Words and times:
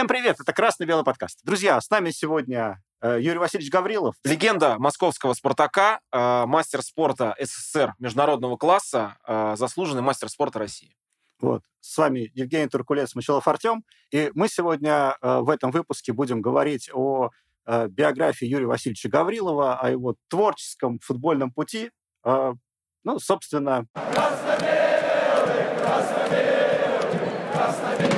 Всем 0.00 0.08
привет, 0.08 0.40
это 0.40 0.54
«Красный-белый 0.54 1.04
подкаст». 1.04 1.40
Друзья, 1.44 1.78
с 1.78 1.90
нами 1.90 2.08
сегодня 2.10 2.82
э, 3.02 3.18
Юрий 3.20 3.36
Васильевич 3.36 3.70
Гаврилов. 3.70 4.14
Легенда 4.24 4.78
московского 4.78 5.34
«Спартака», 5.34 6.00
э, 6.10 6.46
мастер 6.46 6.80
спорта 6.80 7.36
СССР 7.38 7.92
международного 7.98 8.56
класса, 8.56 9.18
э, 9.26 9.56
заслуженный 9.58 10.00
мастер 10.00 10.30
спорта 10.30 10.58
России. 10.58 10.96
Вот. 11.38 11.64
С 11.80 11.98
вами 11.98 12.30
Евгений 12.32 12.66
Туркулец, 12.66 13.14
Мочелов 13.14 13.46
Артем. 13.46 13.84
И 14.10 14.30
мы 14.32 14.48
сегодня 14.48 15.18
в 15.20 15.50
этом 15.50 15.70
выпуске 15.70 16.14
будем 16.14 16.40
говорить 16.40 16.88
о 16.94 17.28
биографии 17.66 18.46
Юрия 18.46 18.68
Васильевича 18.68 19.10
Гаврилова, 19.10 19.80
о 19.80 19.90
его 19.90 20.14
творческом 20.28 20.98
футбольном 21.00 21.52
пути. 21.52 21.90
Ну, 22.24 23.18
собственно... 23.18 23.84
Красно-белый, 23.92 25.76
красно-белый, 25.76 27.52
красно-белый. 27.52 28.10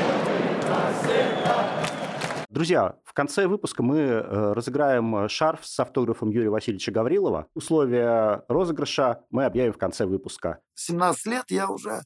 Друзья, 2.53 2.99
в 3.07 3.15
конце 3.15 3.47
выпуска 3.47 3.83
мы 3.83 3.97
э, 3.97 4.53
разыграем 4.53 5.17
э, 5.17 5.29
шарф 5.31 5.67
с 5.67 5.81
автографом 5.81 6.29
Юрия 6.29 6.51
Васильевича 6.51 6.93
Гаврилова. 6.93 7.49
Условия 7.55 8.45
розыгрыша 8.47 9.25
мы 9.31 9.47
объявим 9.47 9.73
в 9.73 9.79
конце 9.79 10.05
выпуска. 10.05 10.61
17 10.75 11.27
лет 11.29 11.51
я 11.51 11.71
уже 11.71 12.03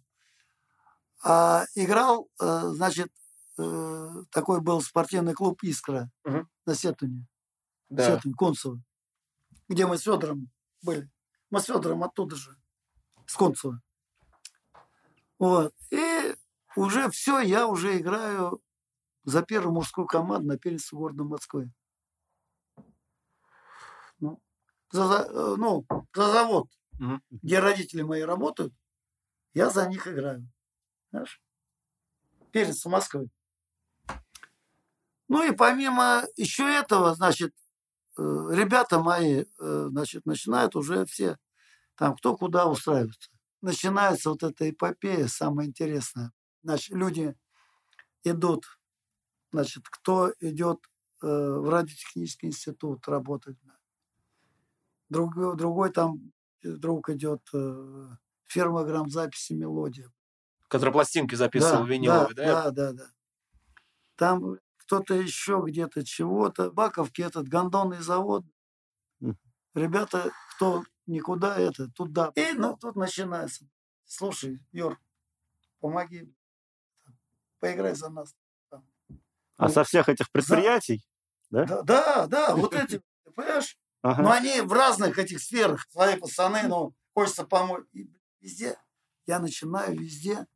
а, 1.25 1.65
играл, 1.75 2.29
э, 2.41 2.61
значит, 2.69 3.09
такой 3.57 4.61
был 4.61 4.81
спортивный 4.83 5.35
клуб 5.35 5.65
«Искра» 5.65 6.13
угу. 6.25 6.47
на 6.65 6.75
Сетуне. 6.77 7.27
Да. 7.89 8.05
Сетуне, 8.05 8.35
Концево. 8.39 8.81
Где 9.69 9.85
мы 9.87 9.99
с 9.99 10.03
Федором 10.03 10.49
были. 10.81 11.11
Мы 11.51 11.59
с 11.59 11.65
Федором 11.65 12.05
оттуда 12.05 12.37
же, 12.37 12.57
с 13.27 13.35
Концева. 13.35 13.81
Вот. 15.41 15.75
И 15.91 16.37
уже 16.77 17.11
все, 17.11 17.41
я 17.41 17.67
уже 17.67 17.99
играю 17.99 18.61
за 19.27 19.43
первую 19.43 19.75
мужскую 19.75 20.07
команду 20.07 20.49
на 20.49 20.59
первенство 20.59 20.97
города 20.97 21.25
Москвы. 21.25 21.71
Ну, 24.21 24.41
за, 24.91 25.07
за, 25.07 25.29
э, 25.29 25.55
ну, 25.59 25.85
за 26.15 26.33
завод, 26.33 26.69
угу. 26.99 27.21
где 27.31 27.59
родители 27.59 28.03
мои 28.03 28.23
работают, 28.23 28.73
я 29.53 29.69
за 29.69 29.89
них 29.89 30.07
играю. 30.07 30.49
Знаешь? 31.11 31.43
Первенство 32.53 32.89
Москвы. 32.89 33.29
Ну 35.29 35.43
и 35.43 35.55
помимо 35.55 36.23
еще 36.37 36.63
этого, 36.63 37.15
значит, 37.17 37.53
э, 38.17 38.23
ребята 38.23 39.01
мои, 39.01 39.45
э, 39.45 39.87
значит, 39.91 40.25
начинают 40.25 40.77
уже 40.77 41.05
все 41.05 41.37
там 41.97 42.15
кто 42.15 42.37
куда 42.37 42.67
устраиваться. 42.67 43.31
Начинается 43.61 44.31
вот 44.31 44.45
эта 44.45 44.71
эпопея, 44.71 45.27
самое 45.27 45.69
интересное. 45.69 46.31
Значит, 46.63 46.95
люди 46.95 47.35
идут 48.23 48.76
Значит, 49.57 49.89
кто 49.89 50.35
идет 50.41 50.85
э, 51.23 51.27
в 51.27 51.71
радиотехнический 51.71 52.49
институт 52.49 53.09
работать. 53.09 53.57
Друг, 55.09 55.35
другой 55.57 55.91
там 55.93 56.31
э, 56.63 56.73
друг 56.73 57.09
идет 57.09 57.41
э, 57.55 58.09
фирма 58.45 58.85
грамзаписи 58.85 59.55
«Мелодия». 59.55 60.13
Который 60.69 60.93
пластинки 60.93 61.35
записывал 61.35 61.85
да, 61.85 61.89
виниловые, 61.91 62.35
да? 62.35 62.65
Да, 62.65 62.71
да, 62.71 62.93
да. 62.93 63.07
Там 64.17 64.59
кто-то 64.77 65.15
еще 65.15 65.65
где-то 65.67 66.05
чего-то. 66.05 66.71
Баковки 66.71 67.23
этот 67.23 67.49
гондонный 67.49 68.03
завод. 68.03 68.45
Ребята, 69.73 70.33
кто 70.55 70.85
никуда 71.07 71.57
это, 71.59 71.91
туда. 71.93 72.31
И 72.35 72.53
ну 72.53 72.77
тут 72.77 72.95
начинается. 72.95 73.67
Слушай, 74.05 74.61
Юр, 74.73 75.01
помоги. 75.81 76.31
Поиграй 77.59 77.95
за 77.95 78.11
нас. 78.11 78.37
А 79.57 79.69
со 79.69 79.85
всех 79.85 80.09
этих 80.09 80.31
предприятий? 80.31 81.03
Да, 81.51 81.65
да, 81.65 81.83
да, 81.83 82.27
да 82.27 82.57
вот 82.57 82.75
эти, 82.75 83.01
понимаешь? 83.35 83.79
Ага. 84.03 84.23
Но 84.23 84.31
они 84.33 84.61
в 84.61 84.73
разных 84.73 85.19
этих 85.19 85.41
сферах. 85.41 85.87
Свои 85.91 86.17
пацаны, 86.17 86.63
ну, 86.65 86.95
хочется 87.15 87.45
помочь. 87.45 87.85
И 87.93 88.11
везде. 88.41 88.79
Я 89.27 89.41
начинаю 89.41 89.99
везде 89.99 90.47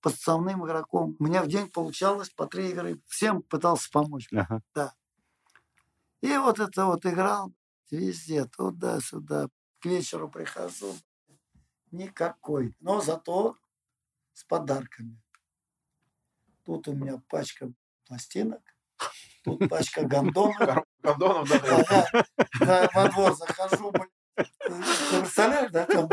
подставным 0.00 0.64
игроком. 0.64 1.16
У 1.18 1.24
меня 1.24 1.42
в 1.42 1.48
день 1.48 1.68
получалось 1.68 2.30
по 2.30 2.46
три 2.46 2.70
игры. 2.70 3.00
Всем 3.06 3.42
пытался 3.42 3.90
помочь. 3.90 4.28
Ага. 4.32 4.62
Да. 4.74 4.94
И 6.20 6.36
вот 6.36 6.60
это 6.60 6.86
вот 6.86 7.04
играл 7.06 7.52
везде, 7.90 8.44
туда-сюда. 8.44 9.48
К 9.80 9.86
вечеру 9.86 10.28
прихожу. 10.28 10.94
Никакой. 11.90 12.76
Но 12.80 13.00
зато 13.00 13.56
с 14.32 14.44
подарками. 14.44 15.20
Тут 16.64 16.86
у 16.88 16.92
меня 16.92 17.20
пачка 17.28 17.72
пластинок, 18.10 18.62
тут 19.44 19.68
пачка 19.68 20.02
гондонов. 20.02 20.84
Гондонов, 21.00 21.48
да, 21.48 21.84
да. 21.88 22.24
да, 22.58 22.90
во 22.92 23.08
двор 23.08 23.36
захожу, 23.36 23.92
ты 24.34 25.20
представляешь, 25.20 25.70
да, 25.70 25.86
там, 25.86 26.08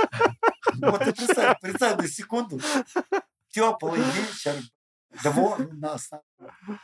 вот 0.80 1.00
ты 1.04 1.12
представь, 1.12 1.60
представь 1.60 1.98
на 1.98 2.08
секунду, 2.08 2.62
теплый 3.50 4.00
вечер, 4.00 4.62
двор 5.24 5.60
у 5.62 5.74
нас, 5.74 6.12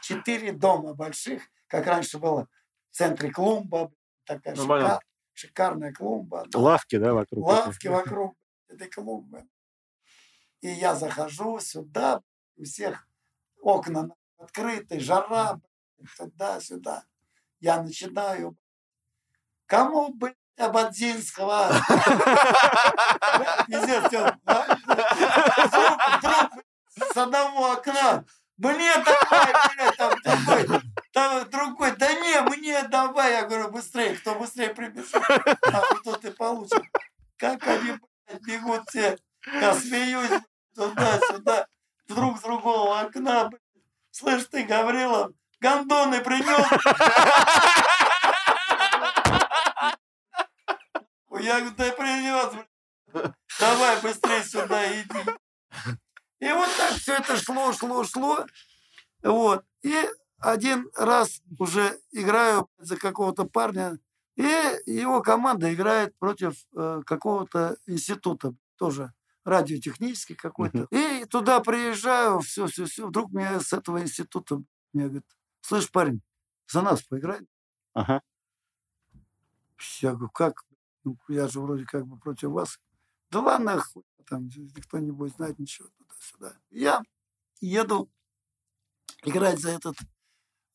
четыре 0.01 0.51
дома 0.51 0.96
больших, 0.96 1.44
как 1.68 1.85
раньше 1.85 2.18
было 2.18 2.47
в 2.90 2.95
центре 2.95 3.30
клумба, 3.31 3.91
такая 4.25 4.56
ну, 4.56 4.63
шикар, 4.63 5.00
шикарная 5.34 5.94
клумба. 5.94 6.47
Лавки, 6.56 6.97
да, 6.97 7.13
вокруг? 7.13 7.45
Лавки 7.45 7.88
вокруг 7.88 8.35
этой 8.68 8.90
клумбы. 8.90 9.44
И 10.62 10.69
я 10.69 10.95
захожу 10.95 11.59
сюда, 11.59 12.24
у 12.56 12.63
всех 12.63 13.07
окна 13.62 14.09
открытый, 14.44 15.00
жара, 15.00 15.59
туда-сюда. 16.18 17.04
Я 17.59 17.81
начинаю. 17.81 18.56
Кому, 19.66 20.14
блядь, 20.14 20.36
Абадзинского? 20.58 21.70
Пиздец, 23.68 24.12
с 26.96 27.18
одного 27.18 27.72
окна. 27.72 28.26
Мне 28.58 28.94
давай, 29.04 29.54
блядь, 29.76 29.98
там 29.98 30.22
такой, 30.22 30.68
там 31.12 31.50
другой, 31.50 31.96
да 31.96 32.14
не, 32.14 32.42
мне 32.42 32.84
давай. 32.84 33.31
Я 33.31 33.46
говорю, 33.46 33.72
быстрее, 33.72 34.16
кто 34.16 34.36
быстрее 34.36 34.70
прибежит, 34.70 35.16
а 35.16 35.81
тот 36.04 36.24
и 36.24 36.31
получит. 36.31 36.84
Как 37.38 37.66
они, 37.68 37.98
блядь, 38.28 38.42
бегут 38.42 38.88
все. 38.90 39.18
Я 39.46 39.74
смеюсь 39.74 40.42
туда-сюда, 40.75 41.68
вдруг 42.08 42.38
с 42.38 42.42
другого 42.42 43.02
окна, 43.02 43.50
блядь. 43.50 43.62
Слышь 44.13 44.46
ты, 44.46 44.63
Гаврилов, 44.63 45.31
гондоны 45.59 46.22
принес. 46.22 46.69
Я 51.41 51.59
говорю, 51.59 51.75
да 51.75 51.91
принес. 51.94 52.53
Давай 53.59 54.01
быстрее 54.01 54.44
сюда 54.44 55.01
иди. 55.01 55.19
И 56.40 56.51
вот 56.51 56.69
так 56.78 56.91
все 56.91 57.16
это 57.16 57.38
шло, 57.38 57.74
шло, 57.74 58.03
шло. 58.03 58.46
Вот. 59.24 59.66
И 59.81 60.07
один 60.38 60.91
раз 60.95 61.41
уже 61.57 62.00
играю 62.12 62.69
за 62.78 62.97
какого-то 62.97 63.45
парня, 63.45 63.97
и 64.35 64.44
его 64.85 65.24
команда 65.24 65.74
играет 65.74 66.16
против 66.19 66.53
э, 66.75 67.01
какого-то 67.03 67.78
института 67.88 68.53
тоже 68.78 69.12
радиотехнический 69.44 70.36
какой-то. 70.36 70.88
И 70.92 71.26
туда 71.26 71.59
приезжаю, 71.59 72.40
все, 72.40 72.68
все, 72.68 72.86
все. 72.86 73.08
Вдруг 73.08 73.31
мне 73.31 73.59
с 73.59 73.74
этого 73.74 74.02
института 74.02 74.62
мне 74.94 75.06
говорит, 75.06 75.26
слышь, 75.62 75.92
парень, 75.92 76.22
за 76.68 76.81
нас 76.81 77.02
поиграй. 77.04 77.48
Ага. 77.94 78.22
Я 80.02 80.12
говорю, 80.12 80.30
как? 80.30 80.64
Ну, 81.04 81.18
я 81.28 81.48
же 81.48 81.59
вроде 81.59 81.86
как 81.86 82.08
бы 82.08 82.18
против 82.18 82.50
вас. 82.50 82.80
Да 83.30 83.42
ладно, 83.42 83.80
хуй, 83.80 84.04
там 84.26 84.48
никто 84.48 85.00
не 85.00 85.12
будет 85.12 85.36
знать 85.36 85.60
ничего 85.60 85.90
туда-сюда. 85.98 86.58
Я 86.70 87.02
еду 87.60 88.10
играть 89.24 89.60
за 89.60 89.72
этот 89.72 89.98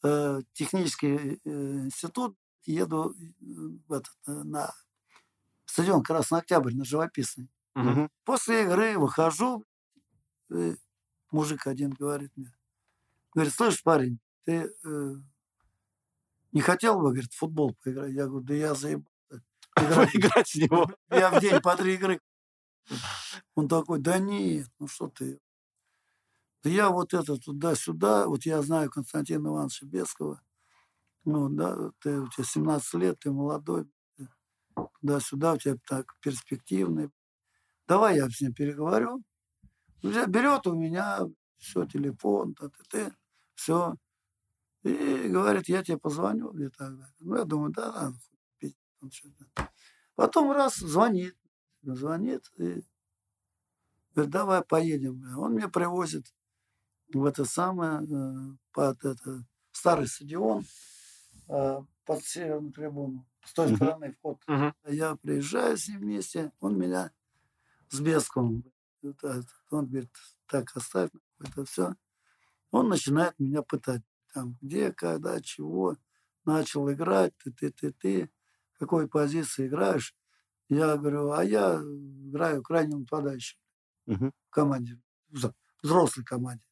э, 0.02 0.40
технический 0.52 1.40
э, 1.44 1.50
институт, 1.84 2.36
еду 2.64 3.12
э, 3.12 3.14
в 3.40 3.92
этот, 3.92 4.14
э, 4.26 4.32
на 4.32 4.74
стадион 5.64 6.02
Красный 6.02 6.40
Октябрь, 6.40 6.74
на 6.74 6.84
Живописный. 6.84 7.48
Угу. 7.78 8.08
После 8.24 8.64
игры 8.64 8.98
выхожу, 8.98 9.64
и 10.50 10.76
мужик 11.30 11.66
один 11.66 11.90
говорит 11.90 12.32
мне, 12.36 12.52
говорит, 13.34 13.54
слышь, 13.54 13.82
парень, 13.82 14.18
ты 14.44 14.72
э, 14.84 15.14
не 16.52 16.60
хотел 16.60 16.96
бы, 16.96 17.10
говорит, 17.10 17.32
футбол 17.32 17.76
поиграть? 17.82 18.12
Я 18.12 18.26
говорю, 18.26 18.44
да 18.44 18.54
я 18.54 18.74
заебал. 18.74 19.12
Играть 20.12 20.48
с 20.48 20.54
него. 20.56 20.90
Я 21.10 21.30
в 21.30 21.40
день 21.40 21.60
по 21.60 21.76
три 21.76 21.94
игры. 21.94 22.20
Он 23.54 23.68
такой, 23.68 24.00
да 24.00 24.18
нет, 24.18 24.66
ну 24.80 24.88
что 24.88 25.08
ты. 25.08 25.38
Да 26.64 26.70
я 26.70 26.90
вот 26.90 27.14
это 27.14 27.36
туда-сюда, 27.36 28.26
вот 28.26 28.44
я 28.44 28.60
знаю 28.62 28.90
Константина 28.90 29.46
Ивановича 29.46 29.86
Бескова, 29.86 30.42
ну, 31.24 31.48
да, 31.48 31.92
ты, 32.00 32.20
у 32.20 32.28
тебя 32.28 32.44
17 32.44 32.94
лет, 32.94 33.20
ты 33.20 33.30
молодой, 33.30 33.88
туда-сюда, 35.00 35.52
у 35.52 35.58
тебя 35.58 35.76
так 35.86 36.16
перспективный, 36.20 37.10
Давай 37.88 38.16
я 38.16 38.28
с 38.28 38.40
ним 38.42 38.52
переговорю. 38.52 39.22
Берет 40.02 40.66
у 40.66 40.74
меня 40.74 41.20
все, 41.56 41.86
телефон, 41.86 42.54
т 42.54 42.66
-т 42.66 42.72
-т, 42.92 43.12
все. 43.54 43.94
И 44.84 45.28
говорит, 45.28 45.68
я 45.68 45.82
тебе 45.82 45.96
позвоню 45.98 46.52
и 46.52 46.68
так 46.68 46.90
далее. 46.90 47.14
Ну, 47.20 47.36
я 47.36 47.44
думаю, 47.44 47.72
да, 47.72 48.12
да. 48.62 49.70
Потом 50.14 50.52
раз 50.52 50.76
звонит, 50.76 51.34
звонит 51.82 52.42
и 52.58 52.84
говорит, 54.14 54.32
давай 54.32 54.62
поедем. 54.62 55.22
Он 55.38 55.54
меня 55.54 55.68
привозит 55.68 56.26
в 57.12 57.24
это 57.24 57.44
самое, 57.44 58.02
э, 58.02 58.56
под 58.72 59.04
это, 59.04 59.44
старый 59.72 60.06
стадион, 60.06 60.64
э, 61.48 61.78
под 62.04 62.24
северную 62.24 62.72
трибуну. 62.72 63.26
С 63.44 63.52
той 63.54 63.74
стороны 63.74 64.12
вход. 64.12 64.42
Мгм. 64.46 64.74
Я 64.84 65.16
приезжаю 65.16 65.76
с 65.76 65.88
ним 65.88 66.00
вместе, 66.00 66.52
он 66.60 66.78
меня 66.78 67.10
с 67.90 68.00
это, 69.02 69.44
он 69.70 69.86
говорит, 69.86 70.10
так, 70.46 70.76
оставь 70.76 71.10
это 71.40 71.64
все. 71.64 71.94
Он 72.70 72.88
начинает 72.88 73.38
меня 73.38 73.62
пытать. 73.62 74.02
Там, 74.34 74.58
где, 74.60 74.92
когда, 74.92 75.40
чего. 75.40 75.96
Начал 76.44 76.90
играть, 76.90 77.34
ты, 77.38 77.52
ты, 77.52 77.70
ты, 77.70 77.92
ты. 77.92 78.30
В 78.74 78.78
какой 78.78 79.08
позиции 79.08 79.66
играешь? 79.66 80.14
Я 80.68 80.96
говорю, 80.96 81.30
а 81.30 81.44
я 81.44 81.76
играю 81.76 82.62
крайним 82.62 83.00
нападающим 83.00 83.58
в 84.06 84.32
команде, 84.50 85.00
в 85.28 85.52
взрослой 85.82 86.24
команде. 86.24 86.64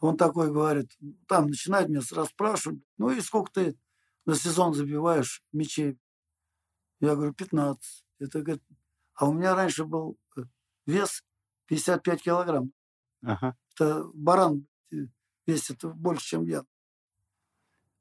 Он 0.00 0.16
такой 0.16 0.52
говорит, 0.52 0.90
там 1.26 1.46
начинает 1.46 1.88
меня 1.88 2.02
сразу 2.02 2.28
спрашивать, 2.28 2.82
ну 2.98 3.10
и 3.10 3.20
сколько 3.20 3.50
ты 3.52 3.78
на 4.26 4.34
сезон 4.34 4.74
забиваешь 4.74 5.42
мячей? 5.52 5.98
Я 7.00 7.14
говорю, 7.14 7.32
15. 7.34 8.04
Это, 8.18 8.42
говорит, 8.42 8.62
а 9.14 9.26
у 9.26 9.32
меня 9.32 9.54
раньше 9.54 9.84
был 9.84 10.18
э, 10.36 10.42
вес 10.86 11.24
55 11.66 12.22
килограмм. 12.22 12.72
Ага. 13.22 13.56
Это 13.74 14.04
баран 14.14 14.66
э, 14.92 15.06
весит 15.46 15.84
больше, 15.84 16.26
чем 16.26 16.44
я. 16.44 16.64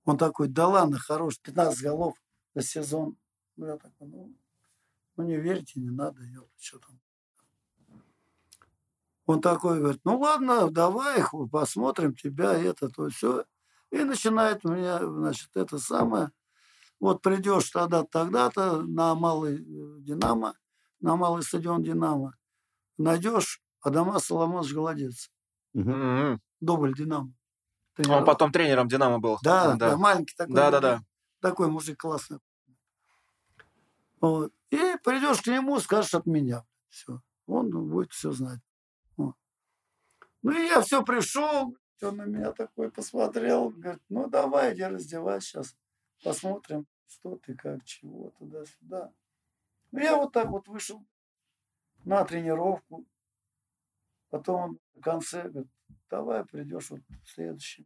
Он 0.06 0.18
такой, 0.18 0.48
да 0.50 0.68
ладно, 0.68 0.98
хорош, 0.98 1.39
15 1.39 1.81
голов 1.81 2.15
за 2.56 2.62
сезон. 2.62 3.18
Ну, 3.56 3.68
я 3.68 3.77
такой, 3.77 4.07
ну, 4.07 4.36
ну 5.15 5.24
не 5.24 5.38
верьте, 5.38 5.80
не 5.80 5.89
надо, 5.89 6.24
я 6.24 6.39
что 6.60 6.80
там. 6.80 7.00
Он 9.25 9.39
такой 9.39 9.80
говорит, 9.80 10.01
ну 10.04 10.19
ладно, 10.19 10.69
давай 10.69 11.24
посмотрим 11.50 12.13
тебя, 12.13 12.54
это, 12.54 12.89
то, 12.89 13.10
все. 13.10 13.45
И 13.89 14.04
начинает 14.04 14.63
меня, 14.65 15.00
значит, 15.00 15.56
это 15.56 15.77
самое. 15.77 16.31
Вот 17.00 17.21
придешь 17.21 17.69
тогда, 17.69 18.04
тогда-то 18.04 18.81
на 18.81 19.15
малый 19.15 19.57
э, 19.57 20.01
Динамо, 20.01 20.56
на 21.03 21.17
малый 21.17 21.44
стадион 21.44 21.83
Динамо, 21.83 22.35
найдешь 22.97 23.61
Адамас 23.81 24.25
Соломонович 24.25 24.73
Голодец. 24.73 25.29
Мгм. 25.73 26.41
дубль 26.61 26.95
Динамо. 26.95 27.25
Он 27.25 27.33
Тренировал. 27.95 28.25
потом 28.25 28.51
тренером 28.51 28.88
Динамо 28.88 29.19
был. 29.19 29.38
Да, 29.44 29.75
да, 29.75 29.97
маленький 29.97 30.33
такой. 30.35 30.55
Да, 30.55 30.71
да, 30.71 30.79
да. 30.79 31.03
Такой 31.41 31.67
мужик 31.67 32.00
классный. 32.00 32.39
Вот. 34.21 34.53
И 34.71 34.95
придешь 35.03 35.41
к 35.41 35.47
нему, 35.47 35.79
скажешь 35.79 36.13
от 36.13 36.25
меня. 36.25 36.65
Все. 36.89 37.21
Он 37.45 37.69
будет 37.69 38.11
все 38.13 38.31
знать. 38.31 38.61
Вот. 39.17 39.35
Ну 40.41 40.51
и 40.51 40.67
я 40.67 40.81
все 40.81 41.03
пришел, 41.03 41.75
он 42.01 42.17
на 42.17 42.25
меня 42.25 42.51
такой 42.53 42.91
посмотрел, 42.91 43.69
говорит, 43.69 44.01
ну 44.09 44.29
давай, 44.29 44.73
иди 44.73 44.83
раздевайся 44.83 45.47
сейчас, 45.47 45.75
посмотрим, 46.23 46.85
что 47.07 47.38
ты, 47.38 47.55
как, 47.55 47.83
чего, 47.83 48.31
туда-сюда. 48.39 49.11
Ну 49.94 50.00
я 50.00 50.18
вот 50.18 50.34
так 50.34 50.50
вот 50.50 50.68
вышел 50.68 51.06
на 52.04 52.25
тренировку, 52.25 53.06
потом 54.30 54.62
он 54.62 54.80
в 54.95 55.01
конце 55.01 55.44
говорит, 55.48 55.72
давай 56.10 56.44
придешь 56.45 56.90
вот 56.90 57.00
в 57.24 57.30
следующем. 57.30 57.86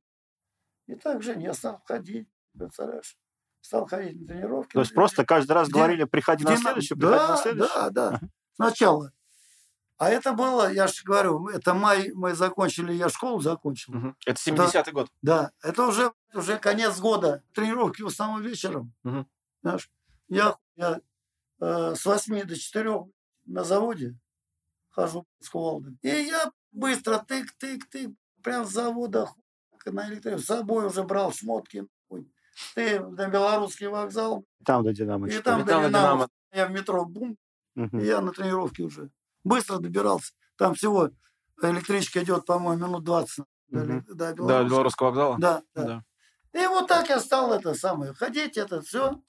И 0.88 0.96
так 0.96 1.22
же 1.22 1.34
я 1.38 1.54
стал 1.54 1.82
ходить, 1.86 2.30
представляешь, 2.58 3.18
стал 3.60 3.86
ходить 3.88 4.22
на 4.22 4.28
тренировки. 4.28 4.72
То 4.72 4.80
есть 4.80 4.92
на 4.94 4.96
просто 4.96 5.26
каждый 5.26 5.52
раз 5.52 5.68
Где- 5.68 5.76
говорили, 5.78 6.06
приходи 6.06 6.46
на 6.46 6.52
Динамо- 6.52 6.62
следующий, 6.62 6.96
приходи 6.96 7.18
на 7.18 7.28
Да, 7.28 7.38
следующий. 7.38 7.74
да, 7.76 7.90
да. 7.90 8.22
Сначала. 8.56 9.12
А 9.98 10.10
это 10.10 10.32
было, 10.32 10.72
я 10.72 10.88
же 10.88 11.04
говорю, 11.04 11.48
это 11.50 11.74
май, 11.74 12.12
мы 12.14 12.36
закончили, 12.36 12.94
я 12.94 13.10
школу 13.10 13.42
закончил. 13.42 13.94
Мгм. 13.96 14.16
Это 14.26 14.40
70-й 14.40 14.92
год. 14.94 15.12
Да, 15.22 15.52
это 15.62 15.86
уже, 15.88 16.14
уже 16.34 16.58
конец 16.58 16.98
года. 17.00 17.44
Тренировки 17.54 18.02
в 18.04 18.08
основном 18.08 18.42
вечером. 18.44 18.94
Мгм. 19.04 19.28
Знаешь, 19.62 19.92
я, 20.30 20.56
я 20.76 21.02
с 21.60 22.06
8 22.06 22.44
до 22.44 22.56
4 22.56 23.06
на 23.46 23.64
заводе 23.64 24.16
хожу 24.90 25.26
с 25.40 25.50
кувалдой. 25.50 25.98
И 26.02 26.08
я 26.08 26.52
быстро 26.72 27.24
тык-тык-тык, 27.28 28.14
прям 28.44 28.66
с 28.66 28.72
завода 28.72 29.30
на 29.86 30.08
электрике. 30.10 30.38
С 30.40 30.46
собой 30.46 30.88
уже 30.88 31.04
брал 31.04 31.32
шмотки. 31.32 31.86
Ты 32.76 33.00
на 33.00 33.28
белорусский 33.28 33.88
вокзал, 33.88 34.44
Там 34.66 34.84
до 34.84 34.92
Динамо. 34.92 35.28
и 35.30 35.40
там 35.40 35.62
И 35.62 35.64
до 35.64 35.70
там 35.70 35.82
до 35.84 35.88
Динамо. 35.90 35.90
«Динамо». 35.90 36.28
Я 36.54 36.66
в 36.66 36.72
метро 36.72 37.06
бум, 37.06 37.38
Мгм. 37.76 38.00
и 38.00 38.06
я 38.06 38.20
на 38.22 38.32
тренировке 38.32 38.84
уже. 38.84 39.12
Быстро 39.44 39.78
добирался. 39.78 40.34
Там 40.58 40.74
всего 40.74 41.10
электричка 41.62 42.24
идет, 42.24 42.46
по-моему, 42.46 42.88
минут 42.88 43.04
20 43.04 43.46
до, 43.70 43.80
Мгм. 43.80 44.06
до 44.08 44.16
Да, 44.16 44.34
Белорусского. 44.34 44.64
Белорусского 44.70 45.08
вокзала. 45.10 45.38
Да, 45.40 45.62
да. 45.76 45.86
Да. 46.54 46.64
И 46.64 46.66
вот 46.68 46.88
так 46.88 47.10
я 47.10 47.20
стал 47.20 47.54
это 47.54 47.76
самое, 47.76 48.14
ходить 48.14 48.58
это 48.58 48.82
все. 48.82 49.22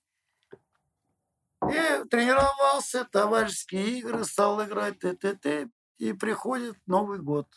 И 1.71 2.09
тренировался, 2.09 3.05
товарищеские 3.05 3.99
игры, 3.99 4.25
стал 4.25 4.65
играть, 4.65 4.99
т-т-т. 4.99 5.69
И 5.99 6.13
приходит 6.13 6.77
Новый 6.87 7.19
год, 7.21 7.49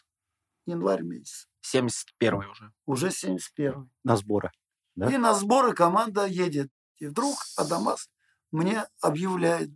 январь 0.66 1.04
месяц, 1.04 1.48
71-й 1.66 2.48
уже. 2.48 2.72
уже 2.86 3.12
71 3.12 3.90
На 4.04 4.18
сборы. 4.18 4.52
Да? 4.96 5.10
И 5.12 5.18
на 5.18 5.34
сборы 5.34 5.74
команда 5.74 6.26
едет. 6.26 6.72
И 6.98 7.08
вдруг 7.08 7.38
Адамас 7.58 8.10
мне 8.52 8.86
объявляет, 9.02 9.72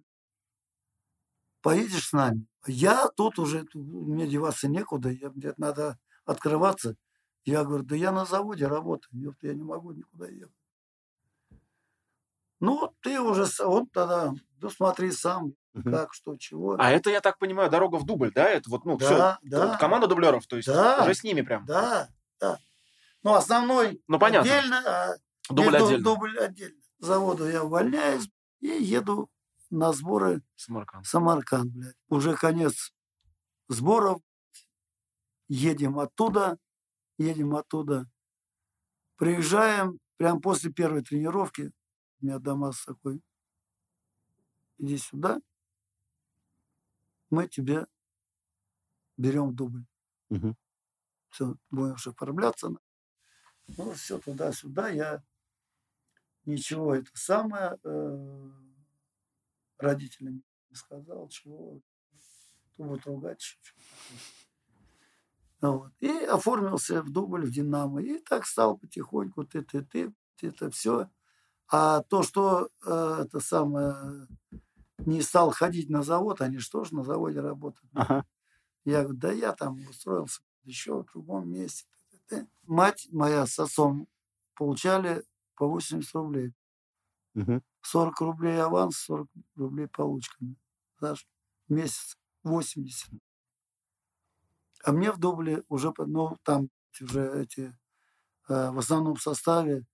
поедешь 1.61 2.09
с 2.09 2.13
нами. 2.13 2.47
Я 2.67 3.07
тут 3.15 3.39
уже, 3.39 3.65
мне 3.73 4.27
деваться 4.27 4.67
некуда, 4.67 5.09
я, 5.09 5.29
мне 5.29 5.53
надо 5.57 5.99
открываться. 6.25 6.95
Я 7.43 7.63
говорю, 7.63 7.83
да 7.83 7.95
я 7.95 8.11
на 8.11 8.25
заводе 8.25 8.67
работаю, 8.67 9.35
я 9.41 9.53
не 9.53 9.63
могу 9.63 9.91
никуда 9.91 10.27
ехать. 10.27 10.64
Ну, 12.59 12.93
ты 13.01 13.19
уже, 13.19 13.45
он 13.63 13.87
тогда, 13.87 14.33
ну 14.61 14.69
смотри 14.69 15.11
сам, 15.11 15.53
Мгм. 15.73 15.91
как, 15.91 16.13
что, 16.13 16.37
чего. 16.37 16.75
А 16.79 16.89
это, 16.91 17.09
я 17.09 17.19
так 17.19 17.37
понимаю, 17.37 17.69
дорога 17.69 17.97
в 17.97 18.05
дубль, 18.05 18.31
да? 18.33 18.47
Это 18.49 18.69
вот, 18.69 18.85
ну, 18.85 18.97
все. 18.97 19.09
да, 19.17 19.39
да, 19.43 19.77
Команда 19.77 20.07
дублеров, 20.07 20.47
то 20.47 20.55
есть 20.55 20.67
Да. 20.69 21.03
уже 21.03 21.13
с 21.13 21.23
ними 21.23 21.41
прям. 21.41 21.65
да, 21.65 22.07
да. 22.39 22.57
Ну, 23.23 23.33
основной 23.33 24.01
Ну, 24.07 24.19
понятно. 24.19 24.49
отдельно, 24.49 24.77
а 24.85 25.15
Дубль 25.49 25.75
отдельно. 25.75 26.03
дубль 26.03 26.39
отдельно. 26.39 26.81
С 26.99 27.05
завода 27.05 27.49
я 27.49 27.63
увольняюсь 27.63 28.29
и 28.61 28.67
еду 28.67 29.29
на 29.69 29.91
сборы 29.91 30.41
Самарканд. 30.55 31.05
Самарканд, 31.05 31.71
блядь. 31.73 31.95
Уже 32.07 32.35
конец 32.35 32.93
сборов. 33.67 34.21
Едем 35.49 35.99
оттуда, 35.99 36.57
едем 37.17 37.55
оттуда. 37.55 38.05
Приезжаем, 39.17 39.99
прям 40.17 40.41
после 40.41 40.71
первой 40.71 41.03
тренировки. 41.03 41.71
Меня 42.25 42.39
Дамас 42.39 42.83
такой, 42.83 43.21
иди 44.79 44.97
сюда, 44.97 45.39
мы 47.29 47.47
тебе 47.47 47.85
берем 49.15 49.55
дубль. 49.55 49.85
Мгм. 50.29 50.57
Все, 51.29 51.55
будем 51.69 51.93
уже 51.93 52.09
оформляться. 52.09 52.69
Ну, 53.77 53.91
все 53.93 54.17
туда-сюда. 54.17 54.89
Я 54.89 55.23
ничего 56.45 56.95
это 56.95 57.11
самое 57.13 57.77
э, 57.83 58.51
родителям 59.77 60.41
не 60.71 60.75
сказал, 60.75 61.29
чего. 61.29 61.79
То 62.75 62.85
будут 62.85 63.05
ругать. 63.05 63.59
Ну 65.61 65.77
Вот. 65.77 65.93
И 65.99 66.09
оформился 66.09 67.03
в 67.03 67.11
дубль 67.11 67.45
в 67.45 67.51
Динамо. 67.51 68.01
И 68.01 68.17
так 68.17 68.47
стал 68.47 68.79
потихоньку 68.79 69.45
ты 69.45 69.61
ты 69.61 69.83
ты 69.83 70.11
это 70.41 70.71
все. 70.71 71.11
А 71.67 72.01
то, 72.01 72.23
что 72.23 72.69
э, 72.85 73.17
это 73.25 73.39
самое 73.39 74.27
не 74.99 75.21
стал 75.21 75.51
ходить 75.51 75.89
на 75.89 76.03
завод, 76.03 76.41
они 76.41 76.59
что 76.59 76.83
же 76.83 76.95
на 76.95 77.03
заводе 77.03 77.39
работают. 77.41 77.89
Ага. 77.93 78.25
Я 78.85 79.01
говорю, 79.01 79.17
да 79.17 79.31
я 79.31 79.51
там 79.53 79.79
устроился 79.89 80.41
еще 80.63 81.01
в 81.03 81.11
другом 81.11 81.49
месте. 81.49 81.87
Т-т-т. 82.11 82.47
Мать 82.63 83.07
моя 83.11 83.45
с 83.45 83.57
отцом 83.59 84.07
получали 84.55 85.23
по 85.55 85.67
80 85.67 86.13
рублей. 86.15 86.53
Мгм. 87.33 87.63
40 87.81 88.21
рублей 88.21 88.61
аванс, 88.61 88.97
40 88.97 89.27
рублей 89.55 89.87
получками. 89.87 90.55
В 90.99 91.15
месяц 91.67 92.17
80. 92.43 93.09
А 94.83 94.91
мне 94.91 95.11
в 95.11 95.17
дубле 95.17 95.63
уже, 95.67 95.91
ну, 95.97 96.37
там 96.43 96.69
уже 97.01 97.41
эти, 97.41 97.75
э, 98.47 98.71
в 98.71 98.77
основном 98.77 99.17
составе 99.17 99.85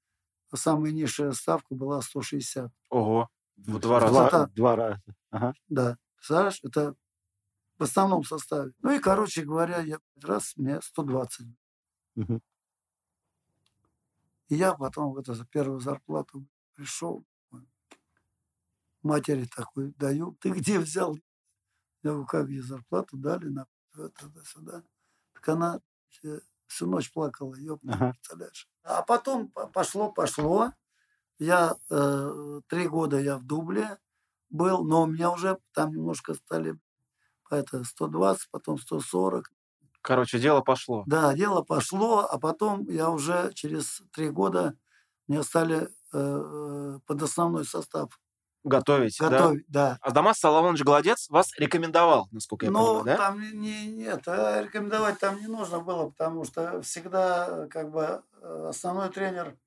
самая 0.57 0.91
низшая 0.91 1.31
ставка 1.31 1.75
была 1.75 2.01
160. 2.01 2.71
Ого. 2.89 3.29
В 3.57 3.79
два 3.79 3.99
раза. 3.99 4.13
Два, 4.13 4.47
два 4.47 4.75
раза. 4.75 5.01
Ага. 5.29 5.53
Да, 5.69 5.97
представляешь, 6.15 6.59
это 6.63 6.95
в 7.77 7.83
основном 7.83 8.23
составе. 8.23 8.73
Ну 8.81 8.91
и, 8.91 8.99
короче 8.99 9.43
говоря, 9.43 9.79
я 9.79 9.97
раз, 10.21 10.53
мне 10.55 10.81
120. 10.81 11.47
Мгм. 12.15 12.41
И 14.49 14.55
я 14.55 14.73
потом 14.73 15.13
вот 15.13 15.27
за 15.27 15.45
первую 15.45 15.79
зарплату 15.79 16.45
пришел, 16.73 17.25
матери 19.01 19.45
такой 19.45 19.93
даю, 19.97 20.37
ты 20.41 20.49
где 20.49 20.79
взял? 20.79 21.15
Я 22.03 22.11
говорю, 22.11 22.25
как 22.25 22.47
где 22.47 22.61
зарплату 22.61 23.17
дали 23.17 23.47
на 23.47 23.65
туда-сюда. 23.93 24.83
Так 25.33 25.49
она 25.49 25.81
э, 26.23 26.39
всю 26.71 26.87
ночь 26.87 27.11
плакала, 27.13 27.55
ёпта, 27.55 27.93
Ага. 27.93 28.11
представляешь. 28.11 28.67
А 28.83 29.01
потом 29.03 29.49
по- 29.49 29.67
пошло, 29.67 30.11
пошло. 30.11 30.71
Я 31.39 31.75
э, 31.89 32.61
три 32.67 32.87
года 32.87 33.19
я 33.19 33.37
в 33.37 33.45
дубле 33.45 33.97
был, 34.49 34.83
но 34.85 35.03
у 35.03 35.07
меня 35.07 35.31
уже 35.31 35.59
там 35.73 35.91
немножко 35.91 36.35
стали 36.35 36.77
это 37.49 37.83
120, 37.83 38.49
потом 38.51 38.79
140. 38.79 39.51
Короче, 40.01 40.39
дело 40.39 40.61
пошло. 40.61 41.03
Да, 41.07 41.33
дело 41.33 41.63
пошло, 41.63 42.27
а 42.29 42.39
потом 42.39 42.87
я 42.89 43.09
уже 43.09 43.51
через 43.53 44.01
три 44.13 44.29
года 44.29 44.75
мне 45.27 45.43
стали 45.43 45.83
э, 45.83 45.87
э, 46.13 46.99
под 47.05 47.21
основной 47.23 47.65
состав 47.65 48.19
Готовить, 48.63 49.17
да? 49.19 49.29
готовить. 49.29 49.65
Да. 49.67 49.97
Адамас 50.01 50.37
Соломонович 50.39 50.83
Голодец 50.83 51.27
вас 51.29 51.51
рекомендовал, 51.57 52.27
насколько 52.31 52.65
я 52.67 52.71
Но 52.71 52.99
понимаю, 52.99 53.05
да? 53.05 53.17
там 53.17 53.41
не- 53.41 53.51
не, 53.53 53.87
нет, 53.91 54.27
а 54.27 54.61
рекомендовать 54.61 55.17
там 55.19 55.39
не 55.39 55.47
нужно 55.47 55.79
было, 55.79 56.09
потому 56.11 56.43
что 56.45 56.79
всегда 56.83 57.67
как 57.69 57.89
бы 57.91 58.23
э, 58.41 58.65
основной 58.69 59.09
тренер 59.09 59.57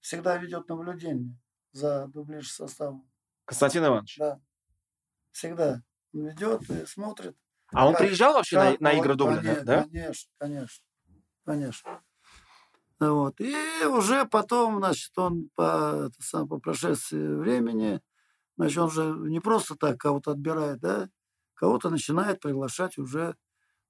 всегда 0.00 0.36
ведет 0.36 0.68
наблюдение 0.68 1.38
за 1.72 2.06
дублирующим 2.08 2.66
составом. 2.66 3.10
Константин 3.46 3.86
Иванович. 3.86 4.16
Да. 4.18 4.38
Всегда. 5.32 5.82
Он 6.12 6.26
ведет 6.28 6.68
и 6.70 6.84
смотрит. 6.86 7.36
А 7.72 7.86
он 7.88 7.94
Как- 7.94 8.02
приезжал 8.02 8.34
вообще 8.34 8.56
на, 8.56 8.70
как 8.72 8.80
на 8.80 8.90
вот, 8.90 8.98
игры 8.98 9.14
дубля, 9.14 9.60
да? 9.64 9.82
Конечно, 9.84 10.30
конечно. 10.38 10.84
Конечно. 11.46 12.02
Вот. 13.00 13.40
И 13.40 13.54
уже 13.86 14.24
потом, 14.26 14.78
значит, 14.78 15.16
он 15.18 15.48
по, 15.54 16.06
это 16.06 16.22
сам, 16.22 16.46
по 16.48 16.58
прошествии 16.58 17.34
времени, 17.36 18.00
значит, 18.56 18.78
он 18.78 18.90
же 18.90 19.04
не 19.30 19.40
просто 19.40 19.76
так 19.76 19.98
кого-то 19.98 20.32
отбирает, 20.32 20.80
да, 20.80 21.08
кого-то 21.54 21.90
начинает 21.90 22.40
приглашать 22.40 22.98
уже 22.98 23.36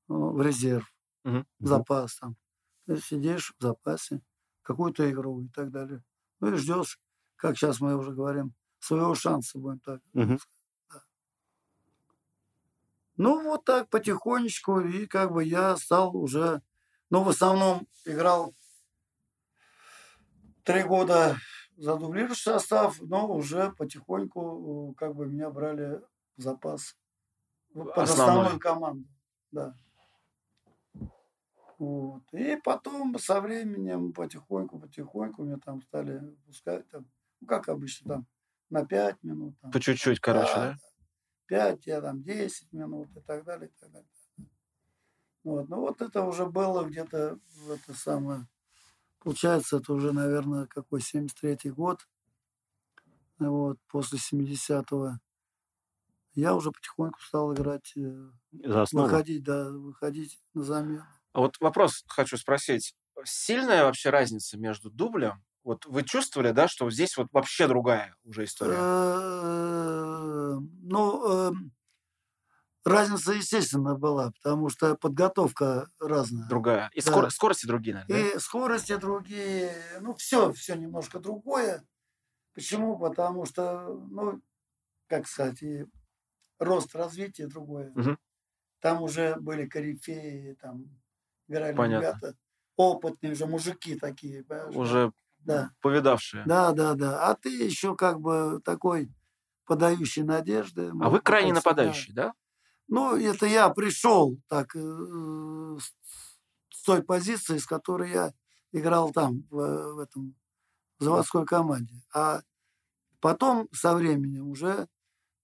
ну, 0.09 0.33
в 0.33 0.43
резерв, 0.43 0.93
Мгм. 1.25 1.45
в 1.61 1.67
запас 1.69 2.17
там. 2.19 2.37
Ты 2.87 2.99
сидишь 2.99 3.55
в 3.59 3.63
запасе, 3.63 4.23
какую-то 4.63 5.11
игру 5.11 5.43
и 5.43 5.49
так 5.49 5.71
далее. 5.71 6.03
Ну 6.41 6.53
и 6.55 6.57
ждешь, 6.57 7.01
как 7.37 7.57
сейчас 7.57 7.81
мы 7.81 7.97
уже 7.97 8.13
говорим, 8.13 8.55
своего 8.81 9.15
шанса 9.15 9.59
будем 9.59 9.81
так. 9.81 10.01
Мгм. 10.15 10.39
Ну, 13.17 13.43
вот 13.45 13.65
так 13.65 13.89
потихонечку, 13.91 14.81
и 14.81 15.07
как 15.07 15.33
бы 15.33 15.45
я 15.45 15.77
стал 15.77 16.17
уже, 16.17 16.63
ну, 17.11 17.23
в 17.23 17.29
основном 17.29 17.87
играл 18.05 18.55
три 20.65 20.83
года 20.83 21.37
за 21.77 21.97
дублирующий 21.97 22.53
состав, 22.53 23.01
но 23.01 23.33
уже 23.33 23.73
потихоньку 23.73 24.93
э, 24.93 24.95
как 24.97 25.15
бы 25.15 25.27
меня 25.27 25.51
брали 25.51 26.01
в 26.37 26.43
запас 26.43 26.97
под 27.73 27.89
Основной. 27.99 28.03
основную 28.03 28.61
команду. 28.61 29.09
Да. 29.51 29.77
Вот. 31.79 32.23
И 32.33 32.57
потом 32.63 33.19
со 33.19 33.41
временем 33.41 34.13
потихоньку, 34.13 34.79
потихоньку 34.79 35.43
меня 35.43 35.59
там 35.59 35.83
стали 35.83 36.21
пускать, 36.47 36.89
там, 36.89 37.07
ну, 37.41 37.47
как 37.47 37.69
обычно, 37.69 38.15
там, 38.15 38.27
на 38.71 38.87
пять 38.87 39.23
минут. 39.23 39.59
Там, 39.61 39.71
По 39.73 39.81
чуть-чуть, 39.81 40.21
короче, 40.21 40.55
да? 40.55 40.77
5, 41.47 41.87
я 41.87 42.01
там 42.01 42.23
10 42.23 42.73
минут 42.73 43.09
и 43.17 43.21
так 43.21 43.45
далее. 43.45 43.69
И 43.69 43.81
так 43.81 43.91
далее. 43.91 44.09
Вот. 45.43 45.69
Ну 45.69 45.81
вот 45.81 46.01
это 46.01 46.23
уже 46.23 46.47
было 46.47 46.85
где-то 46.85 47.39
в 47.57 47.71
это 47.71 47.93
самое. 47.93 48.47
Получается, 49.25 49.79
это 49.79 49.93
уже, 49.93 50.13
наверное, 50.13 50.67
какой 50.67 51.01
73-й 51.01 51.71
год. 51.71 52.07
Вот, 53.39 53.79
после 53.89 54.19
70-го. 54.19 55.19
Я 56.35 56.55
уже 56.55 56.71
потихоньку 56.73 57.21
стал 57.21 57.55
играть, 57.55 57.93
э, 57.97 58.31
За 58.53 58.83
основу. 58.83 59.07
выходить, 59.07 59.43
да, 59.45 59.71
выходить 59.71 60.39
на 60.53 60.63
замену. 60.65 61.05
А 61.33 61.41
вот 61.41 61.57
вопрос 61.61 62.05
хочу 62.07 62.37
спросить. 62.37 62.95
Сильная 63.25 63.85
вообще 63.85 64.11
разница 64.11 64.59
между 64.59 64.91
дублем? 64.91 65.45
Вот 65.63 65.87
вы 65.87 66.03
чувствовали, 66.03 66.51
да, 66.51 66.69
что 66.69 66.91
здесь 66.91 67.17
вот 67.17 67.29
вообще 67.33 67.67
другая 67.67 68.15
уже 68.25 68.45
история? 68.45 68.75
Э, 68.77 70.59
Ну, 70.83 71.49
эм, 71.49 71.73
разница, 72.85 73.33
естественно, 73.33 73.95
была, 73.95 74.31
потому 74.33 74.69
что 74.69 74.95
подготовка 74.97 75.89
разная. 76.01 76.49
Другая. 76.49 76.91
И 76.95 77.01
да. 77.01 77.11
скор- 77.11 77.31
скорости 77.31 77.67
другие, 77.67 77.95
наверное, 77.95 78.31
да? 78.33 78.37
И 78.37 78.39
скорости 78.39 78.97
другие, 78.97 79.73
ну, 80.01 80.15
все, 80.15 80.53
все 80.53 80.75
немножко 80.77 81.19
другое. 81.19 81.85
Почему? 82.55 82.99
Потому 82.99 83.47
что, 83.47 83.89
ну, 84.11 84.41
как 85.09 85.27
сказать, 85.27 85.63
и 85.63 85.87
рост 86.59 86.95
развития 86.95 87.47
другое. 87.47 87.91
Мгм. 87.95 88.19
Там 88.81 89.03
уже 89.03 89.37
были 89.37 89.67
корифеи, 89.67 90.57
там 90.61 90.85
играли 91.49 91.75
Понятно. 91.75 92.07
ребята, 92.07 92.37
опытные 92.77 93.33
уже 93.33 93.47
мужики 93.47 93.97
такие, 93.97 94.45
понимаешь? 94.45 94.77
Уже 94.77 95.13
Да, 95.39 95.71
повидавшие. 95.81 96.45
да, 96.47 96.73
да, 96.73 96.95
да. 96.95 97.29
А 97.31 97.35
ты 97.35 97.49
еще 97.49 97.97
как 97.97 98.21
бы 98.21 98.61
такой 98.65 99.11
подающий 99.65 100.23
надежды. 100.23 100.91
А 101.01 101.09
вы 101.09 101.21
крайне 101.21 101.53
нападающий, 101.53 102.13
да? 102.13 102.35
Ну, 102.89 103.17
это 103.17 103.47
я 103.47 103.69
пришел 103.71 104.37
так 104.49 104.75
э, 104.77 105.79
с 106.71 106.83
той 106.85 107.03
позиции, 107.03 107.59
с 107.59 107.67
которой 107.67 108.11
я 108.11 108.33
играл 108.73 109.11
там, 109.13 109.45
в, 109.51 109.95
в 109.95 109.99
этом 109.99 110.35
в 110.99 111.05
заводской 111.05 111.47
команде. 111.47 112.03
А 112.15 112.43
потом, 113.21 113.69
со 113.73 113.95
временем, 113.95 114.49
уже 114.49 114.89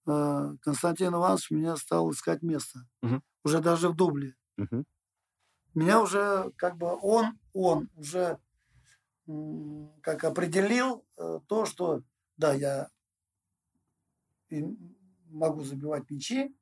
э, 0.07 0.55
Константин 0.63 1.15
Иванович 1.15 1.51
меня 1.51 1.77
стал 1.77 2.11
искать 2.13 2.43
место. 2.43 2.81
Мгм. 3.03 3.23
Уже 3.45 3.61
даже 3.61 3.89
в 3.91 3.97
дубле. 3.97 4.37
Мгм. 4.57 4.85
Меня 5.75 6.01
уже, 6.03 6.53
как 6.57 6.77
бы, 6.77 6.99
он, 7.01 7.39
он 7.53 7.91
уже 7.97 8.39
м, 9.29 9.93
как 10.03 10.25
определил 10.25 11.05
э, 11.17 11.41
то, 11.47 11.67
что, 11.67 12.03
да, 12.37 12.55
я 12.55 12.89
могу 15.31 15.63
забивать 15.63 16.11
мячи, 16.11 16.55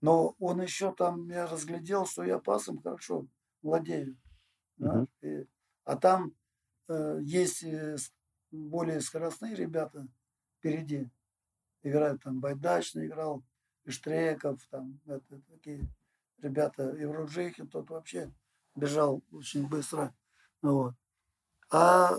но 0.00 0.34
он 0.38 0.62
еще 0.62 0.92
там 0.94 1.26
меня 1.28 1.46
разглядел, 1.46 2.06
что 2.06 2.22
я 2.24 2.38
пасом 2.38 2.80
хорошо 2.82 3.26
владею. 3.62 4.16
Мгм. 4.78 5.06
знаешь, 5.22 5.44
и- 5.44 5.48
а 5.84 5.96
там 5.96 6.34
э, 6.88 7.18
есть 7.22 7.62
э, 7.64 7.96
более 8.50 9.00
скоростные 9.00 9.54
ребята 9.54 10.08
впереди. 10.58 11.10
Играют 11.82 12.22
там 12.22 12.40
Байдачный 12.40 13.06
играл, 13.06 13.42
Штреков, 13.86 14.66
там 14.70 15.00
это, 15.06 15.40
такие 15.48 15.88
ребята. 16.38 16.90
И 16.96 17.04
Вружихин 17.06 17.68
тот 17.68 17.90
вообще 17.90 18.32
бежал 18.76 19.22
очень 19.32 19.68
быстро. 19.68 20.14
Вот. 20.62 20.94
А 21.70 22.16
э, 22.16 22.18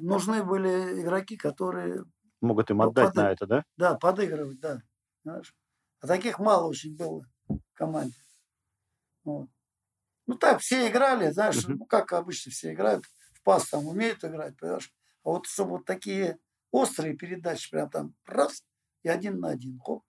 нужны 0.00 0.44
были 0.44 1.02
игроки, 1.02 1.36
которые 1.36 2.04
Могут 2.42 2.70
им 2.70 2.78
Ну, 2.78 2.90
отдать 2.90 3.14
на 3.14 3.22
подай- 3.22 3.32
это, 3.32 3.46
да? 3.46 3.64
да, 3.76 3.94
подыгрывать, 3.96 4.60
да. 4.60 4.82
Знаешь? 5.24 5.54
А 6.00 6.06
таких 6.06 6.38
мало 6.38 6.66
очень 6.66 6.96
было 6.96 7.24
в 7.48 7.58
команде. 7.74 8.16
Вот. 9.24 9.48
Ну 10.26 10.36
так, 10.36 10.60
все 10.60 10.88
играли, 10.88 11.30
знаешь, 11.30 11.66
ну 11.66 11.86
как 11.86 12.12
обычно 12.12 12.52
все 12.52 12.72
играют, 12.72 13.06
в 13.34 13.42
пас 13.42 13.68
там 13.70 13.86
умеют 13.86 14.24
играть, 14.24 14.56
понимаешь? 14.58 14.92
А 15.24 15.30
вот 15.30 15.46
чтобы 15.46 15.72
вот 15.72 15.86
такие 15.86 16.38
острые 16.70 17.16
передачи, 17.16 17.70
прям 17.70 17.90
там 17.90 18.14
раз, 18.26 18.64
и 19.02 19.08
один 19.08 19.40
на 19.40 19.50
один, 19.50 19.80
хоп, 19.80 20.04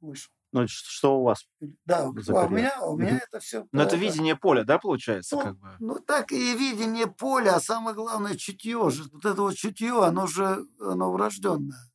вышел. 0.00 0.32
Ну, 0.52 0.66
что 0.66 1.20
у 1.20 1.24
вас? 1.24 1.46
Да, 1.84 2.10
За 2.16 2.32
а 2.32 2.46
у 2.46 2.50
меня, 2.50 2.80
у 2.82 2.96
меня 2.96 3.18
это 3.18 3.40
все. 3.40 3.66
Но 3.72 3.82
это 3.82 3.96
видение 3.96 4.36
поля, 4.36 4.64
да, 4.64 4.78
получается, 4.78 5.36
Ну, 5.36 5.42
как 5.42 5.58
бы? 5.58 5.76
Ну, 5.78 5.98
так 5.98 6.32
и 6.32 6.56
видение 6.56 7.06
поля, 7.06 7.56
а 7.56 7.60
самое 7.60 7.94
главное 7.94 8.34
чутье 8.36 8.90
же. 8.90 9.04
Вот 9.12 9.24
это 9.26 9.42
вот 9.42 9.54
чутье, 9.56 10.04
оно 10.04 10.26
же 10.26 10.64
оно 10.80 11.12
врожденное. 11.12 11.87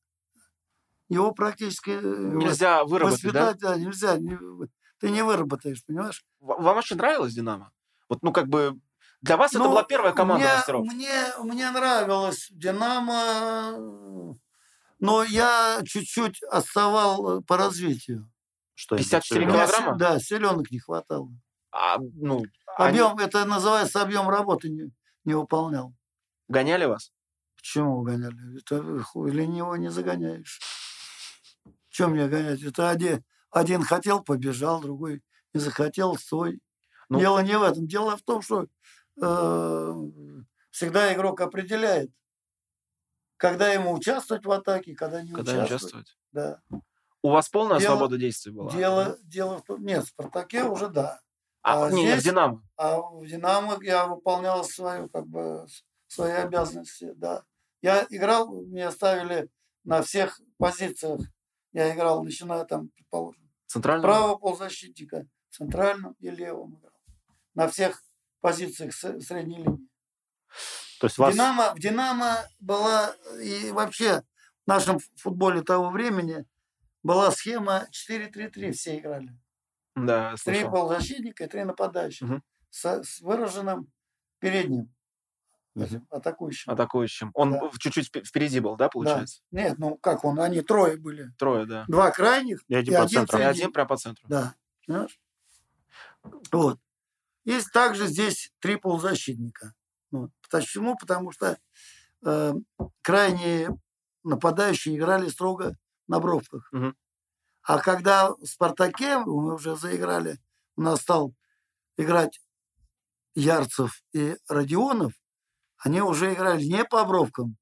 Его 1.14 1.32
практически 1.32 1.92
э, 1.92 2.02
Нельзя 2.02 2.84
выработать, 2.84 3.22
да? 3.32 3.46
воспитать, 3.46 3.60
да, 3.62 3.76
нельзя. 3.78 4.18
не- 4.18 4.38
ты 5.00 5.10
не 5.10 5.22
выработаешь, 5.24 5.84
понимаешь? 5.86 6.24
Вам 6.40 6.78
очень 6.78 6.96
нравилось 6.96 7.34
«Динамо»? 7.34 7.72
Вот, 8.10 8.20
ну, 8.24 8.32
как 8.32 8.48
бы, 8.48 8.80
для 9.22 9.36
вас 9.38 9.52
это 9.52 9.64
Ну, 9.64 9.70
была 9.72 9.84
первая 9.84 10.14
команда 10.14 10.46
мне, 10.46 10.56
мастеров. 10.56 10.86
Мне, 10.86 11.12
мне 11.44 11.72
нравилось 11.72 12.48
«Динамо», 12.52 14.34
но 15.00 15.24
я 15.24 15.82
чуть-чуть 15.86 16.42
отставал 16.44 17.40
э, 17.40 17.42
по 17.44 17.58
развитию. 17.58 18.30
Что 18.76 18.96
именно? 18.96 19.04
54 19.06 19.46
У 19.46 19.50
меня 19.50 19.66
килограмма? 19.68 19.98
Да, 19.98 20.20
селенок 20.20 20.72
не 20.72 20.80
хватало. 20.80 21.30
А, 21.72 21.98
ну, 22.00 22.44
они 22.78 23.00
Объем, 23.00 23.18
это 23.20 23.46
называется 23.46 24.02
объем 24.02 24.30
работы 24.30 24.70
не, 24.70 24.92
не 25.26 25.34
выполнял. 25.34 25.94
гоняли 26.48 26.86
вас? 26.86 27.12
Почему 27.58 28.02
гоняли? 28.04 28.60
Это 28.60 29.04
хуй, 29.04 29.32
ленивого 29.32 29.76
не 29.76 29.90
загоняешь. 29.90 30.60
Чем 31.94 32.14
мне 32.14 32.28
гонять? 32.28 32.60
Это 32.64 32.90
один, 32.90 33.24
один 33.52 33.84
хотел, 33.84 34.24
побежал, 34.24 34.82
другой 34.82 35.22
не 35.54 35.60
захотел, 35.60 36.16
стой. 36.18 36.60
Ну- 37.08 37.20
Дело 37.20 37.38
не 37.44 37.56
в 37.56 37.62
этом. 37.62 37.88
Дело 37.88 38.18
в 38.18 38.24
том, 38.24 38.42
что 38.42 38.66
э, 39.22 39.94
всегда 40.72 41.14
игрок 41.14 41.40
определяет, 41.42 42.10
когда 43.38 43.72
ему 43.72 43.94
участвовать 43.94 44.44
в 44.44 44.50
атаке, 44.52 44.96
когда 44.96 45.22
не 45.22 45.32
Когда 45.34 45.54
не 45.54 45.62
участвовать. 45.66 46.08
участвовать. 46.08 46.18
Да. 46.32 46.62
У 47.22 47.30
вас 47.30 47.48
полная 47.50 47.78
Дело- 47.80 47.92
свобода 47.92 48.18
действий 48.18 48.52
была? 48.52 48.72
Дело, 48.72 49.20
дело 49.22 49.60
в 49.60 49.64
том, 49.64 49.86
нет, 49.86 50.04
в 50.04 50.08
«Спартаке» 50.08 50.64
уже 50.64 50.88
да. 50.90 51.22
А, 51.62 51.86
а 51.86 51.92
не, 51.92 52.06
не, 52.06 52.08
в 52.08 52.12
здесь- 52.14 52.24
Динамо. 52.24 52.64
А 52.76 53.00
в 53.00 53.24
«Динамо» 53.28 53.78
я 53.84 54.08
выполнял 54.08 54.64
свою, 54.66 55.10
как 55.10 55.28
бы, 55.28 55.68
свои 56.08 56.32
обязанности, 56.32 57.14
да. 57.16 57.44
Я 57.84 58.08
играл, 58.10 58.52
меня 58.64 58.90
ставили 58.92 59.48
на 59.84 60.02
всех 60.02 60.42
позициях. 60.58 61.22
Я 61.74 61.94
играл, 61.94 62.24
начиная 62.24 62.66
там, 62.66 62.90
предположим, 62.90 63.50
Центральный? 63.66 64.04
правого 64.04 64.36
полузащитника, 64.38 65.26
центральным 65.50 66.16
и 66.20 66.30
левым 66.30 66.78
играл. 66.78 66.94
На 67.56 67.68
всех 67.68 68.04
позициях 68.42 68.94
средней 68.94 69.58
линии. 69.58 69.90
То 71.00 71.08
есть 71.08 71.18
вас... 71.18 71.34
«Динамо», 71.34 71.74
в 71.74 71.80
«Динамо» 71.80 72.38
была 72.60 73.16
и 73.42 73.72
вообще 73.72 74.22
в 74.66 74.68
нашем 74.68 75.00
футболе 75.16 75.62
того 75.62 75.90
времени 75.90 76.46
была 77.02 77.32
схема 77.32 77.88
4-3-3, 77.92 78.72
все 78.72 79.00
играли. 79.00 79.36
Да, 79.96 80.36
Три 80.44 80.64
полузащитника 80.64 81.44
и 81.44 81.48
три 81.48 81.64
нападающих. 81.64 82.28
Мгм. 82.28 82.44
С, 82.70 83.04
с 83.04 83.22
выраженным 83.22 83.92
передним 84.40 84.94
Этим, 85.76 86.06
атакующим. 86.12 86.72
Атакующим. 86.72 87.32
Он 87.34 87.52
Да. 87.54 87.72
чуть-чуть 87.80 88.10
впе- 88.14 88.24
впереди 88.24 88.60
был, 88.60 88.76
да, 88.76 88.90
получается? 88.90 89.42
Нет, 89.52 89.80
ну 89.80 89.98
как 89.98 90.24
он, 90.24 90.40
они 90.40 90.62
трое 90.62 90.98
были. 90.98 91.32
Трое, 91.38 91.66
да. 91.66 91.86
Два 91.88 92.12
крайних 92.12 92.64
И 92.68 92.76
один 92.76 92.94
и 92.94 92.98
по 92.98 93.04
один 93.04 93.20
центру. 93.22 93.40
И 93.40 93.42
один 93.42 93.72
прям 93.74 93.88
по 93.88 93.98
центру. 93.98 94.28
Да, 94.28 94.54
понимаешь? 94.86 95.20
Вот. 96.52 96.80
Есть 97.44 97.72
также 97.72 98.08
здесь 98.08 98.52
три 98.60 98.76
полузащитника. 98.76 99.74
Вот. 100.12 100.30
Почему? 100.50 100.96
Потому 100.96 101.32
что 101.32 101.58
э, 102.26 102.54
крайние 103.02 103.70
нападающие 104.24 104.96
играли 104.96 105.28
строго 105.28 105.76
на 106.08 106.20
бровках. 106.20 106.70
Мгм. 106.72 106.96
А 107.64 107.80
когда 107.80 108.30
в 108.30 108.46
«Спартаке» 108.46 109.18
мы 109.20 109.56
уже 109.56 109.76
заиграли, 109.76 110.38
у 110.76 110.82
нас 110.82 111.02
стал 111.02 111.34
играть 111.98 112.42
Ярцев 113.36 114.04
и 114.14 114.38
Родионов, 114.48 115.14
они 115.84 116.02
уже 116.02 116.34
играли 116.34 116.64
не 116.64 116.84
по 116.86 117.04
бровкам, 117.06 117.58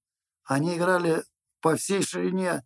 они 0.46 0.76
играли 0.78 1.24
по 1.62 1.76
всей 1.76 2.04
ширине 2.04 2.64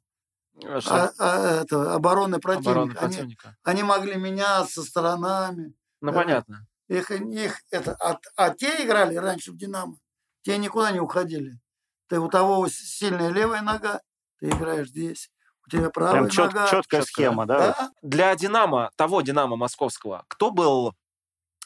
А, 0.64 0.80
а- 0.90 1.12
а, 1.20 1.62
это, 1.64 1.94
обороны 1.96 2.40
противника. 2.40 2.72
Обороны 2.72 2.92
Они- 2.92 3.00
противника. 3.00 3.58
они 3.64 3.84
могли 3.84 4.16
меняться 4.16 4.84
сторонами. 4.84 5.74
Ну, 6.00 6.12
да. 6.14 6.18
понятно. 6.18 6.66
Их, 6.88 7.12
их 7.12 7.60
это, 7.72 7.94
а, 8.00 8.20
а 8.38 8.52
те 8.52 8.86
играли 8.86 9.16
раньше 9.16 9.52
в 9.52 9.58
«Динамо», 9.58 9.98
те 10.44 10.58
никуда 10.58 10.92
не 10.92 11.02
уходили. 11.02 11.60
Ты 12.08 12.20
у 12.20 12.30
того 12.30 12.68
сильная 12.70 13.30
левая 13.32 13.64
нога, 13.64 14.00
ты 14.40 14.48
играешь 14.50 14.90
здесь. 14.90 15.30
У 15.66 15.70
тебя 15.72 15.90
правая 15.90 16.14
Прям 16.22 16.30
чет- 16.30 16.54
нога. 16.54 16.66
четкая 16.68 17.02
Чёткая. 17.02 17.02
схема, 17.02 17.46
да? 17.48 17.58
Да, 17.60 17.92
Для 18.02 18.36
Динамо, 18.36 18.92
того 18.96 19.22
Динамо 19.22 19.56
московского, 19.58 20.24
кто 20.30 20.52
был 20.52 20.94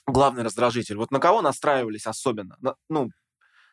главный 0.07 0.41
раздражитель? 0.43 0.95
Вот 0.95 1.11
на 1.11 1.19
кого 1.19 1.41
настраивались 1.43 2.07
особенно? 2.07 2.55
На- 2.61 2.75
ну, 2.89 3.09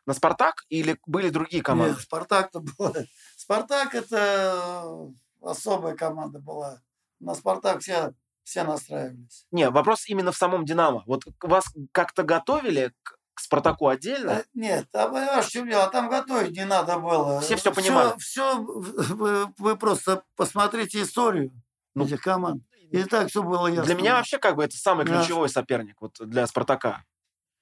на 0.06 0.14
Спартак 0.14 0.64
или 0.68 0.98
были 1.06 1.28
другие 1.30 1.62
команды? 1.62 1.94
Нет, 1.94 2.02
Спартак-то 2.02 2.60
было. 2.60 2.94
Спартак 3.36 3.94
это 3.94 5.10
особая 5.42 5.94
команда 5.94 6.38
была. 6.38 6.80
На 7.20 7.34
Спартак 7.34 7.80
все, 7.80 8.12
все 8.44 8.62
настраивались. 8.64 9.46
Не, 9.50 9.70
вопрос 9.70 10.06
именно 10.08 10.32
в 10.32 10.36
самом 10.36 10.64
Динамо. 10.64 11.02
Вот 11.06 11.24
вас 11.42 11.64
как-то 11.92 12.22
готовили 12.22 12.92
к, 13.02 13.16
к 13.34 13.40
Спартаку 13.40 13.88
отдельно? 13.88 14.30
Э, 14.30 14.44
Нет, 14.54 14.86
а 14.92 15.08
понимаешь, 15.08 15.46
чем 15.46 15.68
дело? 15.68 15.88
Там 15.88 16.08
готовить 16.08 16.52
не 16.52 16.64
надо 16.64 16.98
было. 16.98 17.40
Все 17.40 17.56
всё 17.56 17.72
понимали. 17.72 18.16
Все, 18.18 18.58
вы, 18.60 19.46
вы 19.58 19.76
просто 19.76 20.22
посмотрите 20.36 21.02
историю 21.02 21.50
Ну, 21.94 22.04
этих 22.04 22.20
команд. 22.22 22.62
И 22.90 23.02
так 23.04 23.28
все 23.28 23.42
было 23.42 23.66
ясно. 23.66 23.84
Для 23.84 23.94
меня 23.96 24.14
вообще 24.14 24.38
как 24.38 24.54
бы 24.56 24.62
это 24.64 24.76
самый 24.76 25.04
Да. 25.04 25.18
ключевой 25.18 25.48
соперник 25.48 25.96
вот 26.00 26.16
для 26.20 26.46
Спартака. 26.46 27.02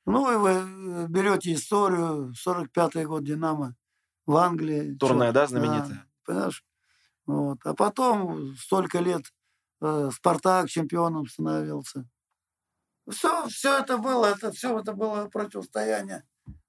Ну, 0.07 0.33
и 0.33 0.37
вы 0.37 0.51
э, 0.51 1.07
берете 1.09 1.53
историю, 1.55 2.33
45-й 2.47 3.05
год 3.07 3.25
«Динамо» 3.25 3.75
в 4.27 4.37
Англии. 4.37 4.95
Турне, 4.97 5.27
Чё- 5.29 5.33
да, 5.33 5.47
знаменитое? 5.47 6.07
понимаешь? 6.27 6.65
Вот. 7.27 7.59
А 7.65 7.75
потом 7.75 8.55
столько 8.57 8.99
лет 9.01 9.23
э, 9.81 10.11
«Спартак» 10.13 10.69
чемпионом 10.69 11.27
становился. 11.27 12.07
Все, 13.11 13.47
все 13.49 13.79
это 13.79 13.99
было, 13.99 14.27
это 14.27 14.51
все 14.53 14.79
это 14.79 14.93
было 14.93 15.27
противостояние. 15.29 16.25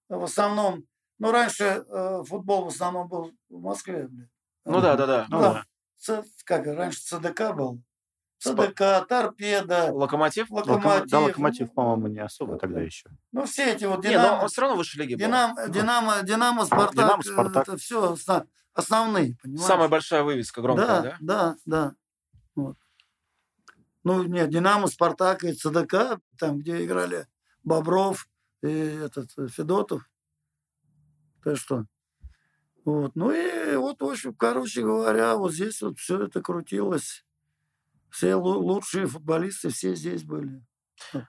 В 0.10 0.24
основном, 0.24 0.84
ну, 1.19 1.32
раньше 1.32 1.63
э, 1.88 2.24
футбол 2.26 2.65
в 2.65 2.67
основном 2.67 3.08
был 3.08 3.32
в 3.50 3.62
Москве. 3.62 4.08
блин. 4.08 4.30
Ну 4.65 4.82
да, 4.82 4.95
да, 4.95 5.06
да. 5.06 5.26
Ну 5.30 5.39
Да. 5.39 5.65
да. 6.08 6.24
Как 6.43 6.65
раньше 6.67 7.00
ЦДК 7.02 7.54
был. 7.56 7.82
ЦДК, 8.38 9.08
Торпеда, 9.08 9.91
Локомотив? 9.91 10.50
Локомо- 10.52 10.76
Локомотив. 10.76 11.10
Да, 11.10 11.19
локомотив, 11.19 11.67
ну, 11.67 11.74
по-моему, 11.74 12.08
не 12.08 12.19
особо 12.19 12.54
да, 12.54 12.60
тогда 12.60 12.80
да. 12.80 12.86
еще. 12.86 13.10
Ну, 13.32 13.45
все 13.45 13.74
эти 13.74 13.86
вот 13.86 14.04
Не, 14.04 14.17
но 14.17 14.24
«Динамо». 14.24 14.41
он 14.43 14.48
все 14.50 14.62
равно 14.62 14.78
выше 14.78 15.00
лиги 15.00 15.15
был. 15.15 15.19
Динамо, 15.19 15.67
Динамо, 15.69 16.24
Динамо, 16.24 16.65
Спартак, 16.65 16.93
Динамо, 16.95 17.21
э, 17.21 17.24
Спартак. 17.24 17.67
это 17.67 17.78
все 17.78 18.15
основные, 18.74 19.38
понимаешь? 19.41 19.67
Самая 19.67 19.88
большая 19.88 20.24
вывеска 20.24 20.62
громкая, 20.62 20.88
да, 20.88 21.02
да? 21.02 21.17
да, 21.19 21.56
да. 21.65 21.95
Вот. 22.56 22.78
Ну, 24.04 24.24
нет, 24.24 24.50
Динамо, 24.50 24.88
Спартак 24.88 25.43
и 25.43 25.54
ЦДК, 25.54 26.19
там, 26.38 26.60
где 26.60 26.84
играли 26.86 27.28
Бобров 27.63 28.28
и 28.62 28.67
этот 28.67 29.30
э, 29.38 29.48
Федотов. 29.48 30.04
То 31.43 31.56
что? 31.56 31.86
Вот. 32.86 33.15
Ну 33.15 33.32
и 33.32 33.76
вот, 33.76 34.02
в 34.02 34.06
общем, 34.06 34.34
короче 34.36 34.82
говоря, 34.82 35.36
вот 35.36 35.54
здесь 35.54 35.82
вот 35.82 35.98
все 35.98 36.24
это 36.24 36.41
крутилось. 36.41 37.26
Все 38.15 38.32
лу- 38.38 38.60
лучшие 38.60 39.08
футболисты 39.08 39.67
все 39.69 39.93
здесь 39.93 40.23
были. 40.23 40.65
В 41.12 41.25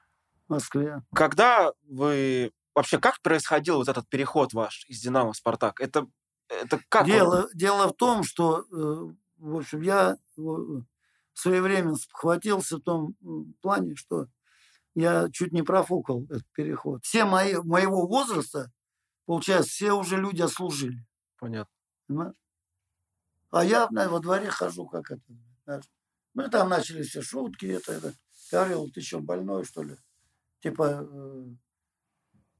Москве. 0.46 1.02
Когда 1.12 1.72
вы... 1.82 2.52
Вообще, 2.76 3.00
как 3.00 3.20
происходил 3.22 3.78
вот 3.78 3.88
этот 3.88 4.08
переход 4.08 4.52
ваш 4.52 4.84
из 4.88 5.00
Динамо 5.00 5.32
в 5.32 5.36
Спартак? 5.36 5.80
Это, 5.80 6.06
это 6.48 6.78
как? 6.88 7.02
он? 7.02 7.08
Дело, 7.08 7.48
дело 7.54 7.88
в 7.88 7.96
том, 7.96 8.22
что, 8.22 8.60
э, 8.60 9.14
в 9.38 9.56
общем, 9.56 9.80
я 9.80 10.16
э, 10.38 10.40
своевременно 11.32 11.96
схватился 11.96 12.76
в 12.76 12.82
том 12.82 13.16
м, 13.20 13.54
плане, 13.62 13.96
что 13.96 14.26
я 14.94 15.28
чуть 15.32 15.50
не 15.52 15.62
профукал 15.62 16.22
этот 16.26 16.46
переход. 16.52 17.02
Все 17.04 17.24
мои, 17.24 17.56
моего 17.56 18.06
возраста, 18.06 18.70
получается, 19.24 19.70
все 19.70 19.92
уже 19.92 20.18
люди 20.18 20.42
отслужили. 20.42 21.04
Понятно. 21.40 21.72
Понимаешь? 22.06 22.34
А 23.50 23.64
я 23.64 23.88
знаешь, 23.88 24.10
во 24.10 24.20
дворе 24.20 24.50
хожу, 24.50 24.86
как 24.86 25.10
это. 25.10 25.22
знаешь. 25.64 25.84
Ну 26.36 26.46
и 26.46 26.50
там 26.50 26.68
начали 26.68 27.02
все 27.02 27.22
шутки, 27.22 27.64
это, 27.64 27.92
это. 27.92 28.14
Говорил, 28.52 28.90
ты 28.90 29.00
что, 29.00 29.20
больной, 29.20 29.64
что 29.64 29.82
ли? 29.82 29.96
Типа, 30.60 31.08
э, 31.10 31.46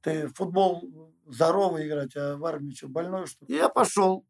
ты 0.01 0.27
в 0.27 0.33
футбол 0.33 1.13
здоровый 1.27 1.87
играть, 1.87 2.15
а 2.15 2.37
в 2.37 2.45
армии 2.45 2.73
что, 2.73 2.87
больной, 2.87 3.27
что 3.27 3.45
ли? 3.45 3.53
И 3.53 3.55
я 3.55 3.69
пошел. 3.69 4.25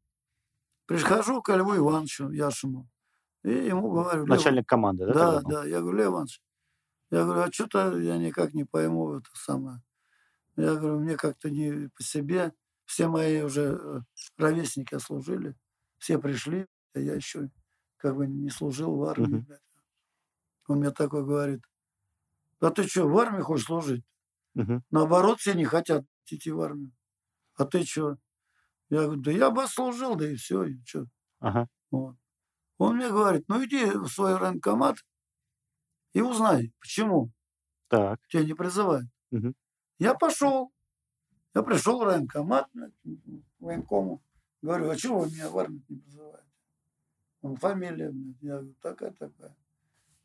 Прихожу 0.85 1.41
к 1.41 1.55
Льву 1.55 1.77
Ивановичу 1.77 2.29
Яшину. 2.29 2.89
И 3.43 3.51
ему 3.51 3.89
говорю, 3.89 4.25
«Лев 4.25 4.27
Начальник 4.27 4.67
команды, 4.67 5.05
да? 5.05 5.13
да, 5.13 5.41
да. 5.41 5.65
Я 5.65 5.79
говорю, 5.79 5.97
Лев 5.97 6.07
Иванович, 6.07 6.41
я 7.09 7.23
говорю, 7.23 7.41
а 7.41 7.51
что-то 7.51 7.97
я 7.99 8.17
никак 8.17 8.53
не 8.53 8.65
пойму 8.65 9.13
это 9.13 9.29
самое. 9.33 9.81
Я 10.57 10.75
говорю, 10.75 10.99
мне 10.99 11.15
как-то 11.15 11.49
не 11.49 11.87
по 11.95 12.03
себе. 12.03 12.51
Все 12.83 13.07
мои 13.07 13.41
уже 13.41 13.79
э, 13.81 13.99
ровесники 14.37 14.97
служили, 14.97 15.55
все 15.99 16.19
пришли, 16.19 16.67
а 16.93 16.99
я 16.99 17.15
еще 17.15 17.49
как 17.97 18.15
бы 18.15 18.27
не 18.27 18.49
служил 18.49 18.95
в 18.95 19.03
армии. 19.03 19.39
Блядь. 19.39 19.61
Он 20.67 20.79
мне 20.79 20.91
такой 20.91 21.23
говорит, 21.23 21.63
а 22.59 22.71
ты 22.71 22.87
что, 22.87 23.07
в 23.07 23.17
армии 23.17 23.41
хочешь 23.41 23.65
служить? 23.65 24.03
Мгм. 24.53 24.83
Наоборот, 24.91 25.39
все 25.39 25.53
не 25.53 25.65
хотят 25.65 26.05
идти 26.25 26.51
в 26.51 26.59
армию. 26.61 26.91
А 27.55 27.65
ты 27.65 27.83
что? 27.83 28.17
Я 28.89 29.03
говорю, 29.03 29.21
да 29.21 29.31
я 29.31 29.51
бы 29.51 29.67
служил, 29.67 30.15
да 30.15 30.29
и 30.29 30.35
все, 30.35 30.63
и 30.63 30.81
что. 30.85 31.05
Ага. 31.39 31.67
Вот. 31.91 32.15
Он 32.77 32.97
мне 32.97 33.09
говорит, 33.09 33.45
ну 33.47 33.63
иди 33.63 33.85
в 33.85 34.07
свой 34.07 34.37
военкомат 34.37 34.97
и 36.13 36.21
узнай, 36.21 36.73
почему 36.79 37.31
Так. 37.89 38.19
тебя 38.27 38.43
не 38.43 38.53
призывают. 38.53 39.07
Мгм. 39.31 39.55
Я 39.99 40.13
пошел. 40.13 40.71
Я 41.53 41.63
пришел 41.63 41.99
в 42.01 42.05
военкомат, 42.05 42.67
военкому. 43.59 44.21
Говорю, 44.61 44.89
а 44.89 44.95
чего 44.95 45.19
вы 45.19 45.27
меня 45.27 45.49
в 45.49 45.57
армию 45.57 45.83
не 45.87 45.99
призываете? 45.99 46.46
Он, 47.47 47.55
фамилия, 47.55 48.11
блядь. 48.11 48.41
Я 48.41 48.53
говорю, 48.57 48.75
такая, 48.81 49.11
такая. 49.11 49.55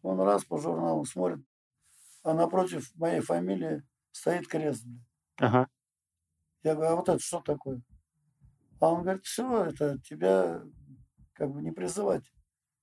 Он 0.02 0.20
раз 0.20 0.44
по 0.44 0.58
журналу 0.58 1.04
смотрит, 1.04 1.44
а 2.24 2.34
напротив 2.34 2.92
моей 2.96 3.20
фамилии 3.20 3.84
стоит 4.10 4.48
крест, 4.48 4.84
блядь. 4.84 5.06
Ага. 5.38 5.68
Я 6.64 6.74
говорю, 6.74 6.92
а 6.92 6.96
вот 6.96 7.08
это 7.08 7.18
что 7.20 7.40
такое? 7.40 7.82
А 8.80 8.90
он 8.90 9.02
говорит, 9.02 9.24
все, 9.24 9.64
это 9.64 9.98
тебя 10.00 10.62
как 11.32 11.52
бы 11.52 11.62
не 11.62 11.70
призывать. 11.70 12.24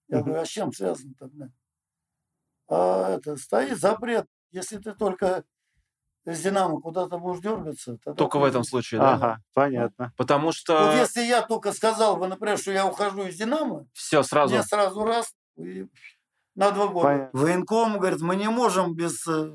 Я 0.07 0.17
Мгм. 0.19 0.25
говорю, 0.27 0.41
а 0.41 0.45
с 0.45 0.49
чем 0.49 0.71
связано-то, 0.71 1.27
блядь? 1.27 1.51
А 2.69 3.09
это 3.09 3.35
стоит 3.35 3.77
запрет, 3.77 4.27
если 4.51 4.77
ты 4.77 4.93
только 4.93 5.43
из 6.25 6.41
«Динамо» 6.41 6.79
куда-то 6.81 7.17
будешь 7.17 7.41
дергаться... 7.41 7.97
тогда 8.03 8.13
Только 8.17 8.37
в 8.39 8.43
ты- 8.43 8.49
этом 8.49 8.63
случае, 8.63 8.99
да? 8.99 9.13
Ага, 9.13 9.41
понятно. 9.53 10.13
Потому 10.17 10.47
Вот 10.47 10.55
что 10.55 10.91
если 10.93 11.21
я 11.23 11.41
только 11.41 11.71
сказал 11.71 12.17
бы, 12.17 12.27
например, 12.27 12.57
что 12.57 12.71
я 12.71 12.85
ухожу 12.85 13.23
из 13.27 13.37
«Динамо», 13.37 13.85
все 13.93 14.21
сразу. 14.23 14.53
мне 14.53 14.63
сразу 14.63 15.03
раз 15.05 15.33
и 15.57 15.87
на 16.55 16.71
два 16.71 16.87
года. 16.87 17.07
Понятно. 17.07 17.39
Военком 17.39 17.99
говорит, 17.99 18.21
мы 18.21 18.35
не 18.35 18.49
можем 18.49 18.93
без 18.93 19.25
э, 19.27 19.51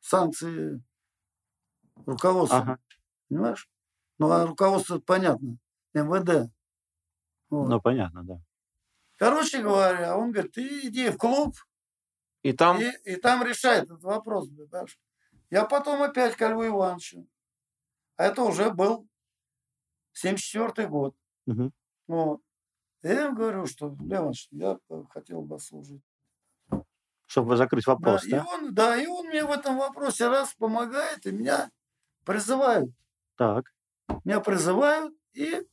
санкций 0.00 0.82
руководства. 2.06 2.58
Ага. 2.58 2.78
Понимаешь? 3.28 3.68
Ну, 4.18 4.30
а 4.30 4.46
руководство 4.46 4.98
понятно. 4.98 5.58
МВД. 5.94 6.50
Вот. 7.50 7.68
Ну, 7.68 7.80
понятно, 7.80 8.22
да. 8.24 8.40
Короче 9.16 9.62
говоря, 9.62 10.16
он 10.16 10.32
говорит, 10.32 10.52
ты 10.52 10.88
иди 10.88 11.10
в 11.10 11.18
клуб, 11.18 11.54
И 12.42 12.52
там 12.52 12.80
и, 12.80 12.90
и 13.04 13.16
там 13.16 13.42
решай 13.44 13.80
этот 13.82 14.02
вопрос. 14.02 14.48
понимаешь? 14.48 14.98
Я 15.50 15.64
потом 15.64 16.02
опять 16.02 16.36
к 16.36 16.48
Льву 16.48 16.66
Ивановичу. 16.66 17.26
А 18.16 18.24
это 18.26 18.42
уже 18.42 18.70
был 18.70 19.08
74 20.12 20.88
год. 20.88 21.16
Мгм. 21.46 21.72
Вот. 22.06 22.40
И 23.02 23.08
я 23.08 23.26
им 23.26 23.34
говорю, 23.34 23.66
что, 23.66 23.88
Лев 24.00 24.20
Иванович, 24.20 24.48
я 24.50 24.78
хотел 25.10 25.42
бы 25.42 25.58
служить. 25.58 26.02
Чтобы 27.26 27.56
закрыть 27.56 27.86
вопрос, 27.86 28.22
да, 28.22 28.28
и 28.28 28.30
да? 28.30 28.46
он, 28.46 28.74
да, 28.74 28.96
и 28.96 29.06
он 29.06 29.28
мне 29.28 29.44
в 29.44 29.50
этом 29.50 29.78
вопросе 29.78 30.28
раз 30.28 30.52
помогает, 30.54 31.24
и 31.26 31.30
меня 31.30 31.70
призывают. 32.24 32.90
Так. 33.36 33.72
Меня 34.24 34.40
призывают 34.40 35.14
и 35.32 35.64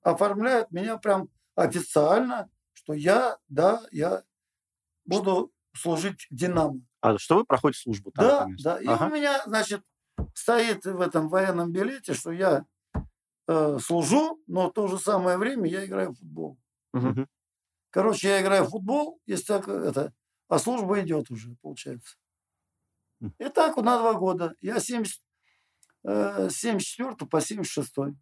оформляют 0.00 0.70
меня 0.70 0.96
прям 0.96 1.28
официально, 1.54 2.50
что 2.72 2.94
я, 2.94 3.36
да, 3.48 3.82
я 3.92 4.24
буду 5.04 5.52
служить 5.74 6.26
«Динамо». 6.30 6.80
А 7.00 7.18
что 7.18 7.36
вы 7.36 7.44
проходите 7.44 7.82
службу 7.82 8.10
там? 8.12 8.24
Да, 8.24 8.38
наконец-то? 8.40 8.62
да. 8.74 8.80
И 8.80 8.86
Ага. 8.86 9.06
у 9.06 9.10
меня, 9.14 9.42
значит, 9.46 9.82
стоит 10.34 10.84
в 10.84 11.00
этом 11.00 11.28
военном 11.28 11.72
билете, 11.72 12.14
что 12.14 12.32
я 12.32 12.64
э, 13.46 13.78
служу, 13.80 14.40
но 14.46 14.68
в 14.70 14.72
то 14.72 14.88
же 14.88 14.98
самое 14.98 15.38
время 15.38 15.68
я 15.68 15.84
играю 15.86 16.10
в 16.12 16.18
футбол. 16.18 16.58
Мгм. 16.92 17.28
Короче, 17.90 18.28
я 18.28 18.42
играю 18.42 18.64
в 18.64 18.70
футбол, 18.70 19.20
если 19.26 19.44
так 19.44 19.68
это, 19.68 20.12
а 20.48 20.58
служба 20.58 21.00
идет 21.00 21.30
уже, 21.30 21.56
получается. 21.62 22.16
И 23.38 23.48
так 23.48 23.76
вот 23.76 23.84
на 23.84 23.98
два 23.98 24.14
года. 24.14 24.54
Я 24.60 24.78
70, 24.80 25.20
э, 26.04 26.48
с 26.50 26.56
74 26.56 27.26
по 27.28 27.40
76. 27.40 28.16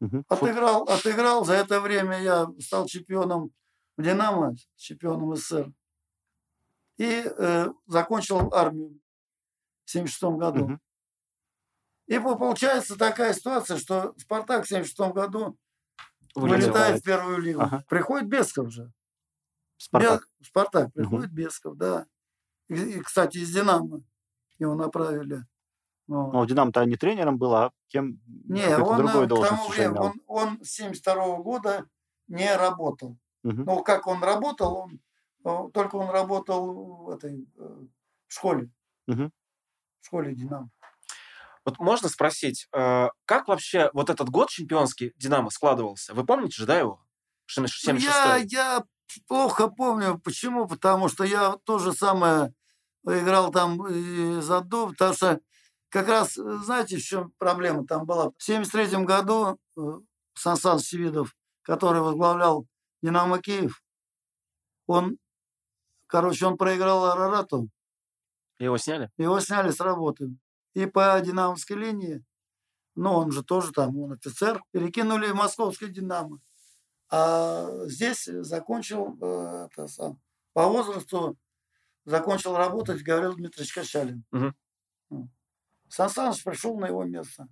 Мгм. 0.00 0.24
Фу- 0.28 0.34
Отыграл, 0.34 0.82
отыграл. 0.88 1.44
За 1.44 1.54
это 1.54 1.80
время 1.80 2.20
я 2.20 2.46
стал 2.60 2.86
чемпионом 2.86 3.50
в 3.96 4.02
«Динамо», 4.02 4.54
чемпионом 4.76 5.34
СССР. 5.36 5.72
И 6.98 7.22
э, 7.26 7.68
закончил 7.86 8.52
армию 8.54 8.98
в 9.84 9.90
76 9.90 10.22
году. 10.38 10.64
Мгм. 10.64 10.80
И 12.06 12.18
по- 12.18 12.36
получается 12.36 12.96
такая 12.96 13.34
ситуация, 13.34 13.76
что 13.78 14.14
«Спартак» 14.16 14.64
в 14.64 14.68
76 14.68 15.12
году 15.12 15.58
вылетел. 16.34 16.66
вылетает 16.72 17.00
в 17.00 17.04
первую 17.04 17.38
лигу. 17.38 17.60
Ага. 17.62 17.84
Приходит 17.88 18.28
Бесков 18.28 18.70
же. 18.70 18.92
Спартак. 19.76 20.22
Бе- 20.38 20.46
Спартак. 20.46 20.92
Приходит 20.94 21.32
Бесков, 21.32 21.76
да. 21.76 22.06
И, 22.68 22.74
и, 22.74 23.00
кстати, 23.00 23.38
из 23.38 23.52
«Динамо» 23.52 24.00
его 24.58 24.74
направили. 24.74 25.44
Вот. 26.06 26.32
Ну, 26.32 26.46
Динамо-то 26.46 26.84
не 26.84 26.96
тренером 26.96 27.36
был, 27.36 27.54
а 27.54 27.72
кем 27.88 28.20
Не, 28.44 28.78
он 28.78 28.98
другой 28.98 29.24
э, 29.24 29.26
к 29.26 29.28
должность 29.28 29.50
тому 29.56 29.68
уже 29.68 29.78
времени, 29.80 29.92
имел. 29.96 30.04
он, 30.04 30.22
он 30.26 30.64
с 30.64 30.68
72 30.70 31.36
года 31.42 31.84
не 32.28 32.56
работал. 32.56 33.18
Мгм. 33.42 33.64
Ну, 33.64 33.82
как 33.82 34.06
он 34.06 34.22
работал, 34.22 34.76
он, 34.76 35.00
только 35.72 35.96
он 35.96 36.10
работал 36.10 37.04
в 37.04 37.10
этой 37.10 37.48
э, 37.56 37.62
в 38.28 38.32
школе. 38.32 38.70
Мгм. 39.06 39.32
В 40.00 40.06
школе 40.06 40.34
«Динамо». 40.34 40.70
Вот 41.64 41.78
можно 41.78 42.08
спросить, 42.08 42.68
э, 42.72 43.08
как 43.24 43.48
вообще 43.48 43.90
вот 43.92 44.10
этот 44.10 44.28
год 44.28 44.50
чемпионский 44.50 45.12
Динамо 45.16 45.50
складывался? 45.50 46.14
Вы 46.14 46.24
помните 46.24 46.56
же, 46.56 46.66
да, 46.66 46.78
его? 46.78 47.00
Ну, 47.56 47.66
76 47.66 48.04
Я, 48.04 48.36
я 48.36 48.84
плохо 49.28 49.68
помню, 49.68 50.18
почему, 50.18 50.66
потому 50.66 51.08
что 51.08 51.24
я 51.24 51.56
то 51.64 51.78
же 51.78 51.92
самое 51.92 52.52
играл 53.04 53.52
там 53.52 53.86
и 53.86 54.40
за 54.40 54.60
Дуб, 54.60 54.90
потому 54.90 55.14
что 55.14 55.40
как 55.88 56.08
раз, 56.08 56.36
э, 56.36 56.58
знаете, 56.64 56.96
в 56.96 57.02
чем 57.02 57.32
проблема 57.38 57.86
там 57.86 58.04
была? 58.04 58.30
В 58.36 58.42
73 58.42 59.04
году 59.04 59.58
э, 59.76 59.80
Сан 60.34 60.56
Саныч 60.56 60.82
Севидов, 60.82 61.34
который 61.62 62.00
возглавлял 62.00 62.66
«Динамо 63.02 63.40
Киев», 63.40 63.80
он, 64.86 65.18
короче, 66.06 66.46
он 66.46 66.56
проиграл 66.56 67.04
Арарату, 67.06 67.68
Его 68.58 68.78
сняли? 68.78 69.10
его 69.18 69.40
сняли 69.40 69.70
с 69.70 69.80
работы. 69.80 70.36
И 70.74 70.86
по 70.86 71.18
динамовской 71.20 71.76
линии, 71.76 72.24
ну, 72.94 73.12
он 73.12 73.30
же 73.30 73.42
тоже 73.42 73.72
там, 73.72 73.98
он 73.98 74.12
офицер, 74.12 74.62
перекинули 74.72 75.28
в 75.28 75.34
московский 75.34 75.88
«Динамо». 75.88 76.40
А 77.08 77.68
здесь 77.86 78.24
закончил 78.24 79.16
э, 79.20 79.68
это 79.70 79.86
сам, 79.86 80.20
по 80.52 80.66
возрасту 80.68 81.36
закончил 82.04 82.56
работать 82.56 83.02
Гаврил 83.02 83.34
Дмитриевич 83.34 83.72
Качалин. 83.74 84.24
М. 84.32 84.54
Сан 85.88 86.10
Саныч 86.10 86.42
пришел 86.42 86.76
на 86.78 86.86
его 86.86 87.04
место. 87.04 87.48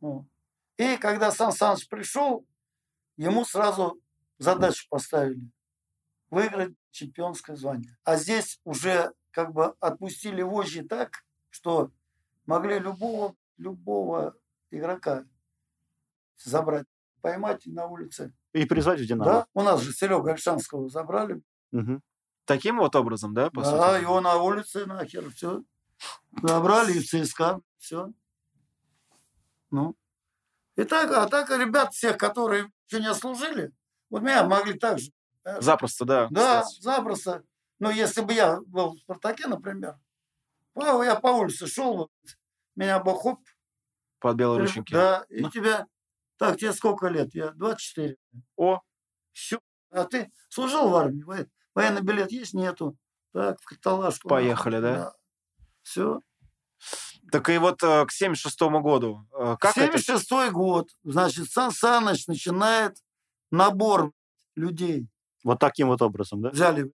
Вот. 0.00 0.24
И 0.76 0.96
когда 0.96 1.30
Сан 1.30 1.52
Саныч 1.52 1.88
пришел, 1.88 2.46
ему 3.16 3.44
сразу 3.44 4.00
задачу 4.38 4.86
поставили 4.88 5.50
выиграть 6.30 6.74
чемпионское 6.90 7.56
звание. 7.56 7.96
А 8.04 8.16
здесь 8.16 8.60
уже 8.64 9.12
как 9.30 9.52
бы 9.52 9.74
отпустили 9.80 10.42
вожжи 10.42 10.82
так, 10.82 11.24
что 11.50 11.90
могли 12.46 12.78
любого, 12.78 13.34
любого 13.56 14.36
игрока 14.70 15.24
забрать, 16.38 16.86
поймать 17.20 17.66
на 17.66 17.86
улице. 17.86 18.32
И 18.52 18.64
призвать 18.64 18.98
в 19.00 19.02
Да, 19.02 19.06
Динамо. 19.06 19.46
у 19.54 19.62
нас 19.62 19.80
же 19.82 19.92
Серега 19.92 20.32
Альшанского 20.32 20.88
забрали. 20.88 21.42
Мгм. 21.72 22.02
Таким 22.44 22.78
вот 22.78 22.96
образом, 22.96 23.34
да, 23.34 23.50
по 23.50 23.62
да, 23.62 23.92
сути? 23.92 24.02
его 24.02 24.20
на 24.20 24.36
улице 24.36 24.86
нахер, 24.86 25.30
все. 25.30 25.62
Забрали 26.42 26.94
и 26.94 27.00
в 27.00 27.06
ЦСКА, 27.06 27.60
все. 27.78 28.12
Ну. 29.70 29.96
И 30.76 30.84
так, 30.84 31.10
а 31.10 31.26
так 31.28 31.50
ребят 31.50 31.92
всех, 31.92 32.16
которые 32.16 32.70
еще 32.88 33.02
не 33.02 33.12
служили, 33.14 33.72
вот 34.08 34.22
меня 34.22 34.44
могли 34.44 34.74
так 34.78 34.98
же. 34.98 35.10
Э, 35.56 35.60
Запросто, 35.60 36.04
да. 36.04 36.28
Да, 36.30 36.62
кстати. 36.62 36.80
запросто. 36.82 37.42
Но 37.78 37.90
если 37.90 38.22
бы 38.22 38.32
я 38.32 38.60
был 38.66 38.92
в 38.94 38.98
«Спартаке», 38.98 39.46
например, 39.46 39.96
я 40.76 41.14
по 41.16 41.28
улице 41.28 41.66
шел, 41.66 41.96
вот, 41.96 42.10
меня 42.76 42.98
бы 43.00 43.14
хоп, 43.16 43.40
Под 44.20 44.36
белые 44.36 44.60
рученьки. 44.62 44.92
да, 44.92 45.24
и 45.28 45.42
Ну. 45.42 45.50
тебя, 45.50 45.86
так, 46.38 46.56
тебе 46.58 46.72
сколько 46.72 47.08
лет? 47.08 47.34
Я 47.34 47.50
24. 47.52 48.16
О, 48.56 48.80
Все. 49.32 49.58
А 49.90 50.04
ты 50.04 50.30
служил 50.48 50.88
в 50.90 50.96
армии? 50.96 51.22
Во- 51.22 51.46
Военный 51.74 52.02
билет 52.02 52.30
есть? 52.32 52.54
Нету. 52.54 52.96
Так, 53.32 53.60
в 53.60 53.64
каталажку. 53.64 54.28
Поехали, 54.28 54.80
да? 54.80 55.12
Все. 55.82 56.20
так 57.32 57.48
и 57.50 57.58
вот 57.58 57.82
э, 57.82 58.06
к 58.06 58.10
76 58.12 58.60
году. 58.80 59.26
э, 59.32 59.56
как 59.60 59.76
это? 59.76 59.98
76 59.98 60.50
год. 60.52 60.90
Значит, 61.04 61.50
Сан 61.50 61.70
Саныч 61.72 62.26
начинает 62.26 62.96
набор 63.50 64.12
людей. 64.56 65.08
Вот 65.44 65.58
таким 65.58 65.88
вот 65.88 66.02
образом, 66.02 66.42
да? 66.42 66.50
Взяли 66.50 66.92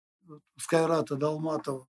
Скайрата 0.57 1.15
Долматова, 1.15 1.87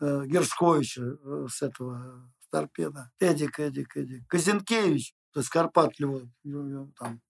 э, 0.00 0.24
Гершковича 0.26 1.02
э, 1.02 1.46
с 1.50 1.62
этого 1.62 2.28
с 2.40 2.48
торпеда. 2.48 3.10
Эдик, 3.18 3.58
Эдик, 3.60 3.96
Эдик. 3.96 4.26
Казинкевич, 4.28 5.14
то 5.32 5.40
есть 5.40 5.50
Карпат 5.50 5.98
Львов, 5.98 6.22
э, 6.44 6.86
там. 6.98 7.20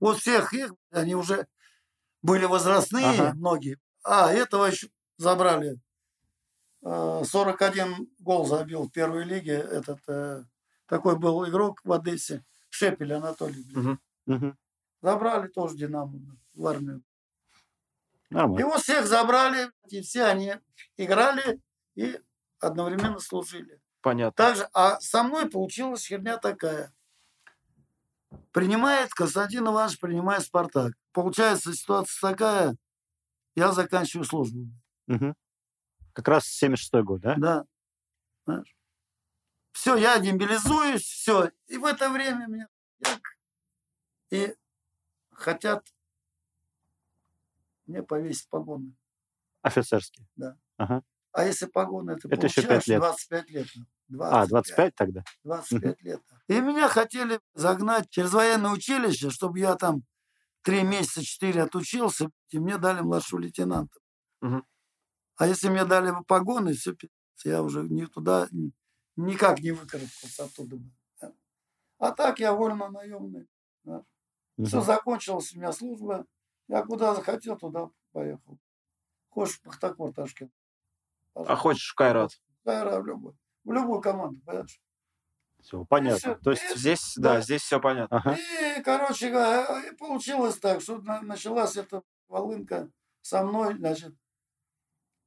Вот 0.00 0.18
всех 0.18 0.52
их, 0.52 0.72
они 0.90 1.14
уже 1.14 1.46
были 2.22 2.44
возрастные, 2.44 3.06
Ага. 3.06 3.32
многие. 3.34 3.78
А 4.04 4.32
этого 4.32 4.66
еще 4.66 4.88
забрали. 5.16 5.80
Э, 6.82 7.22
41 7.24 8.08
гол 8.20 8.46
забил 8.46 8.84
в 8.84 8.92
первой 8.92 9.24
лиге. 9.24 9.54
Этот 9.54 9.98
э, 10.08 10.44
такой 10.86 11.18
был 11.18 11.48
игрок 11.48 11.80
в 11.84 11.92
Одессе. 11.92 12.44
Шепель 12.70 13.12
Анатолий. 13.14 13.66
Мгм. 14.26 14.56
Забрали 15.02 15.48
тоже 15.48 15.76
Динамо 15.76 16.18
в 16.58 16.66
армию. 16.66 17.02
Нормально. 18.30 18.60
Его 18.60 18.78
всех 18.78 19.06
забрали, 19.06 19.70
и 19.88 20.02
все 20.02 20.24
они 20.24 20.54
играли 20.96 21.60
и 21.94 22.20
одновременно 22.60 23.18
служили. 23.20 23.80
Понятно. 24.02 24.32
Также, 24.32 24.68
а 24.74 25.00
со 25.00 25.22
мной 25.22 25.48
получилась 25.48 26.06
херня 26.06 26.36
такая. 26.36 26.92
Принимает 28.52 29.10
Константин 29.14 29.66
Иванович, 29.66 29.98
принимает 29.98 30.42
Спартак. 30.42 30.92
Получается 31.12 31.72
ситуация 31.72 32.20
такая, 32.20 32.76
я 33.54 33.72
заканчиваю 33.72 34.24
службу. 34.24 34.66
Мгм. 35.06 35.34
Как 36.12 36.28
раз 36.28 36.44
76 36.46 37.04
год, 37.04 37.20
да? 37.20 37.34
Да. 37.38 37.64
Знаешь? 38.44 38.76
Все, 39.72 39.96
я 39.96 40.18
демобилизуюсь, 40.18 41.02
все. 41.02 41.50
И 41.68 41.78
в 41.78 41.84
это 41.84 42.10
время 42.10 42.46
меня 42.46 42.68
и 44.30 44.54
хотят 45.32 45.86
мне 47.88 48.02
повесить 48.02 48.48
погоны. 48.48 48.94
Офицерский. 49.62 50.26
Да. 50.36 50.56
Ага. 50.76 51.02
А 51.32 51.44
если 51.44 51.66
погоны, 51.66 52.12
это, 52.12 52.28
Это 52.28 52.46
еще 52.46 52.62
получаешь 52.62 52.84
пять 52.84 52.86
лет. 52.88 53.00
25 53.00 53.50
лет. 53.50 53.66
А, 54.20 54.46
25 54.46 54.94
тогда? 54.94 55.24
25 55.44 56.02
лет. 56.02 56.22
И 56.48 56.60
меня 56.60 56.88
хотели 56.88 57.40
загнать 57.54 58.08
через 58.10 58.32
военное 58.32 58.70
училище, 58.70 59.30
чтобы 59.30 59.58
я 59.58 59.74
там 59.76 60.02
три 60.62 60.82
месяца, 60.82 61.22
четыре 61.22 61.62
отучился, 61.62 62.30
и 62.50 62.58
мне 62.58 62.78
дали 62.78 63.00
младшего 63.00 63.40
лейтенанта. 63.40 63.98
А 64.40 65.46
если 65.46 65.68
мне 65.68 65.84
дали 65.84 66.10
бы 66.10 66.24
погоны, 66.24 66.72
все, 66.74 66.94
я 67.44 67.62
уже 67.62 67.82
не 67.84 68.06
туда, 68.06 68.48
ни- 68.50 68.72
никак 69.16 69.60
не 69.60 69.70
выкарабкался 69.72 70.44
оттуда. 70.44 70.76
да. 71.20 71.32
А 71.98 72.12
так 72.12 72.40
я 72.40 72.52
вольно 72.52 72.88
наемный. 72.90 73.48
Все 73.84 74.78
Мгм. 74.78 74.82
закончилось, 74.86 75.52
у 75.54 75.58
меня 75.58 75.72
служба. 75.72 76.26
Я 76.68 76.82
куда 76.82 77.14
захотел, 77.14 77.56
туда 77.56 77.90
поехал. 78.12 78.58
Хочешь 79.30 79.56
в 79.56 79.62
Пахтакор, 79.62 80.12
Ташкент. 80.12 80.52
А 81.34 81.56
хочешь 81.56 81.90
в 81.90 81.94
Кайрат? 81.94 82.40
Да, 82.64 83.00
в 83.00 83.06
любую, 83.06 83.36
в 83.64 83.72
любую 83.72 84.00
команду, 84.00 84.40
понимаешь? 84.44 84.80
Все, 85.60 85.84
понятно. 85.86 86.18
всё. 86.18 86.34
То 86.36 86.50
есть, 86.50 86.76
Здесь, 86.76 87.14
да, 87.16 87.34
Да. 87.34 87.40
здесь 87.40 87.62
все 87.62 87.80
понятно. 87.80 88.18
ага. 88.18 88.36
И, 88.36 88.82
короче 88.82 89.28
и 89.28 89.96
получилось 89.96 90.58
так, 90.58 90.80
что 90.80 90.98
на- 90.98 91.22
началась 91.22 91.76
эта 91.76 92.02
волынка 92.28 92.90
со 93.22 93.42
мной, 93.42 93.76
значит. 93.76 94.14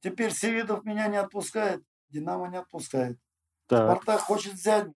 Теперь 0.00 0.32
Севидов 0.32 0.84
меня 0.84 1.08
не 1.08 1.16
отпускает, 1.16 1.84
Динамо 2.08 2.48
не 2.48 2.56
отпускает. 2.58 3.18
Так, 3.66 3.84
Спартак 3.90 4.20
хочет 4.20 4.54
взять 4.54 4.88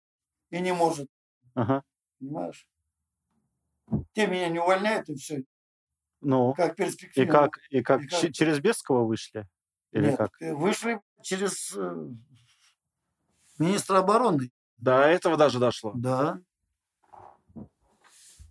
и 0.50 0.60
не 0.60 0.72
может, 0.72 1.08
ага. 1.54 1.82
понимаешь? 2.18 2.66
Те 4.14 4.26
меня 4.26 4.48
не 4.48 4.58
увольняют, 4.58 5.08
и 5.08 5.14
все. 5.14 5.44
Ну, 6.20 6.54
Как 6.54 6.72
и 6.72 6.76
перспектива. 6.84 7.30
как, 7.30 7.58
и 7.70 7.82
как, 7.82 8.02
и 8.02 8.08
как- 8.08 8.20
че- 8.20 8.32
через 8.32 8.58
Бескова 8.60 9.04
вышли? 9.04 9.46
Или 9.92 10.06
Нет, 10.08 10.16
как? 10.18 10.30
э, 10.40 10.54
вышли 10.54 11.00
через 11.22 11.74
э, 11.76 12.08
министра 13.58 13.98
обороны. 13.98 14.50
До 14.78 15.00
этого 15.02 15.36
даже 15.36 15.58
дошло. 15.58 15.92
Да. 15.94 16.40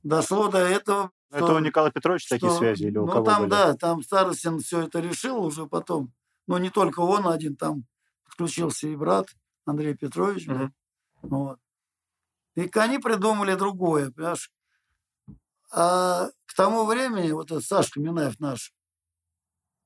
Дошло 0.04 0.49
до 0.49 0.60
этого. 0.60 1.12
Это 1.32 1.45
что- 1.47 1.56
у 1.56 1.60
Николая 1.60 1.91
Петровича 1.91 2.28
такие 2.36 2.49
что- 2.49 2.60
связи 2.60 2.86
или 2.86 2.97
у 2.97 3.06
ну, 3.06 3.12
кого 3.12 3.25
там, 3.25 3.41
были? 3.41 3.49
да, 3.49 3.73
там 3.73 4.04
Старостин 4.04 4.60
все 4.60 4.82
это 4.82 4.99
решил 4.99 5.43
уже 5.43 5.65
потом. 5.65 6.13
Но 6.47 6.58
не 6.60 6.69
только 6.69 6.99
он 6.99 7.28
один, 7.28 7.56
там 7.56 7.86
подключился 8.25 8.88
и 8.88 8.95
брат 8.95 9.28
Андрей 9.65 9.95
Петрович. 9.95 10.47
Мгм. 10.47 10.73
Вот. 11.23 11.60
И 12.56 12.69
они 12.75 12.99
придумали 12.99 13.56
другое, 13.56 14.12
понимаешь? 14.12 14.51
А 15.71 16.28
к 16.45 16.54
тому 16.56 16.86
времени, 16.86 17.32
вот 17.32 17.51
этот 17.51 17.63
Сашка 17.65 17.99
Минаев 17.99 18.39
наш, 18.39 18.73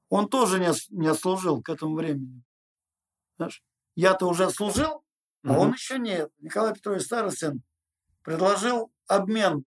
он 0.09 0.27
тоже 0.29 0.59
не, 0.59 0.69
ос- 0.69 0.89
не 0.89 1.07
отслужил 1.07 1.61
к 1.61 1.69
этому 1.69 1.95
времени. 1.95 2.43
Понимаешь? 3.37 3.63
Я-то 3.95 4.27
уже 4.27 4.45
отслужил, 4.45 5.03
а 5.43 5.47
Мгм. 5.49 5.57
он 5.57 5.73
еще 5.73 5.99
нет. 5.99 6.31
Николай 6.39 6.73
Петрович 6.73 7.03
Старостин 7.03 7.63
предложил 8.23 8.91
обмен. 9.07 9.65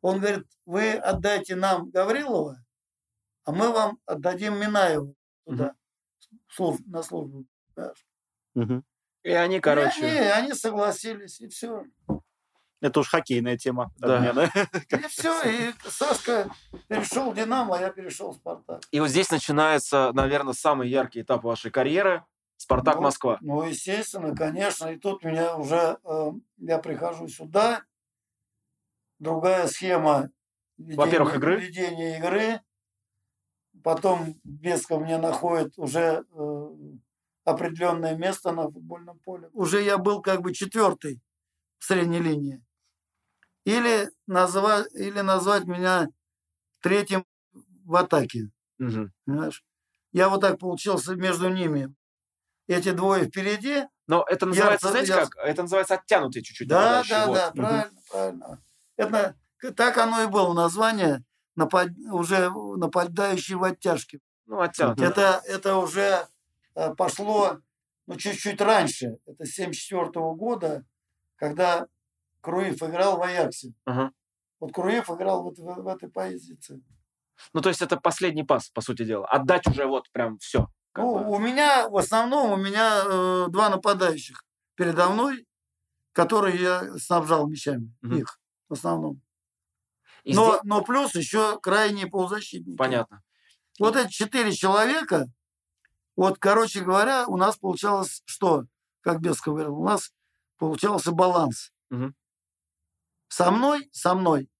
Он 0.00 0.18
говорит, 0.18 0.46
вы 0.66 0.92
отдайте 0.94 1.54
нам 1.54 1.90
Гаврилова, 1.90 2.64
а 3.44 3.52
мы 3.52 3.70
вам 3.72 3.98
отдадим 4.04 4.58
Минаева 4.58 5.14
туда, 5.44 5.74
служ- 6.48 6.80
на 6.86 7.02
службу. 7.02 7.46
Мгм. 8.54 8.84
И 9.22 9.30
они, 9.30 9.56
И 9.58 9.60
короче... 9.60 10.04
они, 10.04 10.18
они 10.18 10.52
согласились, 10.54 11.40
и 11.40 11.48
все. 11.48 11.84
Это 12.82 12.98
уж 12.98 13.08
хоккейная 13.08 13.56
тема. 13.56 13.92
Да. 13.96 14.16
обмена. 14.18 14.50
И 14.90 15.08
все, 15.08 15.40
и 15.48 15.72
Сашка 15.88 16.50
перешел 16.88 17.30
в 17.30 17.34
Динамо, 17.36 17.76
а 17.76 17.80
я 17.80 17.90
перешел 17.90 18.32
в 18.32 18.34
Спартак. 18.34 18.82
И 18.90 18.98
вот 18.98 19.08
здесь 19.08 19.30
начинается, 19.30 20.10
наверное, 20.12 20.52
самый 20.52 20.88
яркий 20.88 21.22
этап 21.22 21.44
вашей 21.44 21.70
карьеры. 21.70 22.24
Спартак 22.56 22.96
Ну, 22.96 23.02
Москва. 23.02 23.38
Ну, 23.40 23.62
естественно, 23.62 24.34
конечно. 24.34 24.88
И 24.88 24.98
тут 24.98 25.22
меня 25.22 25.56
уже, 25.56 25.98
э, 26.04 26.32
я 26.58 26.78
прихожу 26.78 27.28
сюда, 27.28 27.84
другая 29.20 29.68
схема 29.68 30.30
ведения, 30.76 30.96
Во-первых, 30.96 31.36
игры. 31.36 31.60
ведения 31.60 32.18
игры. 32.18 32.60
Потом 33.84 34.40
Бесков 34.42 35.02
мне 35.02 35.18
находит 35.18 35.72
уже 35.76 36.24
э, 36.32 36.68
определенное 37.44 38.16
место 38.16 38.50
на 38.50 38.64
футбольном 38.64 39.20
поле. 39.20 39.48
Уже 39.52 39.82
я 39.82 39.98
был 39.98 40.20
как 40.20 40.42
бы 40.42 40.52
четвертый 40.52 41.20
в 41.78 41.84
средней 41.84 42.20
линии. 42.20 42.62
Или 43.64 44.10
назвать, 44.26 44.92
или 44.94 45.20
назвать 45.20 45.64
меня 45.64 46.08
третьим 46.80 47.24
в 47.84 47.96
атаке. 47.96 48.50
Понимаешь? 48.78 49.64
Я 50.12 50.28
вот 50.28 50.40
так 50.40 50.58
получился 50.58 51.14
между 51.14 51.48
ними. 51.48 51.94
Эти 52.66 52.90
двое 52.92 53.24
впереди, 53.26 53.84
Но 54.08 54.24
это 54.28 54.46
называется, 54.46 54.88
Я- 54.88 54.90
знаете 54.90 55.12
я- 55.12 55.20
как? 55.26 55.36
Это 55.36 55.62
называется 55.62 55.94
оттянутый 55.94 56.42
чуть-чуть 56.42 56.68
Да, 56.68 57.02
да, 57.08 57.26
Вот. 57.26 57.34
да, 57.36 57.50
Мгм. 57.50 57.56
правильно, 57.62 58.00
правильно. 58.10 58.60
Это 58.96 59.36
так 59.76 59.96
оно 59.98 60.22
и 60.22 60.26
было 60.26 60.52
название 60.54 61.22
напад- 61.56 61.96
уже 62.10 62.50
нападающий 62.50 63.54
в 63.54 63.62
оттяжке. 63.64 64.18
Ну, 64.46 64.60
оттянутый. 64.60 65.06
Это, 65.06 65.40
это 65.46 65.76
уже 65.76 66.26
э, 66.74 66.94
пошло 66.94 67.58
ну, 68.06 68.16
чуть-чуть 68.16 68.60
раньше. 68.60 69.18
Это 69.26 69.46
74 69.46 70.34
года, 70.34 70.84
когда 71.36 71.86
Круев 72.42 72.82
играл 72.82 73.16
в 73.18 73.22
Аяксе. 73.22 73.72
Ага. 73.86 74.12
Вот 74.60 74.72
Круев 74.72 75.08
играл 75.10 75.42
вот 75.42 75.58
в, 75.58 75.62
в 75.82 75.88
этой 75.88 76.10
позиции. 76.10 76.82
Ну, 77.54 77.60
то 77.62 77.68
есть 77.70 77.80
это 77.82 77.96
последний 77.96 78.44
пас, 78.44 78.68
по 78.68 78.80
сути 78.82 79.04
дела. 79.04 79.26
Отдать 79.26 79.66
уже 79.66 79.86
вот 79.86 80.10
прям 80.12 80.38
все. 80.38 80.68
Ну, 80.94 81.30
у 81.30 81.38
меня, 81.38 81.88
в 81.88 81.96
основном, 81.96 82.52
у 82.52 82.56
меня 82.56 83.02
э, 83.04 83.46
два 83.48 83.70
нападающих 83.70 84.44
передо 84.74 85.08
мной, 85.08 85.46
которые 86.12 86.60
я 86.60 86.98
снабжал 86.98 87.48
мячами. 87.48 87.94
Мгм. 88.02 88.18
Их, 88.18 88.38
в 88.68 88.74
основном. 88.74 89.22
И 90.24 90.34
Но, 90.34 90.50
здесь- 90.50 90.60
но 90.64 90.82
плюс 90.82 91.14
еще 91.14 91.58
крайние 91.60 92.06
полузащитники. 92.06 92.76
Понятно. 92.76 93.22
Вот 93.78 93.96
эти 93.96 94.10
четыре 94.10 94.52
человека, 94.52 95.26
вот, 96.14 96.38
короче 96.38 96.82
говоря, 96.82 97.26
у 97.26 97.36
нас 97.36 97.56
получалось 97.56 98.22
что? 98.26 98.64
Как 99.00 99.20
Бесков 99.20 99.54
говорил, 99.54 99.76
у 99.78 99.84
нас 99.84 100.12
получался 100.58 101.10
баланс. 101.12 101.72
Мгм. 101.90 102.14
Со 103.32 103.50
мной, 103.50 103.88
со 103.92 104.14
мной 104.14 104.50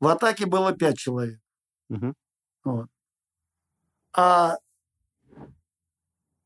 в 0.00 0.06
атаке 0.06 0.46
было 0.46 0.72
пять 0.72 0.96
человек. 0.96 1.38
Мгм. 1.90 2.16
Вот. 2.64 2.88
А 4.14 4.56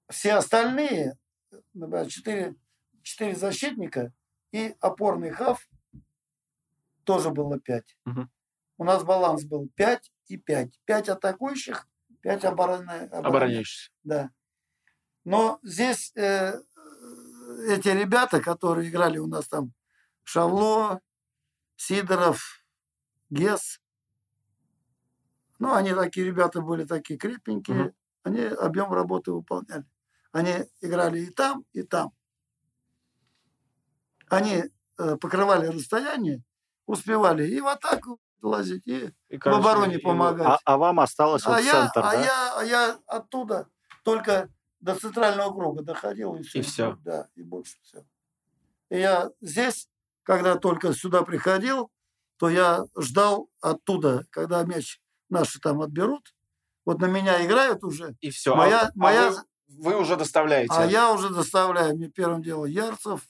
все 0.09 0.33
остальные, 0.33 1.17
например, 1.75 2.09
четыре, 2.09 2.57
четыре 3.03 3.37
защитника 3.37 4.13
и 4.51 4.75
опорный 4.81 5.31
хав 5.31 5.69
тоже 7.05 7.31
было 7.31 7.61
пять. 7.61 7.97
Мгм. 8.05 8.29
У 8.77 8.83
нас 8.83 9.05
баланс 9.05 9.45
был 9.45 9.69
5 9.77 10.11
и 10.27 10.37
5. 10.37 10.81
5 10.87 11.09
атакующих, 11.11 11.87
5 12.23 12.45
обороны, 12.47 13.09
Обороняющийся. 13.13 13.93
Да. 14.03 14.31
Но 15.23 15.61
здесь 15.63 16.11
э, 16.17 16.61
эти 17.69 17.91
ребята, 17.91 18.41
которые 18.41 18.91
играли 18.91 19.19
у 19.19 19.29
нас 19.29 19.47
там, 19.47 19.73
Шавло, 20.27 21.01
Сидоров, 21.77 22.65
Гес, 23.31 23.81
ну, 25.61 25.73
они 25.73 25.95
такие 25.95 26.27
ребята 26.27 26.61
были 26.61 26.85
такие 26.85 27.17
крепенькие, 27.17 27.77
Мгм. 27.85 27.95
они 28.25 28.41
объем 28.43 28.93
работы 28.93 29.31
выполняли. 29.31 29.85
Они 30.33 30.53
играли 30.81 31.21
и 31.21 31.31
там, 31.31 31.65
и 31.73 31.83
там. 31.85 32.13
Они 34.29 34.65
э, 34.99 35.17
покрывали 35.17 35.69
расстояние, 35.69 36.43
успевали 36.87 37.47
и 37.47 37.61
в 37.61 37.69
атаку 37.69 38.19
лазить, 38.43 38.83
и 38.87 39.13
И, 39.29 39.39
в 39.39 39.47
обороне 39.47 39.97
и- 39.99 40.03
помогать. 40.03 40.47
А, 40.47 40.59
а 40.65 40.77
вам 40.77 40.99
осталось 40.99 41.47
А 41.47 41.51
вот 41.51 41.61
я, 41.61 41.71
центр, 41.73 42.01
а, 42.01 42.13
да? 42.13 42.21
я, 42.25 42.59
а 42.59 42.65
я 42.65 42.99
оттуда 43.07 43.69
только 44.03 44.49
до 44.81 44.97
центрального 44.97 45.55
круга 45.55 45.83
доходил 45.83 46.35
и 46.35 46.43
все. 46.43 46.59
И 46.59 46.63
всё. 46.63 46.97
Да, 47.05 47.29
и 47.37 47.43
больше 47.45 47.77
все. 47.83 48.05
И 48.91 48.99
я 48.99 49.31
здесь, 49.41 49.89
когда 50.27 50.57
только 50.57 50.93
сюда 50.93 51.23
приходил, 51.23 51.91
то 52.37 52.49
я 52.51 52.85
ждал 52.99 53.49
оттуда, 53.61 54.25
когда 54.31 54.65
мяч 54.65 55.01
наши 55.31 55.61
там 55.61 55.81
отберут. 55.81 56.35
Вот 56.85 57.01
на 57.01 57.07
меня 57.07 57.45
играют 57.47 57.83
уже, 57.85 58.17
И 58.21 58.31
все. 58.31 58.55
Моя- 58.55 58.89
а, 58.89 58.93
моя- 58.95 59.31
вы, 59.31 59.93
вы 59.93 60.01
уже 60.01 60.17
доставляете. 60.17 60.73
а 60.75 60.85
я 60.85 61.13
уже 61.13 61.31
доставляю. 61.31 61.95
Мне 61.97 62.09
первым 62.09 62.43
делом 62.43 62.67
Ярцев, 62.67 63.23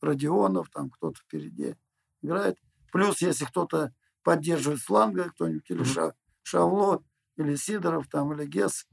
Родионов, 0.00 0.68
там 0.70 0.90
кто-то 0.90 1.18
впереди 1.20 1.74
играет. 2.22 2.58
Плюс, 2.92 3.22
если 3.22 3.44
кто-то 3.46 3.92
поддерживает 4.22 4.80
с 4.80 4.84
фланга, 4.84 5.30
кто-нибудь 5.30 5.70
или. 5.70 5.84
Ша- 5.84 6.14
Шавло, 6.42 7.02
или 7.36 7.54
Сидоров, 7.56 8.08
там, 8.08 8.32
или 8.34 8.44
Гес, 8.46 8.86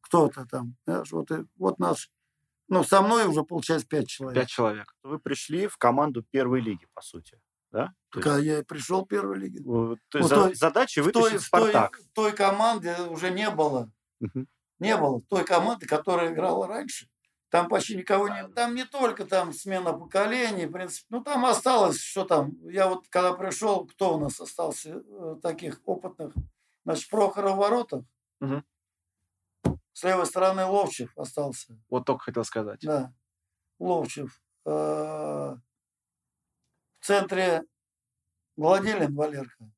кто-то 0.00 0.44
там. 0.46 0.76
знаешь, 0.86 1.10
вот, 1.12 1.28
вот 1.56 1.78
наш. 1.78 2.10
Ну, 2.70 2.84
со 2.84 3.02
мной 3.02 3.26
уже, 3.26 3.42
получается, 3.42 3.86
пять 3.86 4.08
человек. 4.08 4.40
Пять 4.42 4.48
человек. 4.48 4.94
Вы 5.02 5.18
пришли 5.18 5.66
в 5.66 5.76
команду 5.76 6.22
первой 6.30 6.60
лиги, 6.60 6.86
по 6.94 7.02
сути, 7.02 7.38
да? 7.72 7.92
Так, 8.12 8.26
а 8.26 8.38
я 8.38 8.60
и 8.60 8.62
пришел 8.62 9.04
в 9.04 9.08
первую 9.08 9.36
лигу. 9.38 9.58
Вот, 9.88 9.98
то 10.08 10.18
Ну, 10.18 10.24
есть 10.24 10.34
той- 10.34 10.48
за- 10.54 10.58
задача 10.58 11.02
той, 11.02 11.12
вытащить 11.12 11.40
в 11.46 11.50
той- 11.50 11.70
Спартак. 11.70 11.98
в 11.98 12.12
той 12.14 12.32
команде 12.32 12.96
уже 13.10 13.30
не 13.30 13.50
было 13.50 13.90
Мгм. 14.20 14.46
не 14.78 14.96
было 14.96 15.20
той 15.28 15.44
команды, 15.44 15.86
которая 15.86 16.32
играла 16.32 16.66
раньше. 16.66 17.08
Там 17.50 17.68
почти 17.68 17.96
никого 17.96 18.28
не 18.28 18.46
Там 18.48 18.76
не 18.76 18.84
только 18.84 19.24
там 19.24 19.52
смена 19.52 19.92
поколений, 19.92 20.66
в 20.66 20.70
принципе. 20.72 21.06
Ну, 21.10 21.20
там 21.24 21.44
осталось, 21.46 22.00
что 22.00 22.24
там. 22.24 22.52
Я 22.70 22.88
вот 22.88 23.08
когда 23.08 23.32
пришел, 23.32 23.84
кто 23.86 24.14
у 24.16 24.20
нас 24.20 24.40
остался 24.40 25.02
э, 25.04 25.36
таких 25.42 25.80
опытных? 25.84 26.32
Значит, 26.84 27.10
Прохоров 27.10 27.54
в 27.54 27.58
воротах. 27.58 28.04
Мгм. 28.38 28.64
С 29.92 30.04
левой 30.04 30.26
стороны 30.26 30.64
Ловчев 30.64 31.16
остался. 31.16 31.76
Вот 31.88 32.04
только 32.06 32.24
хотел 32.24 32.44
сказать. 32.44 32.80
Да. 32.82 33.12
Ловчев. 33.78 34.40
Э, 34.64 34.70
В 34.70 35.60
центре 37.00 37.62
Гладилин 38.56 39.14
Валерка. 39.14 39.70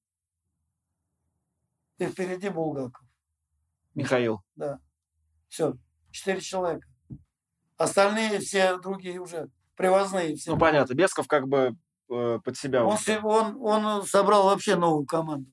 И 1.98 2.06
впереди 2.06 2.48
Булгаков. 2.48 3.04
Михаил. 3.94 4.42
Да. 4.56 4.80
Все. 5.48 5.74
Четыре 6.10 6.40
человека. 6.40 6.86
Остальные 7.76 8.40
все 8.40 8.78
другие 8.78 9.18
уже 9.20 9.48
привозные. 9.76 10.36
Все. 10.36 10.52
Ну, 10.52 10.58
понятно. 10.58 10.94
Бесков 10.94 11.26
как 11.26 11.48
бы 11.48 11.76
э, 12.10 12.38
под 12.44 12.56
себя. 12.56 12.84
он, 12.84 12.94
уже. 12.94 13.20
он, 13.22 13.56
он 13.60 14.06
собрал 14.06 14.44
вообще 14.44 14.76
новую 14.76 15.06
команду. 15.06 15.50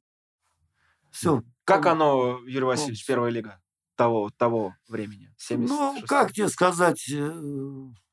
Все. 1.11 1.43
Как 1.63 1.85
оно, 1.85 2.39
Юрий 2.45 2.65
Васильевич, 2.65 3.05
первая 3.05 3.31
лига 3.31 3.61
того, 3.99 4.29
того 4.37 4.75
времени? 4.87 5.29
76 5.37 5.69
Ну, 5.69 6.07
как 6.07 6.31
тебе 6.31 6.47
сказать, 6.47 7.03
э, 7.11 7.17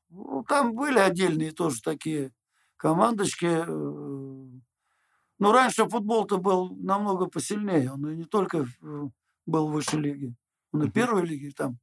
ну, 0.09 0.43
там 0.45 0.73
были 0.75 0.99
отдельные 0.99 1.51
тоже 1.53 1.81
такие 1.81 2.33
командочки. 2.75 3.45
э, 3.45 4.59
Но 5.39 5.51
раньше 5.53 5.87
футбол-то 5.87 6.39
был 6.39 6.75
намного 6.75 7.27
посильнее. 7.27 7.93
Он 7.93 8.01
не 8.17 8.25
только 8.25 8.57
э, 8.81 9.03
был 9.45 9.69
в 9.69 9.71
высшей 9.71 10.01
лиге. 10.01 10.35
Он 10.73 10.83
и 10.83 10.91
первой 10.91 11.25
лиге 11.25 11.51
там. 11.55 11.79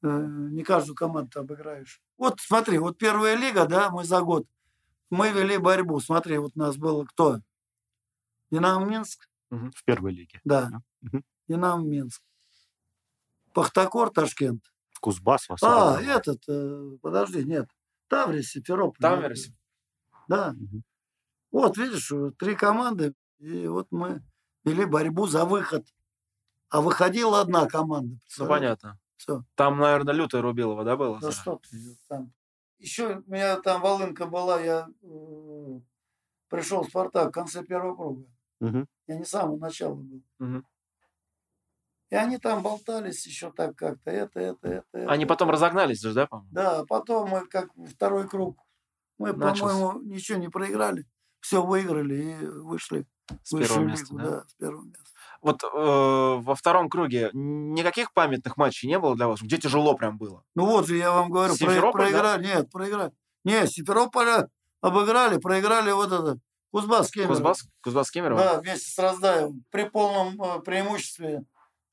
Не 0.00 0.64
каждую 0.64 0.96
команду 0.96 1.38
обыграешь. 1.40 2.00
Вот 2.16 2.40
смотри, 2.40 2.78
вот 2.78 2.96
первая 2.96 3.36
лига, 3.36 3.66
да, 3.66 3.90
мы 3.90 4.04
за 4.04 4.22
год. 4.22 4.46
Мы 5.10 5.30
вели 5.30 5.58
борьбу. 5.58 6.00
Смотри, 6.00 6.38
вот 6.38 6.52
у 6.54 6.58
нас 6.58 6.76
было 6.78 7.04
кто? 7.04 7.40
Динамо 8.50 8.86
Минск, 8.86 9.28
В 9.50 9.84
первой 9.84 10.12
лиге. 10.12 10.40
да. 10.44 10.70
Динамо 11.48 11.84
Минск. 11.84 12.22
Пахтакор, 13.52 14.10
Ташкент. 14.10 14.62
Кузбасс 15.00 15.48
в 15.48 15.56
А, 15.62 16.00
этот, 16.00 16.42
э, 16.48 16.96
подожди, 17.02 17.44
нет. 17.44 17.68
Таврис, 18.08 18.50
Симферополь. 18.50 19.00
Таврис. 19.00 19.50
Да. 20.28 20.52
Мгм. 20.52 20.84
Вот, 21.50 21.76
видишь, 21.76 22.10
э, 22.12 22.30
три 22.38 22.54
команды, 22.54 23.14
и 23.38 23.66
вот 23.66 23.88
мы 23.90 24.22
вели 24.64 24.84
борьбу 24.84 25.26
за 25.26 25.44
выход. 25.44 25.86
А 26.68 26.80
выходила 26.80 27.40
одна 27.40 27.66
команда. 27.66 28.16
Ну, 28.38 28.46
понятно. 28.46 28.98
Все. 29.16 29.44
Там, 29.56 29.78
наверное, 29.78 30.14
лютая 30.14 30.40
Рубилова, 30.40 30.84
да, 30.84 30.96
было? 30.96 31.18
Да 31.20 31.30
что 31.30 31.60
ты 31.70 31.96
там. 32.08 32.32
Еще 32.78 33.22
у 33.26 33.30
меня 33.30 33.60
там 33.60 33.80
волынка 33.82 34.26
была, 34.26 34.60
я 34.60 34.88
э, 35.02 35.80
пришел 36.48 36.82
в 36.82 36.88
Спартак 36.88 37.28
в 37.28 37.32
конце 37.32 37.62
первого 37.62 37.94
круга. 37.94 38.26
Мгм. 38.60 38.88
Я 39.06 39.16
не 39.16 39.24
с 39.24 39.28
самого 39.28 39.58
начала 39.58 39.94
был. 39.94 40.22
Мгм. 40.38 40.66
И 42.12 42.14
они 42.14 42.36
там 42.36 42.62
болтались 42.62 43.26
еще 43.26 43.50
так 43.50 43.74
как-то. 43.74 44.10
Это, 44.10 44.38
это, 44.38 44.68
это. 44.68 44.86
это. 44.92 45.10
Они 45.10 45.24
потом 45.24 45.48
разогнались 45.48 46.02
же, 46.02 46.12
да, 46.12 46.26
по-моему? 46.26 46.50
Да, 46.52 46.84
потом 46.86 47.30
мы 47.30 47.46
как 47.46 47.70
второй 47.88 48.28
круг. 48.28 48.58
Мы, 49.16 49.32
по-моему, 49.32 49.98
ничего 50.02 50.36
не 50.36 50.48
проиграли. 50.48 51.06
Все 51.40 51.64
выиграли 51.64 52.16
и 52.16 52.46
вышли 52.46 53.06
С 53.42 53.52
в 53.52 53.56
высшую 53.56 53.78
первого 53.78 53.88
места, 53.88 54.12
лигу, 54.12 54.18
да? 54.18 54.30
да, 54.30 54.44
с 54.46 54.54
первого 54.56 54.84
места. 54.84 55.10
Вот 55.40 55.64
э, 55.64 55.66
во 55.72 56.54
втором 56.54 56.90
круге 56.90 57.30
никаких 57.32 58.12
памятных 58.12 58.58
матчей 58.58 58.88
не 58.88 58.98
было 58.98 59.16
для 59.16 59.26
вас? 59.26 59.40
Где 59.40 59.56
тяжело 59.56 59.94
прям 59.94 60.18
было? 60.18 60.44
Ну 60.54 60.66
вот 60.66 60.88
же 60.88 60.98
я 60.98 61.12
вам 61.12 61.30
говорю, 61.30 61.56
про- 61.56 61.58
Симферополь, 61.58 62.00
да? 62.02 62.08
проиграли. 62.10 62.44
Нет, 62.44 62.70
проиграли. 62.70 63.12
Нет, 63.44 63.70
Симферополя 63.70 64.50
обыграли, 64.82 65.38
проиграли 65.38 65.92
вот 65.92 66.12
это. 66.12 66.38
Кузбасс 66.72 67.10
Кемерово. 67.10 67.32
Кузбасс? 67.34 67.64
Кузбасс 67.82 68.10
Кемерово? 68.10 68.38
Да, 68.38 68.60
вместе 68.60 68.90
с 68.90 68.98
Раздаевым. 68.98 69.64
При 69.70 69.88
полном 69.88 70.40
э, 70.42 70.60
преимуществе. 70.60 71.44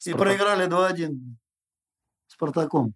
И 0.06 0.12
Спартак. 0.12 0.20
проиграли 0.20 0.68
2-1 0.68 1.18
Спартаком. 2.28 2.94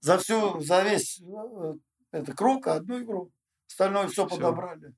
За 0.00 0.18
всю, 0.18 0.60
за 0.60 0.82
весь 0.82 1.20
э, 1.20 1.74
это 2.10 2.34
круг, 2.34 2.66
одну 2.66 3.00
игру. 3.02 3.30
Остальное 3.68 4.08
все 4.08 4.26
Всё. 4.26 4.36
подобрали. 4.36 4.94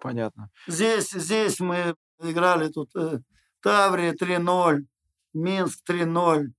Понятно. 0.00 0.50
Здесь, 0.68 1.10
здесь 1.10 1.58
мы 1.60 1.94
играли 2.20 2.68
тут 2.68 2.94
э, 2.94 3.18
Таврия 3.60 4.12
3-0, 4.12 4.86
Минск 5.32 5.80
3-0, 5.90 6.52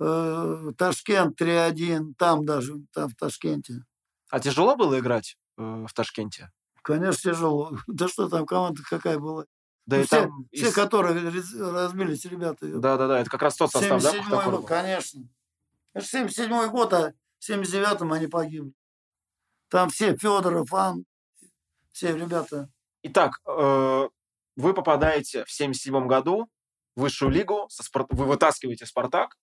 э, 0.00 0.72
Ташкент 0.78 1.40
3-1, 1.40 2.14
там 2.16 2.46
даже, 2.46 2.74
там 2.92 3.08
в 3.10 3.16
Ташкенте. 3.16 3.84
А 4.30 4.40
тяжело 4.40 4.76
было 4.76 4.98
играть 4.98 5.36
э, 5.58 5.62
в 5.86 5.92
Ташкенте? 5.92 6.50
Конечно, 6.82 7.32
тяжело. 7.32 7.76
Да 7.86 8.08
что 8.08 8.28
там, 8.28 8.46
команда 8.46 8.82
какая 8.88 9.18
была? 9.18 9.44
Да 9.88 9.96
Ну, 9.96 10.02
и 10.02 10.04
все, 10.06 10.20
там... 10.20 10.46
все, 10.52 10.68
из- 10.68 10.74
которые 10.74 11.14
разбились, 11.14 12.24
ребята. 12.26 12.66
Да-да-да, 12.78 13.20
это 13.20 13.30
как 13.30 13.40
раз 13.40 13.56
тот 13.56 13.70
состав, 13.70 14.02
да? 14.02 14.10
77 14.10 14.20
Пахтакора 14.30 14.50
год, 14.50 14.60
был? 14.60 14.66
конечно. 14.68 15.22
Это 15.94 16.04
77 16.06 16.68
год, 16.68 16.92
а 16.92 17.12
в 17.38 17.50
79-м 17.50 18.12
они 18.12 18.26
погибли. 18.26 18.72
Там 19.70 19.88
все, 19.88 20.14
Федоров, 20.18 20.70
Ан, 20.74 21.06
все 21.92 22.14
ребята. 22.14 22.68
Итак, 23.02 23.40
э, 23.46 24.08
вы 24.56 24.74
попадаете 24.74 25.46
в 25.46 25.50
77 25.50 26.06
году 26.06 26.50
в 26.94 27.00
высшую 27.00 27.30
лигу, 27.30 27.66
со 27.70 27.82
Спар- 27.82 28.06
вы 28.10 28.26
вытаскиваете 28.26 28.84
Спартак. 28.84 29.36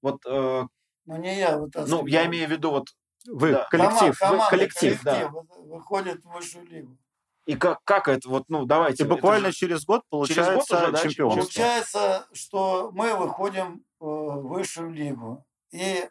Вот, 0.00 0.24
э, 0.24 0.62
Ну, 1.04 1.16
не 1.18 1.38
я 1.38 1.56
ну, 1.58 1.64
вытаскиваю. 1.64 2.06
я 2.06 2.24
имею 2.26 2.48
в 2.48 2.50
виду, 2.50 2.70
вот, 2.70 2.88
Вы 3.26 3.52
Да. 3.52 3.68
коллектив. 3.70 4.00
Кома- 4.00 4.08
вы 4.08 4.36
команда, 4.36 4.50
коллектив, 4.50 5.02
да. 5.04 5.12
коллектив 5.12 5.32
вы- 5.32 5.68
выходит 5.76 6.24
в 6.24 6.32
высшую 6.32 6.66
лигу. 6.66 6.98
И 7.44 7.56
как, 7.56 7.82
как 7.84 8.08
это, 8.08 8.28
вот, 8.28 8.48
ну, 8.48 8.66
давайте. 8.66 9.04
И 9.04 9.06
буквально 9.06 9.50
же- 9.50 9.56
через 9.56 9.84
год 9.84 10.02
Через 10.26 10.46
год 10.46 10.66
получается 10.68 10.82
уже, 10.82 10.92
да, 10.92 10.98
чемпионство. 11.02 11.40
Получается, 11.40 12.28
что 12.32 12.90
мы 12.92 13.16
выходим 13.16 13.84
э, 14.00 14.04
в 14.04 14.48
высшую 14.48 14.90
лигу. 14.90 15.44
И 15.72 16.08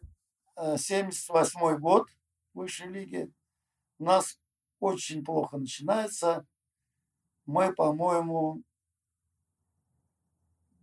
э, 0.57 0.77
78 0.77 1.77
год 1.77 2.07
высшей 2.53 2.87
лиги 2.87 3.31
у 3.99 4.03
нас 4.05 4.39
очень 4.79 5.23
плохо 5.23 5.57
начинается. 5.57 6.45
Мы, 7.45 7.73
по-моему, 7.73 8.61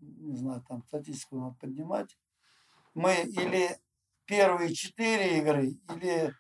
не 0.00 0.36
знаю, 0.36 0.64
там 0.68 0.82
статистику 0.84 1.36
надо 1.38 1.56
поднимать. 1.60 2.16
Мы 2.94 3.14
или 3.22 3.78
первые 4.24 4.74
четыре 4.74 5.38
игры, 5.38 5.78
или 5.94 6.28
э, 6.28 6.32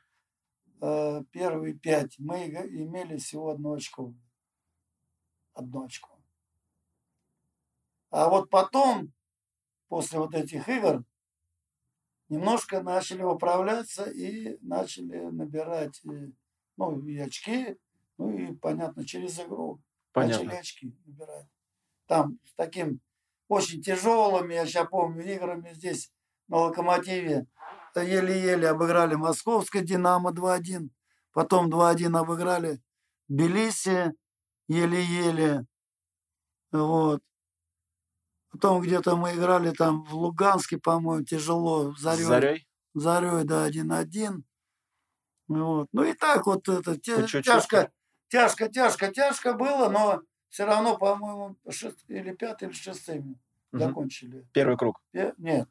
первые 1.30 1.74
пять. 1.74 2.18
Мы 2.18 2.46
имели 2.46 3.16
всего 3.16 3.50
одно 3.50 3.72
очко. 3.72 4.14
Одно 5.54 5.84
очко. 5.84 6.18
А 8.10 8.28
вот 8.28 8.48
потом, 8.48 9.12
после 9.88 10.18
вот 10.18 10.34
этих 10.34 10.68
игр, 10.68 11.04
немножко 12.28 12.82
начали 12.82 13.22
управляться 13.22 14.04
и 14.04 14.58
начали 14.62 15.18
набирать 15.18 16.00
э, 16.04 16.30
ну, 16.76 17.04
и 17.06 17.18
очки, 17.18 17.76
ну 18.16 18.36
и, 18.36 18.54
понятно, 18.54 19.04
через 19.04 19.38
игру 19.40 19.80
начали 20.14 20.38
Понятно. 20.38 20.58
очки 20.58 20.96
набирать. 21.04 21.46
Там 22.06 22.38
с 22.44 22.54
таким 22.54 23.00
очень 23.48 23.82
тяжелыми, 23.82 24.54
я 24.54 24.66
сейчас 24.66 24.88
помню, 24.88 25.24
играми 25.34 25.72
здесь 25.72 26.12
на 26.48 26.58
Локомотиве 26.58 27.46
еле-еле 28.02 28.68
обыграли 28.68 29.14
Московское 29.14 29.82
Динамо 29.82 30.32
2-1, 30.32 30.90
потом 31.32 31.68
2-1 31.70 32.16
обыграли 32.16 32.80
Тбилиси 33.28 34.12
еле-еле. 34.68 35.66
Вот. 36.72 37.22
Потом 38.50 38.80
где-то 38.80 39.16
мы 39.16 39.34
играли 39.34 39.70
там 39.72 40.04
в 40.04 40.14
Луганске, 40.14 40.78
по-моему, 40.78 41.24
тяжело, 41.24 41.94
Зарей. 41.98 42.24
Зарей? 42.24 42.68
Зарей, 42.94 43.44
да, 43.44 43.64
1-1. 43.64 44.42
Вот. 45.48 45.88
Ну 45.92 46.02
и 46.04 46.12
так 46.14 46.46
вот 46.46 46.68
это 46.68 46.98
тяжко, 46.98 47.42
тяжко, 48.28 48.68
тяжко, 48.68 49.08
тяжко 49.12 49.52
было, 49.54 49.88
но 49.88 50.22
все 50.48 50.64
равно, 50.64 50.96
по-моему, 50.96 51.56
шест- 51.68 52.04
или 52.08 52.32
пятый, 52.34 52.68
или 52.68 52.72
шестыми 52.74 53.38
Мгм. 53.72 53.82
закончили. 53.84 54.46
Первый 54.52 54.76
круг. 54.76 55.00
Пе- 55.12 55.34
Нет, 55.38 55.68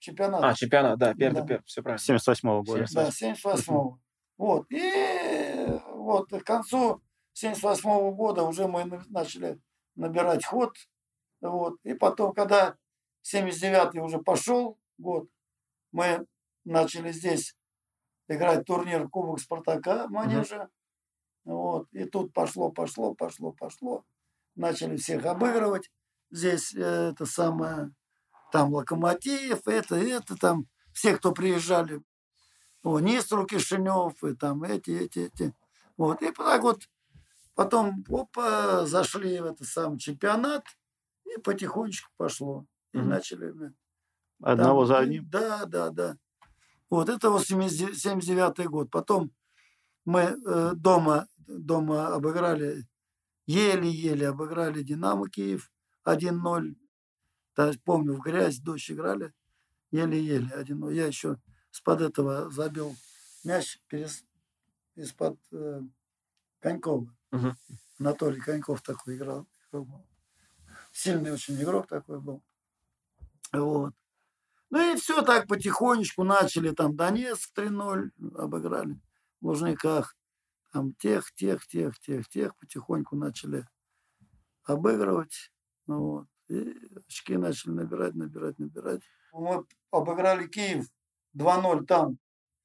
чемпионат. 0.00 0.42
А, 0.42 0.54
чемпионат, 0.54 0.98
да, 0.98 1.14
первый, 1.14 1.42
Да. 1.42 1.46
первый, 1.46 1.64
все 1.66 1.82
правильно. 1.82 1.98
78 2.02 2.62
года. 2.64 2.86
Да, 2.92 3.08
78-го. 3.10 3.98
Вот. 4.38 4.66
И 4.70 5.80
вот 5.94 6.30
к 6.30 6.42
концу 6.44 7.02
78 7.34 8.10
года 8.12 8.42
уже 8.42 8.66
мы 8.66 8.84
на- 8.84 9.04
начали 9.08 9.60
набирать 9.94 10.44
ход. 10.44 10.74
Вот. 11.40 11.76
И 11.84 11.94
потом, 11.94 12.32
когда 12.32 12.76
79-й 13.22 14.00
уже 14.00 14.18
пошел 14.18 14.78
год, 14.98 15.28
мы 15.92 16.26
начали 16.64 17.12
здесь 17.12 17.56
играть 18.28 18.64
турнир 18.64 19.08
Кубок 19.08 19.40
Спартака 19.40 20.06
в 20.06 20.10
манеже. 20.10 20.68
Вот. 21.44 21.88
И 21.92 22.04
тут 22.04 22.32
пошло, 22.32 22.70
пошло, 22.70 23.14
пошло, 23.14 23.52
пошло. 23.52 24.04
Начали 24.56 24.96
всех 24.96 25.24
обыгрывать. 25.26 25.90
Здесь 26.30 26.74
э, 26.74 27.10
это 27.12 27.26
самое 27.26 27.92
там 28.52 28.72
Локомотив, 28.74 29.66
это, 29.66 29.96
это, 29.96 30.36
там 30.36 30.66
все, 30.92 31.16
кто 31.16 31.32
приезжали. 31.32 32.02
О, 32.82 32.98
Нистру 32.98 33.46
Кишинев, 33.46 34.22
и 34.24 34.34
там 34.34 34.62
эти, 34.64 34.90
эти, 34.90 35.18
эти. 35.20 35.54
Вот. 35.96 36.22
И 36.22 36.30
так 36.30 36.62
вот 36.62 36.88
потом 37.54 38.04
опа, 38.08 38.86
зашли 38.86 39.38
в 39.40 39.44
этот 39.46 39.66
самый 39.68 39.98
чемпионат, 39.98 40.64
и 41.24 41.38
потихонечку 41.40 42.10
пошло. 42.16 42.64
И 42.92 42.98
Мгм. 42.98 43.08
начали. 43.10 43.54
Одного 44.42 44.80
там, 44.80 44.86
за 44.86 44.94
и- 44.94 45.04
одним. 45.04 45.30
Да, 45.30 45.64
да, 45.66 45.90
да. 45.90 46.16
Вот 46.88 47.08
это 47.08 47.30
вот 47.30 47.46
79 47.46 48.66
год. 48.68 48.90
Потом 48.90 49.30
мы 50.04 50.20
э, 50.22 50.72
дома, 50.74 51.28
дома 51.36 52.08
обыграли, 52.14 52.86
еле-еле 53.46 54.28
обыграли 54.28 54.82
«Динамо» 54.82 55.28
Киев 55.28 55.70
1-0. 56.04 56.74
Да, 57.56 57.72
помню, 57.84 58.14
в 58.14 58.20
грязь, 58.20 58.58
дождь 58.58 58.90
играли. 58.90 59.32
Еле-еле 59.90 60.48
1-0. 60.54 60.94
Я 60.94 61.06
еще 61.06 61.38
с-под 61.70 62.00
этого 62.00 62.50
забил 62.50 62.94
мяч 63.44 63.80
перес- 63.88 64.24
из-под 64.94 65.38
э, 65.52 65.80
Конькова. 66.60 67.14
Мгм. 67.30 67.56
Анатолий 67.98 68.40
Коньков 68.40 68.82
такой 68.82 69.16
играл. 69.16 69.46
Сильный 70.92 71.32
очень 71.32 71.60
игрок 71.60 71.86
такой 71.86 72.20
был. 72.20 72.42
Вот. 73.52 73.94
Ну 74.70 74.92
и 74.92 74.96
все 74.96 75.22
так 75.22 75.48
потихонечку 75.48 76.22
начали. 76.24 76.70
Там 76.70 76.96
Донецк 76.96 77.52
3-0 77.54 78.10
обыграли 78.36 79.00
в 79.40 79.46
Лужниках. 79.46 80.16
Там 80.72 80.94
тех, 80.94 81.32
тех, 81.34 81.66
тех, 81.66 81.98
тех, 81.98 82.28
тех 82.28 82.56
потихоньку 82.56 83.16
начали 83.16 83.66
обыгрывать. 84.62 85.52
Вот. 85.86 86.28
И 86.50 86.76
очки 87.06 87.36
начали 87.36 87.70
набирать, 87.70 88.14
набирать, 88.16 88.58
набирать. 88.58 89.02
Мы 89.32 89.64
обыграли 89.92 90.48
Киев 90.48 90.88
2-0 91.36 91.84
там, 91.86 92.18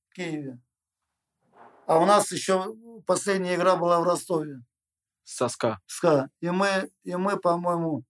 в 0.09 0.13
Киеве. 0.15 0.59
А 1.85 1.99
у 1.99 2.05
нас 2.07 2.31
еще 2.31 2.75
последняя 3.05 3.55
игра 3.55 3.75
была 3.75 3.99
в 3.99 4.03
Ростове. 4.03 4.63
Соска. 5.23 5.79
СКА. 5.85 6.31
И 6.39 6.49
мы, 6.49 6.89
и 7.03 7.15
мы 7.15 7.39
по-моему, 7.39 8.03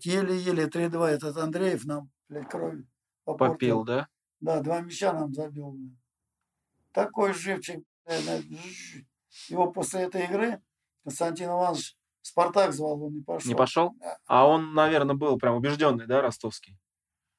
еле-еле 0.00 0.66
3-2 0.66 1.06
этот 1.06 1.38
Андреев 1.38 1.86
нам, 1.86 2.10
блядь, 2.28 2.50
кровь 2.50 2.84
попортил. 3.24 3.54
Попил, 3.54 3.84
да? 3.84 4.08
Да, 4.40 4.60
два 4.60 4.80
мяча 4.80 5.14
нам 5.14 5.32
забил. 5.32 5.74
Такой 6.92 7.32
живчик. 7.32 7.82
Его 9.48 9.72
после 9.72 10.02
этой 10.02 10.24
игры 10.24 10.62
Константин 11.02 11.48
Иванович 11.48 11.96
Спартак 12.26 12.72
звал, 12.72 13.00
он 13.04 13.14
не 13.14 13.22
пошел. 13.22 13.48
Не 13.48 13.54
пошел? 13.54 13.94
Да. 14.00 14.18
А 14.26 14.48
он, 14.48 14.74
наверное, 14.74 15.14
был 15.14 15.38
прям 15.38 15.54
убежденный, 15.54 16.06
да, 16.06 16.20
ростовский? 16.20 16.76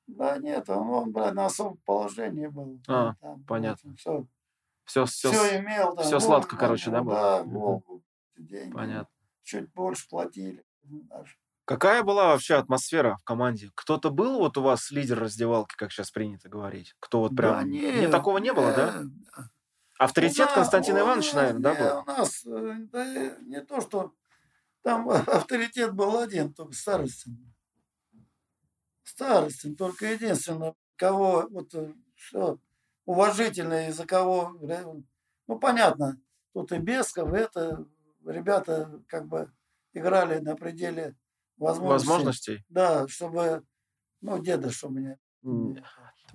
Да 0.08 0.38
нет, 0.38 0.70
он, 0.70 0.90
он 0.90 1.12
блядь, 1.12 1.34
на 1.34 1.48
особом 1.48 1.76
положении 1.86 2.48
был. 2.48 2.80
А, 2.88 3.16
Там, 3.20 3.44
понятно. 3.44 3.94
Все, 3.98 4.26
Все, 4.86 5.04
все, 5.04 5.32
все, 5.34 5.60
имел. 5.60 5.98
Всё 5.98 6.22
сладко, 6.22 6.52
Волгу, 6.52 6.62
короче, 6.62 6.90
да, 6.90 7.04
было? 7.04 7.16
Да. 7.16 7.44
Волгу, 7.44 8.02
деньги. 8.38 8.72
понятно. 8.74 9.14
Чуть 9.44 9.74
больше 9.74 10.08
платили. 10.08 10.64
даже. 10.84 11.36
Какая 11.66 12.02
была 12.02 12.28
вообще 12.28 12.56
атмосфера 12.56 13.18
в 13.18 13.26
команде? 13.26 13.72
Кто-то 13.76 14.10
был 14.10 14.40
вот 14.40 14.58
у 14.58 14.62
вас 14.62 14.90
лидер 14.90 15.20
раздевалки, 15.20 15.76
как 15.76 15.92
сейчас 15.92 16.12
принято 16.12 16.48
говорить? 16.48 16.96
Кто 17.02 17.20
вот 17.20 17.36
прям... 17.36 17.56
Да 17.56 17.64
не, 17.64 17.82
нет, 17.82 18.12
такого 18.12 18.38
не 18.38 18.54
было, 18.54 18.72
да? 18.74 19.00
нет. 19.02 19.12
Авторитет 20.00 20.46
Ну 20.46 20.46
да, 20.46 20.56
Константина 20.56 21.00
ну, 21.00 21.06
Ивановича, 21.08 21.36
наверное, 21.36 21.62
да, 21.62 21.74
не, 21.74 21.80
был? 21.80 22.00
У 22.00 22.06
нас 22.06 22.46
э, 22.46 22.76
да, 22.94 23.36
не 23.42 23.62
то, 23.62 23.82
что 23.82 24.14
там 24.84 25.10
авторитет 25.10 25.94
был 25.94 26.20
один, 26.20 26.54
только 26.54 26.74
Старостин. 26.74 27.54
Старостин, 29.04 29.76
только 29.76 30.14
единственное, 30.14 30.76
кого 30.96 31.48
вот 31.50 31.74
все 32.16 32.60
уважительно, 33.08 33.88
из-за 33.88 34.06
кого, 34.06 34.56
э, 34.70 34.84
ну 35.48 35.60
понятно, 35.60 36.20
тут 36.54 36.72
и 36.74 36.78
Бесков, 36.78 37.32
это 37.34 37.86
ребята 38.26 39.02
как 39.08 39.28
бы 39.28 39.52
играли 39.94 40.40
на 40.40 40.56
пределе 40.56 41.16
возможностей. 41.58 42.10
Возможностей? 42.10 42.66
Да, 42.70 43.08
чтобы, 43.08 43.66
ну, 44.22 44.44
деда, 44.44 44.70
чтобы 44.70 45.00
меня... 45.00 45.18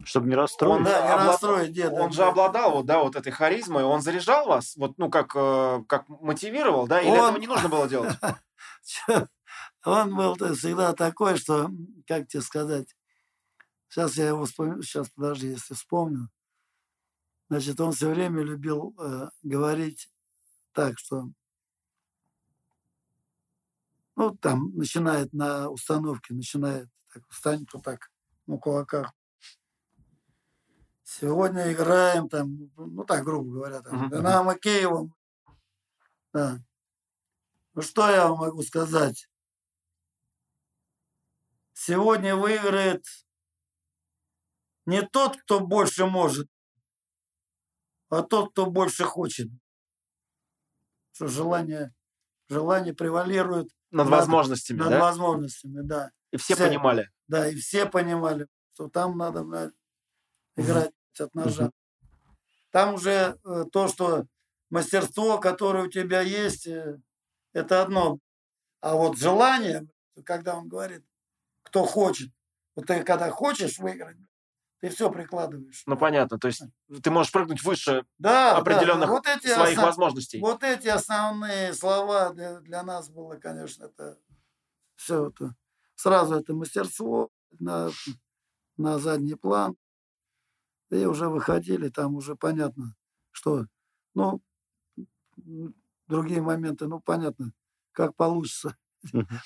Чтобы 0.05 0.26
не 0.26 0.34
Он, 0.34 0.40
расстроить. 0.40 0.84
Да, 0.84 1.01
не 1.07 1.12
обла- 1.12 1.26
расстроить 1.26 1.72
деда. 1.72 1.95
он 1.95 2.12
же 2.12 2.24
обладал 2.24 2.72
вот, 2.72 2.86
да, 2.86 2.99
вот 3.03 3.14
этой 3.14 3.30
харизмой, 3.30 3.84
он 3.84 4.01
заряжал 4.01 4.47
вас, 4.47 4.74
вот, 4.76 4.99
ну, 4.99 5.11
как, 5.11 5.32
э, 5.36 5.82
как 5.86 6.09
мотивировал, 6.09 6.86
да, 6.86 7.01
или 7.01 7.11
Он- 7.11 7.16
этого 7.18 7.38
не 7.38 7.47
нужно 7.47 7.68
было 7.68 7.88
делать? 7.88 8.16
Он 9.84 10.14
был 10.16 10.34
всегда 10.55 10.93
такой, 10.93 11.36
что, 11.36 11.68
как 12.07 12.28
тебе 12.28 12.43
сказать, 12.43 12.95
сейчас 13.88 14.16
я 14.16 14.28
его 14.28 14.45
вспомню, 14.45 14.82
сейчас, 14.82 15.11
подожди, 15.11 15.49
если 15.49 15.74
вспомню. 15.74 16.28
Значит, 17.51 17.80
он 17.80 17.93
все 17.93 18.09
время 18.09 18.43
любил 18.43 18.95
э, 18.99 19.28
говорить 19.43 20.09
так, 20.72 20.99
что, 20.99 21.28
ну, 24.16 24.34
там, 24.36 24.74
начинает 24.76 25.32
на 25.32 25.68
установке, 25.68 26.32
начинает, 26.34 26.88
так, 27.12 27.22
встанет 27.28 27.72
вот 27.74 27.82
так, 27.82 28.11
на 28.47 28.57
кулаках. 28.57 29.12
Сегодня 31.20 31.70
играем, 31.70 32.28
там, 32.30 32.70
ну, 32.76 33.04
так, 33.04 33.22
грубо 33.22 33.52
говоря, 33.52 33.82
там. 33.82 34.08
Динамо 34.08 34.54
Киевом. 34.58 35.14
Да. 36.32 36.58
Ну, 37.74 37.82
что 37.82 38.08
я 38.10 38.28
вам 38.28 38.38
могу 38.38 38.62
сказать? 38.62 39.28
Сегодня 41.74 42.34
выиграет 42.34 43.04
не 44.86 45.02
тот, 45.02 45.36
кто 45.36 45.60
больше 45.60 46.06
может, 46.06 46.48
а 48.08 48.22
тот, 48.22 48.52
кто 48.52 48.66
больше 48.70 49.04
хочет. 49.04 49.48
Что 51.12 51.28
желание, 51.28 51.92
желание 52.48 52.94
превалирует 52.94 53.68
Над 53.90 54.08
Над- 54.08 54.20
возможностями, 54.20 54.78
над 54.78 54.90
да? 54.90 55.00
возможностями, 55.00 55.82
да. 55.82 56.10
И 56.30 56.38
все 56.38 56.54
все. 56.54 56.68
понимали. 56.68 57.10
Да, 57.28 57.48
и 57.48 57.54
все 57.56 57.84
понимали, 57.84 58.46
что 58.72 58.88
там 58.88 59.18
надо 59.18 59.44
блядь, 59.44 59.74
играть 60.56 60.92
от 61.20 61.34
ножа. 61.34 61.70
Там 62.70 62.94
уже 62.94 63.38
э, 63.44 63.64
то, 63.70 63.88
что 63.88 64.24
мастерство, 64.70 65.38
которое 65.38 65.84
у 65.84 65.90
тебя 65.90 66.20
есть, 66.20 66.66
э, 66.66 66.98
это 67.52 67.82
одно. 67.82 68.18
А 68.80 68.94
вот 68.96 69.18
желание, 69.18 69.86
когда 70.24 70.56
он 70.56 70.68
говорит, 70.68 71.04
кто 71.62 71.84
хочет, 71.84 72.30
вот 72.74 72.86
ты 72.86 73.02
когда 73.04 73.30
хочешь 73.30 73.78
выиграть, 73.78 74.16
ты 74.80 74.88
все 74.88 75.10
прикладываешь. 75.10 75.84
Ну, 75.86 75.96
понятно, 75.96 76.38
то 76.38 76.48
есть 76.48 76.62
ты 77.02 77.10
можешь 77.10 77.30
прыгнуть 77.30 77.62
выше 77.62 78.04
да, 78.18 78.54
да, 78.54 78.56
определенных 78.58 79.10
вот 79.10 79.26
эти 79.28 79.46
своих 79.46 79.78
основ- 79.78 79.84
возможностей. 79.84 80.40
Вот 80.40 80.64
эти 80.64 80.88
основные 80.88 81.72
слова 81.72 82.30
для, 82.32 82.58
для 82.60 82.82
нас 82.82 83.08
было, 83.08 83.36
конечно, 83.36 83.84
это 83.84 84.18
все 84.96 85.28
это. 85.28 85.54
Сразу 85.94 86.34
это 86.34 86.52
мастерство 86.54 87.30
на, 87.60 87.90
на 88.76 88.98
задний 88.98 89.36
план. 89.36 89.76
И 90.93 91.07
уже 91.07 91.30
выходили, 91.30 91.88
там 91.88 92.16
уже 92.16 92.36
понятно, 92.36 92.95
что, 93.30 93.64
ну, 94.14 94.43
другие 96.07 96.43
моменты, 96.43 96.86
ну, 96.86 97.01
понятно, 97.01 97.55
как 97.93 98.14
получится. 98.14 98.76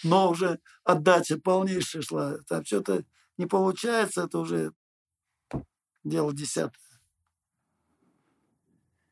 Но 0.03 0.31
уже 0.31 0.59
отдача 0.83 1.39
полнейшая 1.39 2.03
шла. 2.03 2.39
Там 2.49 2.65
что-то 2.65 3.05
не 3.39 3.47
получается, 3.47 4.25
это 4.25 4.41
уже 4.41 4.73
дело 6.03 6.35
десятое. 6.35 6.83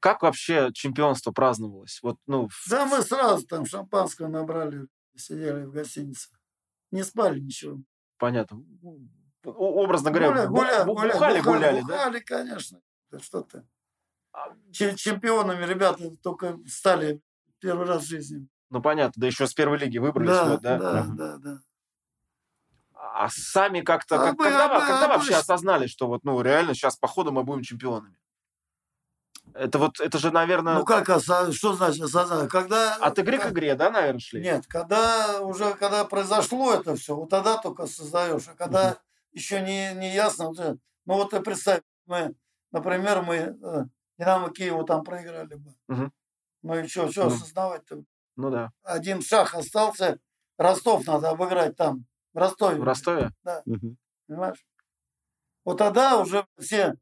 Как 0.01 0.22
вообще 0.22 0.70
чемпионство 0.74 1.30
праздновалось? 1.30 2.01
Вот, 2.03 2.18
ну, 2.26 2.49
Да, 2.68 2.85
мы 2.85 3.01
сразу 3.03 3.47
там 3.47 3.64
шампанского 3.64 4.26
набрали, 4.26 4.89
сидели 5.14 5.64
в 5.64 5.72
госинице. 5.72 6.30
Не 6.91 7.05
спали 7.05 7.39
ничего. 7.39 7.80
понятно. 8.18 8.64
Образно 9.51 10.11
говоря, 10.11 10.28
Гуля- 10.28 10.47
бу- 10.47 10.55
гуля- 10.57 10.84
бу- 10.84 10.95
гуля- 10.95 11.12
бухали, 11.12 11.38
буха- 11.40 11.45
гуляли, 11.53 11.80
да? 11.80 11.86
бухали, 11.86 12.20
конечно. 12.20 12.80
Да 13.11 13.18
что 13.20 13.42
ты. 13.42 13.62
А, 14.32 14.49
Че- 14.72 14.97
Чемпионами 14.97 15.64
ребята 15.64 16.11
только 16.22 16.59
стали 16.66 17.20
первый 17.61 17.86
раз 17.86 18.03
в 18.05 18.09
жизни. 18.09 18.49
Ну, 18.70 18.80
понятно, 18.82 19.20
да 19.20 19.26
еще 19.26 19.47
с 19.47 19.55
первой 19.55 19.78
лиги 19.78 19.99
выбрались, 19.99 20.30
Да, 20.30 20.45
вот, 20.47 20.61
да? 20.62 20.78
да, 20.78 21.07
да, 21.09 21.36
да. 21.38 21.59
А 22.95 23.28
сами 23.30 23.80
как-то, 23.82 24.16
А 24.16 24.18
как- 24.30 24.38
мы- 24.38 24.45
когда, 24.45 24.64
а 24.64 24.68
мы- 24.68 24.80
когда 24.80 25.05
а 25.05 25.09
мы 25.09 25.14
вообще 25.14 25.32
ж- 25.34 25.36
осознали, 25.36 25.86
что 25.86 26.09
вот, 26.09 26.24
ну, 26.24 26.40
реально 26.40 26.74
сейчас 26.74 26.97
по 26.97 27.07
ходу 27.07 27.30
мы 27.30 27.45
будем 27.45 27.62
чемпионами? 27.62 28.16
Это 29.53 29.78
вот, 29.78 30.01
это 30.01 30.18
же, 30.18 30.32
наверное, 30.32 30.74
Ну 30.78 30.84
как, 30.84 31.05
что 31.53 31.74
значит 31.74 32.03
осознать? 32.03 32.51
Когда... 32.51 32.95
от 32.97 33.18
игры 33.18 33.38
к 33.38 33.42
как- 33.42 33.53
игре, 33.53 33.74
да, 33.76 33.90
наверное, 33.90 34.18
шли? 34.18 34.40
Нет, 34.40 34.66
когда 34.66 35.40
уже 35.42 35.74
когда 35.74 36.05
произошло 36.05 36.74
это 36.74 36.97
все, 36.97 37.14
вот 37.14 37.28
тогда 37.30 37.59
только 37.59 37.86
создаешь. 37.86 38.49
А 38.49 38.55
когда 38.55 38.97
еще 39.35 39.61
не, 39.61 39.93
не 39.95 40.14
ясно, 40.14 40.53
это- 40.53 40.78
ну 41.07 41.14
вот 41.14 41.30
ты 41.30 41.41
представь, 41.41 41.82
мы, 42.07 42.35
например, 42.72 43.22
мы 43.22 43.35
э, 43.37 43.85
Динамо 44.18 44.51
Киеву 44.53 44.85
там 44.85 45.05
проиграли 45.05 45.55
бы. 45.55 45.74
Мгм. 45.89 46.12
Ну 46.62 46.78
и 46.78 46.87
что, 46.87 47.11
что 47.11 47.24
Ну. 47.24 47.35
осознавать-то? 47.35 48.05
Ну 48.37 48.51
да. 48.51 48.70
Один 48.82 49.20
шаг 49.22 49.55
остался, 49.55 50.18
Ростов 50.57 51.07
надо 51.07 51.30
обыграть 51.30 51.76
там, 51.76 52.07
в 52.32 52.39
Ростове. 52.39 52.80
В 52.80 52.85
Ростове? 52.85 53.30
Мгм. 53.66 53.97
Понимаешь? 54.26 54.64
Вот 55.64 55.78
тогда 55.78 56.18
уже 56.20 56.47
все, 56.59 56.95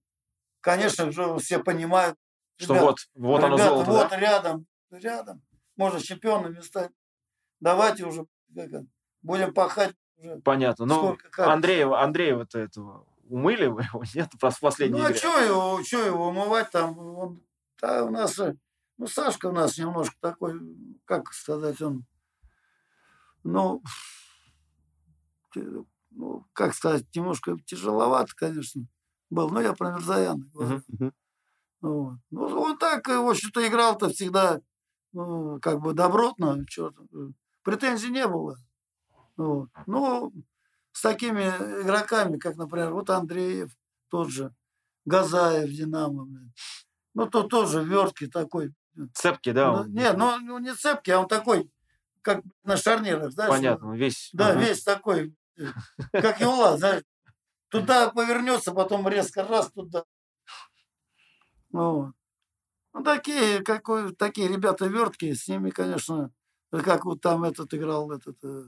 конечно 0.61 1.11
же, 1.12 1.37
все 1.39 1.59
понимают, 1.62 2.16
Что 2.57 2.74
ребят, 2.74 2.85
вот, 2.85 2.99
вот 3.14 3.45
оно 3.45 3.57
ребята, 3.57 3.70
золото, 3.70 3.91
вот 3.91 4.11
да? 4.11 4.16
рядом, 4.18 4.66
рядом, 4.91 5.43
можно 5.76 6.01
чемпионами 6.01 6.61
стать. 6.61 6.91
Давайте 7.61 8.05
уже 8.05 8.26
будем 9.22 9.53
пахать. 9.55 9.95
Понятно. 10.44 10.86
Ну, 10.86 10.94
сколько 10.94 11.30
как. 11.30 11.48
Андреева, 11.48 12.02
Андреева-то 12.02 12.58
этого 12.58 13.06
умыли 13.28 13.66
вы 13.66 13.82
его, 13.82 14.02
нет, 14.14 14.30
просто 14.40 14.58
в 14.58 14.60
последней 14.60 14.98
Ну 14.98 15.04
а 15.04 15.08
игре? 15.08 15.18
что 15.18 15.38
его, 15.38 15.82
что 15.84 15.98
его 16.04 16.28
умывать 16.28 16.70
там? 16.70 16.98
Он, 16.98 17.42
да, 17.80 18.04
у 18.04 18.10
нас, 18.10 18.38
э, 18.38 18.54
ну 18.98 19.06
Сашка 19.06 19.46
у 19.46 19.52
нас 19.52 19.78
немножко 19.78 20.14
такой, 20.20 20.60
как 21.04 21.32
сказать, 21.32 21.80
он, 21.80 22.04
ну, 23.42 23.82
ну, 26.10 26.46
как 26.52 26.74
сказать, 26.74 27.04
немножко 27.14 27.56
тяжеловато, 27.66 28.32
конечно, 28.36 28.86
был. 29.30 29.48
Но 29.50 29.60
я 29.60 29.72
про 29.72 29.92
Мирзаяна 29.92 30.44
говорю. 30.52 30.82
Вот. 31.80 32.18
Ну, 32.30 32.42
он 32.42 32.78
так, 32.78 33.08
э, 33.08 33.18
в 33.18 33.28
общем-то, 33.28 33.66
играл-то 33.66 34.10
всегда 34.10 34.60
ну, 35.12 35.58
как 35.60 35.80
бы 35.80 35.94
добротно, 35.94 36.64
чё 36.66 36.92
претензий 37.62 38.10
не 38.10 38.26
было. 38.26 38.56
Вот. 39.37 39.68
Ну, 39.87 40.33
с 40.93 41.01
такими 41.01 41.43
игроками, 41.83 42.39
как, 42.39 42.57
например, 42.57 42.93
вот 42.93 43.11
Андреев, 43.11 43.70
тот 44.09 44.30
же, 44.30 44.55
Газаев, 45.05 45.70
Динамо, 45.70 46.24
блин. 46.24 46.53
Ну, 47.14 47.26
то 47.28 47.43
тоже 47.43 47.83
верткий 47.83 48.28
такой. 48.28 48.72
Цепки, 49.14 49.53
да? 49.53 49.72
Ну, 49.72 49.78
он? 49.80 49.93
не, 49.93 50.12
ну, 50.12 50.39
ну, 50.39 50.59
не 50.59 50.74
цепкий, 50.74 51.12
а 51.12 51.20
он 51.20 51.28
такой, 51.28 51.70
как 52.20 52.43
на 52.62 52.76
шарнирах, 52.76 53.33
знаешь. 53.33 53.51
Понятно, 53.51 53.89
он 53.89 53.97
весь. 53.97 54.30
Да, 54.33 54.51
Ага. 54.51 54.61
весь 54.61 54.83
такой, 54.83 55.35
э, 55.57 55.66
как 56.12 56.41
Юла, 56.41 56.76
знаешь. 56.76 57.03
Туда 57.68 58.11
повернется, 58.11 58.72
потом 58.72 59.09
резко 59.09 59.45
раз 59.45 59.70
туда. 59.72 60.05
Вот. 61.70 62.12
Ну, 62.93 63.03
такие, 63.03 63.62
какой, 63.62 64.14
такие 64.14 64.49
ребята 64.49 64.87
верткие, 64.87 65.35
с 65.35 65.49
ними, 65.49 65.70
конечно, 65.70 66.30
как 66.70 67.07
вот 67.07 67.22
там 67.22 67.45
этот 67.45 67.72
играл, 67.72 68.12
этот 68.12 68.37
э, 68.45 68.64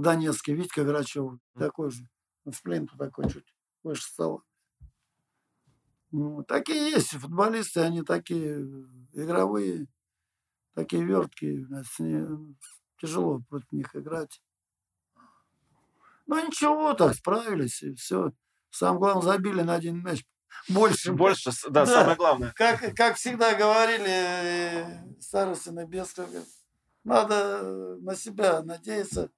в 0.00 0.02
Донецке, 0.02 0.54
Витька 0.54 0.82
Грачев, 0.82 1.34
такой 1.58 1.90
же, 1.90 2.08
в 2.46 2.96
такой 2.98 3.30
чуть 3.30 3.54
выше 3.82 4.02
стал. 4.02 4.42
Ну, 6.10 6.42
такие 6.42 6.90
есть 6.90 7.10
футболисты, 7.10 7.80
они 7.80 8.02
такие 8.02 8.60
э, 8.60 8.64
игровые, 9.12 9.86
такие 10.74 11.04
верткие, 11.04 11.66
тяжело 12.98 13.42
против 13.48 13.70
них 13.72 13.94
играть. 13.94 14.42
Ну 16.26 16.46
ничего, 16.46 16.94
так 16.94 17.14
справились, 17.14 17.82
и 17.82 17.94
все. 17.94 18.32
Самое 18.70 19.00
главное, 19.00 19.22
забили 19.22 19.62
на 19.62 19.74
один 19.74 20.02
мяч 20.02 20.24
больше. 20.68 21.12
Больше, 21.12 21.50
да, 21.68 21.84
Да. 21.84 21.86
самое 21.86 22.16
главное. 22.16 22.52
Как, 22.56 22.94
как 22.96 23.16
всегда 23.16 23.54
говорили 23.54 24.08
э, 24.08 25.20
Старостин 25.20 25.78
и 25.78 25.84
Бесков, 25.84 26.28
надо 27.04 27.96
на 28.00 28.14
себя 28.14 28.62
надеяться, 28.62 29.30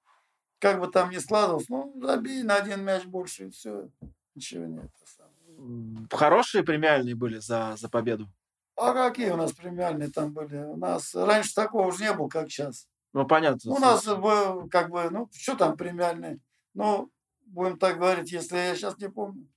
как 0.63 0.79
бы 0.79 0.87
там 0.87 1.09
ни 1.09 1.17
складывалось. 1.17 1.67
Ну, 1.67 1.93
забей 2.01 2.41
на 2.41 2.55
один 2.55 2.85
мяч 2.85 3.03
больше, 3.03 3.47
и 3.47 3.49
все. 3.49 3.89
Ничего 4.33 4.65
нет. 4.65 4.89
Хорошие 6.09 6.63
премиальные 6.63 7.15
были 7.15 7.39
за, 7.39 7.75
за 7.77 7.89
победу. 7.89 8.29
А 8.77 8.93
какие 8.93 9.31
у 9.31 9.35
нас 9.35 9.51
премиальные 9.51 10.09
там 10.09 10.31
были? 10.31 10.55
У 10.59 10.77
нас 10.77 11.13
раньше 11.13 11.53
такого 11.53 11.87
уже 11.87 12.05
не 12.05 12.13
было, 12.13 12.29
как 12.29 12.49
сейчас. 12.49 12.87
Ну, 13.11 13.27
понятно. 13.27 13.73
У 13.73 13.77
нас 13.77 14.05
был, 14.05 14.69
как 14.69 14.89
бы, 14.89 15.09
ну, 15.11 15.29
что 15.33 15.55
там 15.55 15.75
премиальные? 15.75 16.39
Ну, 16.73 17.11
будем 17.45 17.77
так 17.77 17.97
говорить, 17.97 18.31
если 18.31 18.55
я 18.55 18.73
сейчас 18.73 18.97
не 18.99 19.09
помню. 19.09 19.49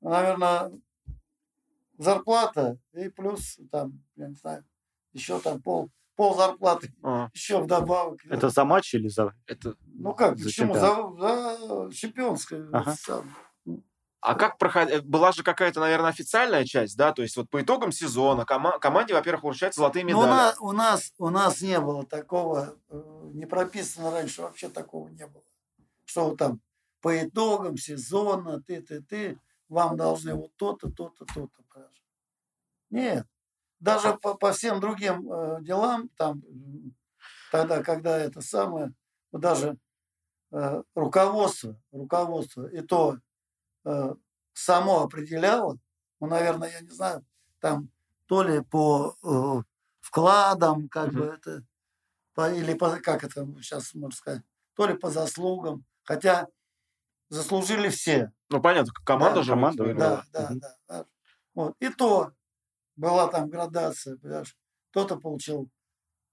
Наверное, 0.00 0.72
зарплата 1.96 2.76
и 2.92 3.08
плюс 3.08 3.60
там, 3.70 4.02
я 4.16 4.26
не 4.26 4.34
знаю, 4.34 4.64
еще 5.12 5.38
там 5.38 5.62
пол, 5.62 5.90
пол 6.16 6.34
зарплаты, 6.34 6.92
А, 7.04 7.30
еще 7.34 7.62
вдобавок. 7.62 8.18
Это 8.28 8.48
за 8.48 8.64
матч 8.64 8.94
или 8.94 9.06
за... 9.06 9.32
это... 9.46 9.76
Ну 10.02 10.14
как, 10.14 10.38
за 10.38 10.44
почему? 10.44 10.74
За, 10.74 11.12
за 11.18 11.92
чемпионское. 11.94 12.66
Ага. 12.72 12.94
А 14.22 14.34
как 14.34 14.58
проходила? 14.58 15.00
Была 15.02 15.32
же 15.32 15.42
какая-то, 15.42 15.80
наверное, 15.80 16.10
официальная 16.10 16.64
часть, 16.64 16.96
да? 16.96 17.12
То 17.12 17.22
есть 17.22 17.36
вот 17.36 17.48
по 17.48 17.60
итогам 17.60 17.90
сезона 17.92 18.42
кома- 18.42 18.78
команде, 18.78 19.14
во-первых, 19.14 19.44
вручают 19.44 19.74
золотые 19.74 20.04
Ну, 20.04 20.18
у, 20.18 20.22
медали. 20.22 20.30
нас, 20.30 20.56
у, 20.60 20.72
нас, 20.72 21.12
у 21.18 21.28
нас 21.30 21.60
не 21.62 21.80
было 21.80 22.04
такого, 22.04 22.76
э, 22.90 23.30
не 23.34 23.46
прописано 23.46 24.10
раньше, 24.10 24.42
вообще 24.42 24.68
такого 24.68 25.08
не 25.08 25.26
было. 25.26 25.42
Что 26.04 26.34
там 26.34 26.60
по 27.00 27.18
итогам 27.22 27.76
сезона 27.78 28.62
ты, 28.62 28.82
ты, 28.82 29.02
ты, 29.02 29.38
вам 29.68 29.96
должны 29.96 30.34
вот 30.34 30.54
то-то, 30.56 30.90
то-то, 30.90 31.24
то-то. 31.24 31.90
Нет. 32.90 33.26
Даже 33.78 34.14
по, 34.14 34.34
по 34.34 34.52
всем 34.52 34.80
другим 34.80 35.30
э, 35.32 35.58
делам, 35.62 36.10
там, 36.16 36.42
тогда, 37.50 37.82
когда 37.82 38.18
это 38.18 38.42
самое, 38.42 38.92
даже 39.32 39.68
э, 39.68 39.76
руководство, 40.94 41.76
руководство, 41.92 42.66
и 42.68 42.80
то 42.80 43.18
э, 43.84 44.14
само 44.52 45.02
определяло, 45.02 45.78
ну, 46.20 46.26
наверное, 46.28 46.70
я 46.72 46.80
не 46.80 46.90
знаю, 46.90 47.24
там 47.60 47.90
то 48.26 48.42
ли 48.42 48.60
по 48.62 49.16
э, 49.22 49.62
вкладам, 50.00 50.88
как 50.88 51.12
бы 51.12 51.24
это, 51.26 51.62
по- 52.34 52.52
или 52.52 52.74
по, 52.74 52.98
как 52.98 53.24
это 53.24 53.46
сейчас 53.62 53.94
можно 53.94 54.16
сказать, 54.16 54.42
то 54.74 54.86
ли 54.86 54.94
по 54.96 55.10
заслугам, 55.10 55.84
хотя 56.04 56.48
заслужили 57.28 57.88
все. 57.88 58.32
Ну, 58.50 58.60
понятно, 58.60 58.92
команда 59.04 59.36
Да, 59.36 59.42
же 59.42 59.52
команда 59.52 59.84
выиграла. 59.84 60.24
Да, 60.32 60.48
да, 60.48 60.54
да, 60.54 60.76
да. 60.88 61.06
Вот. 61.54 61.74
И 61.80 61.88
то 61.88 62.32
была 62.96 63.28
там 63.28 63.48
градация, 63.48 64.16
понимаешь, 64.16 64.56
кто-то 64.90 65.16
получил 65.16 65.68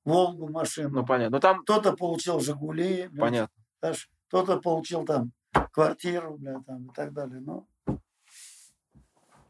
Волгу 0.05 0.47
машину, 0.49 0.89
Ну, 0.89 1.05
понятно. 1.05 1.37
Ну, 1.37 1.41
там 1.41 1.63
кто-то 1.63 1.93
получил 1.93 2.39
Жигули, 2.39 3.09
понятно. 3.19 3.53
Знаешь, 3.79 4.09
кто-то 4.27 4.59
получил 4.59 5.05
там 5.05 5.31
квартиру, 5.71 6.37
бля, 6.37 6.61
там 6.65 6.87
и 6.87 6.93
так 6.93 7.13
далее. 7.13 7.39
Ну, 7.39 7.67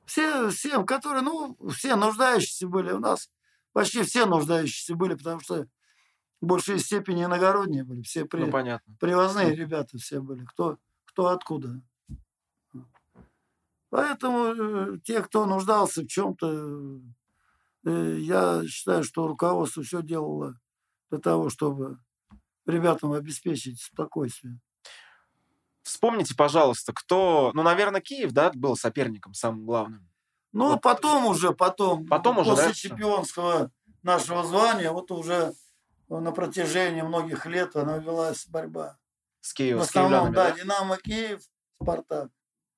все, 0.05 0.49
всем, 0.49 0.85
которые, 0.85 1.21
ну, 1.21 1.57
все 1.69 1.95
нуждающиеся 1.95 2.67
были 2.67 2.91
у 2.91 2.99
нас, 2.99 3.29
почти 3.73 4.03
все 4.03 4.25
нуждающиеся 4.25 4.95
были, 4.95 5.15
потому 5.15 5.39
что 5.39 5.67
в 6.39 6.45
большей 6.45 6.79
степени 6.79 7.25
иногородние 7.25 7.83
были, 7.83 8.01
все 8.03 8.25
при, 8.25 8.41
Ну, 8.45 8.51
понятно. 8.51 8.95
привозные 8.99 9.55
ребята 9.55 9.97
все 9.97 10.19
были, 10.19 10.45
кто, 10.45 10.77
кто 11.05 11.27
откуда. 11.27 11.81
Поэтому 13.89 14.45
э, 14.45 14.99
те, 15.03 15.21
кто 15.21 15.45
нуждался 15.45 16.01
в 16.01 16.07
чем-то, 16.07 16.99
э, 17.85 18.17
я 18.19 18.63
считаю, 18.67 19.03
что 19.03 19.27
руководство 19.27 19.81
все 19.81 20.01
делало 20.01 20.59
для 21.09 21.19
того, 21.19 21.49
чтобы 21.49 21.97
ребятам 22.67 23.13
обеспечить 23.13 23.81
спокойствие. 23.81 24.59
Вспомните, 25.83 26.35
пожалуйста, 26.35 26.91
кто... 26.93 27.51
Ну, 27.53 27.63
наверное, 27.63 28.01
Киев, 28.01 28.31
да, 28.31 28.51
был 28.53 28.75
соперником 28.75 29.33
самым 29.33 29.65
главным. 29.65 30.09
Ну, 30.51 30.71
Вот. 30.71 30.81
потом 30.81 31.25
уже, 31.25 31.53
потом, 31.53 32.05
Потом 32.07 32.39
уже, 32.39 32.51
после 32.51 32.67
да, 32.67 32.73
чемпионского 32.73 33.71
нашего 34.03 34.43
звания, 34.43 34.91
вот 34.91 35.11
уже 35.11 35.53
на 36.09 36.31
протяжении 36.31 37.01
многих 37.01 37.45
лет 37.45 37.75
она 37.75 37.97
велась 37.99 38.47
борьба. 38.47 38.97
С 39.41 39.51
В 39.51 39.53
Киевом, 39.53 39.83
с 39.83 39.87
основном, 39.87 40.33
да, 40.33 40.51
да? 40.51 40.57
Динамо 40.57 40.97
Киев, 40.97 41.41
Спартак. 41.81 42.29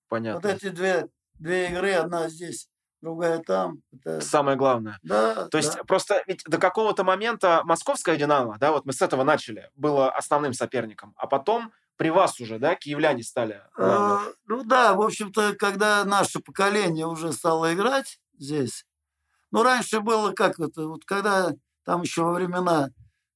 Понятно. 0.07 0.41
Вот 0.41 0.55
эти 0.55 0.69
две, 0.69 1.07
две 1.35 1.69
игры, 1.69 1.93
одна 1.93 2.29
здесь, 2.29 2.69
другая 3.01 3.39
там. 3.39 3.81
Это, 3.93 4.21
Самое 4.21 4.57
главное. 4.57 4.99
да, 5.03 5.47
То 5.47 5.57
есть 5.57 5.75
да. 5.75 5.83
просто 5.83 6.23
ведь 6.27 6.43
до 6.45 6.57
какого-то 6.57 7.03
момента 7.03 7.61
московская 7.63 8.17
«Динамо», 8.17 8.57
да, 8.59 8.71
вот 8.71 8.85
мы 8.85 8.93
с 8.93 9.01
этого 9.01 9.23
начали, 9.23 9.69
было 9.75 10.11
основным 10.11 10.53
соперником, 10.53 11.13
а 11.17 11.27
потом 11.27 11.71
при 11.97 12.09
вас 12.09 12.39
уже, 12.39 12.59
да, 12.59 12.75
киевляне 12.75 13.23
стали. 13.23 13.61
Э, 13.77 14.19
Ну 14.47 14.63
да, 14.63 14.93
в 14.93 15.01
общем-то, 15.01 15.55
когда 15.55 16.03
наше 16.05 16.39
поколение 16.39 17.05
уже 17.05 17.33
стало 17.33 17.73
играть 17.73 18.19
здесь, 18.37 18.85
ну 19.51 19.63
раньше 19.63 19.99
было 19.99 20.31
как 20.31 20.59
это, 20.59 20.87
вот 20.87 21.03
когда 21.05 21.51
там 21.83 22.03
еще 22.03 22.23
во 22.23 22.33
времена 22.33 22.89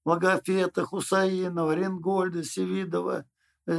Логофета, 0.06 0.86
Хусаинова, 0.86 1.74
Ренгольда, 1.74 2.44
Севидова, 2.44 3.26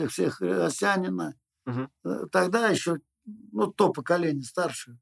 всех 0.08 0.40
э, 0.42 0.64
Осянина, 0.64 1.34
э, 1.66 2.26
тогда 2.32 2.68
еще, 2.68 2.98
ну 3.52 3.66
то 3.68 3.90
поколение 3.90 4.44
старшее, 4.44 4.98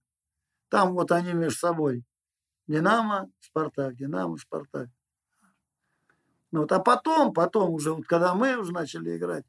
там 0.73 0.95
вот 0.95 1.12
они 1.12 1.35
между 1.35 1.59
собой, 1.59 2.03
Динамо, 2.66 3.31
Спартак, 3.41 3.95
Динамо, 3.95 4.39
Спартак. 4.39 4.89
Ну 6.51 6.61
Вот, 6.61 6.73
а 6.73 6.79
потом, 6.79 7.35
потом 7.35 7.73
уже, 7.75 7.93
вот 7.93 8.07
когда 8.07 8.35
мы 8.35 8.57
уже 8.57 8.73
начали 8.73 9.18
играть, 9.18 9.45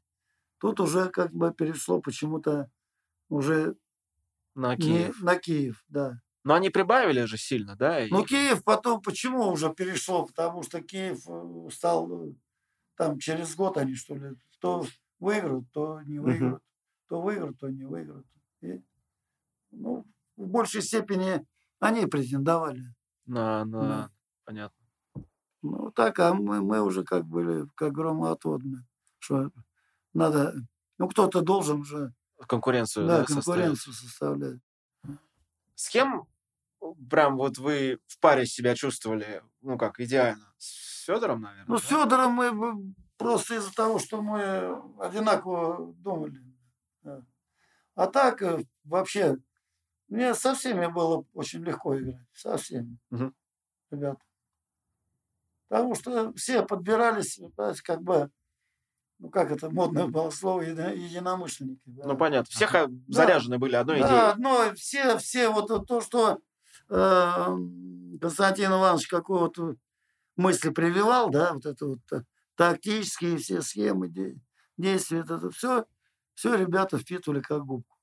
тут 0.58 0.80
уже 0.80 1.08
как 1.08 1.32
бы 1.32 1.50
перешло 1.54 2.02
почему-то 2.02 2.70
уже 3.30 3.74
на 4.54 4.76
не 4.76 4.82
Киев. 4.82 5.22
на 5.22 5.36
Киев, 5.36 5.82
да. 5.88 6.20
Но 6.44 6.52
они 6.52 6.68
прибавили 6.68 7.24
же 7.24 7.38
сильно, 7.38 7.74
да? 7.74 8.04
и- 8.04 8.10
Ну, 8.10 8.22
Киев 8.22 8.62
потом 8.62 9.00
почему 9.00 9.48
уже 9.48 9.72
перешло? 9.72 10.26
Потому 10.26 10.62
что 10.62 10.82
Киев 10.82 11.26
э, 11.26 11.70
стал 11.72 12.28
э, 12.28 12.34
там 12.96 13.18
через 13.18 13.56
год 13.56 13.78
они 13.78 13.94
что 13.94 14.14
ли, 14.14 14.36
то 14.60 14.84
выиграют, 15.20 15.72
то 15.72 16.02
не 16.02 16.18
выиграют. 16.18 16.62
то 17.08 17.22
выиграют, 17.22 17.58
то 17.58 17.70
не 17.70 17.84
выиграют. 17.84 18.26
И, 18.60 18.82
ну, 19.70 20.04
в 20.36 20.46
большей 20.46 20.82
степени 20.82 21.46
они 21.80 22.06
претендовали. 22.06 22.82
На, 23.26 23.64
на... 23.64 23.80
Да. 23.80 24.10
Понятно. 24.44 24.86
Ну, 25.62 25.90
так, 25.92 26.18
а 26.18 26.34
мы, 26.34 26.60
мы 26.60 26.82
уже 26.82 27.04
как 27.04 27.24
были, 27.24 27.66
как 27.74 27.92
громоотводные, 27.92 28.86
что 29.18 29.50
надо, 30.12 30.54
ну, 30.98 31.08
кто-то 31.08 31.40
должен 31.40 31.84
же, 31.84 32.12
Конкуренцию 32.46 33.06
да, 33.06 33.20
да, 33.20 33.24
конкуренцию 33.24 33.94
составлять. 33.94 34.60
С 35.74 35.88
кем 35.88 36.26
прям 37.08 37.36
вот 37.36 37.58
вы 37.58 38.00
в 38.06 38.18
паре 38.18 38.46
себя 38.46 38.74
чувствовали, 38.74 39.42
ну 39.62 39.78
как, 39.78 40.00
идеально? 40.00 40.52
С 40.58 41.04
Федором, 41.04 41.42
наверное? 41.42 41.66
Ну, 41.68 41.76
да? 41.76 41.80
с 41.80 41.84
Федором 41.84 42.32
мы 42.32 42.94
просто 43.16 43.54
из-за 43.56 43.72
того, 43.72 43.98
что 43.98 44.20
мы 44.20 44.78
одинаково 45.00 45.94
думали. 45.94 46.42
А 47.94 48.06
так, 48.08 48.42
э, 48.42 48.64
вообще, 48.84 49.36
мне 50.14 50.34
со 50.34 50.54
всеми 50.54 50.86
было 50.86 51.24
очень 51.34 51.62
легко 51.64 51.98
играть. 51.98 52.26
Со 52.32 52.56
всеми. 52.56 52.98
Мгм. 53.10 53.34
Ребята. 53.90 54.20
Потому 55.68 55.94
что 55.94 56.32
все 56.34 56.62
подбирались, 56.64 57.40
как 57.82 58.02
бы, 58.02 58.30
ну, 59.18 59.30
как 59.30 59.50
это 59.50 59.70
модное 59.70 60.06
было 60.06 60.30
слово, 60.30 60.62
еди- 60.62 60.96
единомышленники. 60.96 61.80
да. 61.86 62.04
Ну 62.06 62.16
понятно. 62.16 62.50
Все 62.50 62.66
ха- 62.66 62.88
заряжены 63.08 63.58
были 63.58 63.74
одной 63.76 64.00
Да, 64.00 64.06
идеей. 64.06 64.30
одно, 64.32 64.74
все, 64.74 65.18
все, 65.18 65.48
вот 65.48 65.70
это 65.70 65.80
то, 65.80 66.00
что 66.00 66.38
э, 66.90 67.56
Константин 68.20 68.70
Иванович 68.72 69.08
какую-то 69.08 69.76
мысль 70.36 70.70
прививал, 70.72 71.30
да, 71.30 71.54
вот 71.54 71.64
это 71.66 71.86
вот 71.86 72.00
тактические 72.56 73.38
все 73.38 73.62
схемы 73.62 74.08
де- 74.08 74.36
действия, 74.76 75.22
вот 75.22 75.30
это 75.30 75.50
все, 75.50 75.86
все 76.34 76.54
ребята 76.54 76.98
впитывали 76.98 77.40
как 77.40 77.64
губку. 77.64 77.93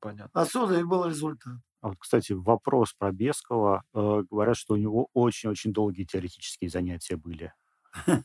Понятно. 0.00 0.40
Отсюда 0.40 0.78
и 0.78 0.84
был 0.84 1.04
результат. 1.06 1.54
А 1.80 1.88
вот, 1.88 1.96
кстати, 1.98 2.32
вопрос 2.32 2.94
про 2.94 3.12
Бескова. 3.12 3.82
Э, 3.94 4.22
говорят, 4.30 4.56
что 4.56 4.74
у 4.74 4.76
него 4.76 5.08
очень-очень 5.14 5.72
долгие 5.72 6.04
теоретические 6.04 6.70
занятия 6.70 7.16
были. 7.16 7.52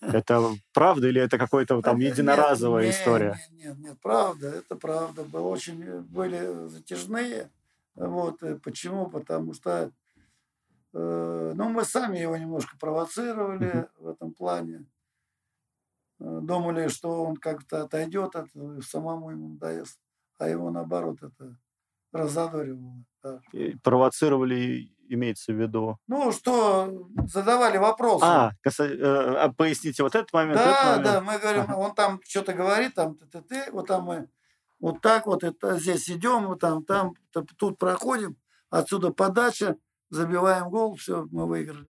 Это 0.02 0.52
правда 0.74 1.08
или 1.08 1.22
это 1.22 1.38
какая-то 1.38 1.82
там 1.82 1.96
А, 1.96 2.00
нет, 2.00 2.14
единоразовая 2.14 2.90
история? 2.90 3.40
Нет, 3.52 3.66
нет, 3.66 3.78
нет, 3.80 4.00
правда, 4.02 4.50
это 4.50 4.76
правда. 4.76 5.24
Было 5.24 5.48
очень, 5.48 5.82
э, 5.84 6.00
были 6.02 6.68
затяжные. 6.68 7.50
Вот, 7.96 8.42
э, 8.44 8.56
почему? 8.56 9.10
Потому 9.10 9.54
что 9.54 9.92
э, 10.94 11.54
ну, 11.56 11.70
мы 11.70 11.86
сами 11.86 12.18
его 12.18 12.36
немножко 12.38 12.78
провоцировали 12.78 13.88
в 13.98 14.08
этом 14.08 14.34
плане. 14.34 14.86
Э, 16.20 16.40
Думали, 16.42 16.88
что 16.88 17.24
он 17.24 17.38
как-то 17.38 17.84
отойдет 17.84 18.36
от 18.36 18.50
этого, 18.50 18.82
самому 18.82 19.32
ему 19.32 19.50
надоест. 19.50 20.00
А 20.38 20.48
его, 20.48 20.72
наоборот, 20.72 21.22
это 21.22 21.56
разодоривало. 22.12 23.04
да. 23.24 23.40
И 23.54 23.76
Провоцировали, 23.78 24.94
имеется 25.08 25.54
в 25.54 25.62
виду. 25.62 25.98
Ну, 26.08 26.32
что 26.32 27.08
задавали 27.28 27.78
вопросы. 27.78 28.24
А, 28.26 28.52
каса- 28.66 28.86
э, 28.88 29.36
а 29.36 29.52
поясните 29.54 30.04
вот 30.04 30.16
этот 30.16 30.32
момент. 30.34 30.60
этот 30.60 30.72
Да, 30.74 30.84
момент. 30.86 31.04
да, 31.06 31.22
мы 31.22 31.40
говорим, 31.40 31.62
Ага. 31.62 31.76
он 31.76 31.94
там 31.96 32.20
что-то 32.24 32.54
говорит, 32.54 32.96
там 32.96 33.16
ты, 33.16 33.26
ты, 33.28 33.42
ты, 33.42 33.72
вот 33.72 33.88
там 33.88 34.04
мы 34.06 34.30
вот 34.80 35.00
так 35.02 35.28
вот 35.28 35.44
это, 35.44 35.78
здесь 35.78 36.10
идем, 36.10 36.48
вот 36.48 36.60
там, 36.60 36.84
там, 36.84 37.14
тут 37.58 37.78
проходим, 37.78 38.36
отсюда 38.70 39.12
подача, 39.12 39.76
забиваем 40.10 40.70
гол, 40.70 40.96
все, 40.96 41.28
мы 41.32 41.46
выиграли. 41.46 41.88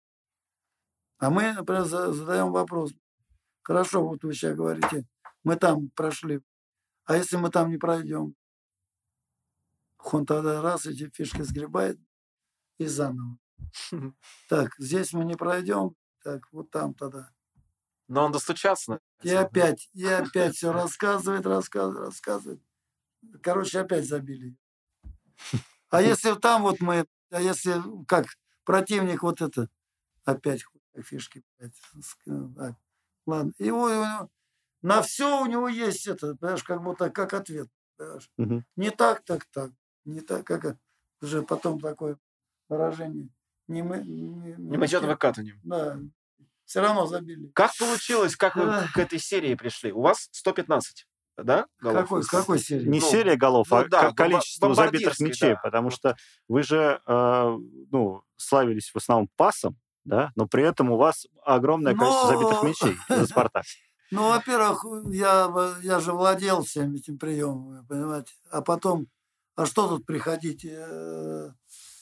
А 1.20 1.30
мы, 1.30 1.54
например, 1.54 1.84
за- 1.84 2.14
задаем 2.14 2.52
вопрос. 2.52 2.94
Хорошо, 3.62 4.08
вот 4.08 4.24
вы 4.24 4.34
сейчас 4.34 4.56
говорите, 4.56 5.06
мы 5.44 5.56
там 5.58 5.90
прошли. 5.90 6.42
А 7.06 7.16
если 7.18 7.38
мы 7.38 7.50
там 7.52 7.70
не 7.70 7.78
пройдем? 7.78 8.34
Он 10.04 10.26
тогда 10.26 10.62
раз 10.62 10.86
эти 10.86 11.10
фишки 11.10 11.42
сгребает 11.42 12.00
и 12.78 12.86
заново. 12.86 13.38
Так, 14.48 14.74
здесь 14.78 15.14
мы 15.14 15.26
не 15.26 15.36
пройдем, 15.36 15.96
так, 16.24 16.48
вот 16.52 16.72
там 16.72 16.94
тогда. 16.94 17.32
Но 18.08 18.26
он 18.26 18.32
достучаться. 18.32 19.00
И 19.22 19.30
опять, 19.30 19.90
и 19.94 20.06
опять 20.08 20.56
все 20.56 20.72
рассказывает, 20.72 21.46
рассказывает, 21.46 22.00
рассказывает. 22.08 22.62
Короче, 23.44 23.80
опять 23.82 24.08
забили. 24.08 24.56
А 25.90 26.02
если 26.02 26.34
там 26.36 26.64
вот 26.64 26.80
мы, 26.80 27.06
а 27.32 27.42
если 27.42 27.76
как 28.08 28.26
противник 28.64 29.22
вот 29.24 29.42
это, 29.42 29.70
опять 30.24 30.64
фишки. 31.04 31.44
а, 32.28 32.76
Ладно. 33.26 33.52
И 33.58 33.70
у 33.70 33.88
него- 33.90 34.30
на 34.82 35.02
все 35.02 35.42
у 35.42 35.46
него 35.46 35.68
есть 35.68 36.08
это, 36.08 36.36
понимаешь, 36.36 36.64
как 36.64 36.82
будто 36.82 37.10
как 37.10 37.34
ответ. 37.34 37.68
понимаешь. 37.98 38.32
Мгм. 38.38 38.66
Не 38.78 38.92
так, 38.92 39.24
так, 39.26 39.46
так. 39.52 39.72
Не 40.06 40.22
так, 40.22 40.46
как 40.46 40.78
уже 41.22 41.42
потом 41.44 41.80
такое 41.80 42.18
выражение. 42.68 43.30
Не 43.68 43.84
мы, 43.84 43.98
не, 44.00 44.56
Не 44.58 44.78
мочет 44.78 45.04
выкатыванием. 45.04 45.60
Да. 45.64 46.00
Все 46.66 46.82
равно 46.82 47.06
забили. 47.08 47.52
Как 47.54 47.72
получилось, 47.78 48.36
как 48.36 48.56
вы 48.56 48.64
Ах. 48.64 48.94
к 48.94 48.98
этой 48.98 49.20
серии 49.20 49.56
пришли? 49.56 49.92
У 49.92 50.02
вас 50.02 50.30
115, 50.32 51.08
да? 51.38 51.66
голов? 51.80 52.04
Какой, 52.04 52.24
какой 52.24 52.60
серии? 52.60 52.88
Не 52.88 53.00
Ну, 53.00 53.06
серия 53.06 53.36
голов, 53.36 53.70
ну 53.72 53.78
а 53.78 53.86
да, 53.88 54.10
ко- 54.10 54.16
количество 54.16 54.74
забитых 54.76 55.20
мячей, 55.20 55.54
да. 55.54 55.60
потому 55.64 55.90
что 55.90 56.16
вы 56.48 56.64
же 56.64 57.02
э, 57.06 57.58
ну, 57.92 58.24
славились 58.38 58.92
в 58.92 58.96
основном 58.96 59.30
пасом, 59.36 59.78
да, 60.04 60.32
но 60.36 60.48
при 60.48 60.64
этом 60.64 60.92
у 60.92 60.98
вас 60.98 61.26
огромное 61.44 61.96
количество 61.96 62.28
забитых 62.28 62.64
мячей 62.64 62.98
за 63.10 63.26
«Спартак». 63.26 63.66
Ну, 64.12 64.30
во-первых, 64.30 64.86
я, 65.12 65.52
я 65.84 66.00
же 66.00 66.14
владел 66.14 66.64
всеми 66.64 66.98
этими 66.98 67.18
приемами, 67.18 67.86
понимаете. 67.88 68.34
А 68.50 68.62
потом, 68.62 69.08
а 69.60 69.66
что 69.66 69.90
тут 69.90 70.06
приходить 70.06 70.64
э, 70.64 71.52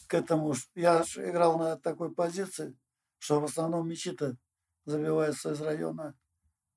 к 0.06 0.14
этому? 0.14 0.54
Я 0.76 1.02
играл 1.16 1.58
на 1.58 1.76
такой 1.76 2.14
позиции, 2.14 2.78
что 3.18 3.40
в 3.40 3.46
основном 3.46 3.90
мячи-то 3.90 4.38
забиваются 4.86 5.54
из 5.54 5.62
района 5.62 6.16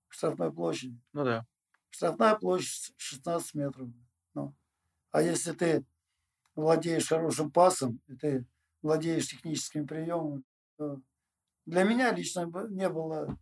штрафной 0.09 0.51
площади. 0.51 0.99
Ну 1.13 1.25
да. 1.25 1.47
Штрафная 1.91 2.35
площадь 2.35 2.95
16 2.97 3.55
метров. 3.57 3.89
Ну, 4.33 4.57
а 5.11 5.21
если 5.21 5.53
ты 5.53 5.85
владеешь 6.55 7.09
хорошим 7.09 7.53
пасом, 7.53 8.01
и 8.07 8.17
ты 8.17 8.47
владеешь 8.81 9.29
техническим 9.29 9.87
приемом, 9.87 10.47
то 10.79 10.99
для 11.67 11.85
меня 11.85 12.11
лично 12.11 12.51
не 12.71 12.89
было 12.89 13.39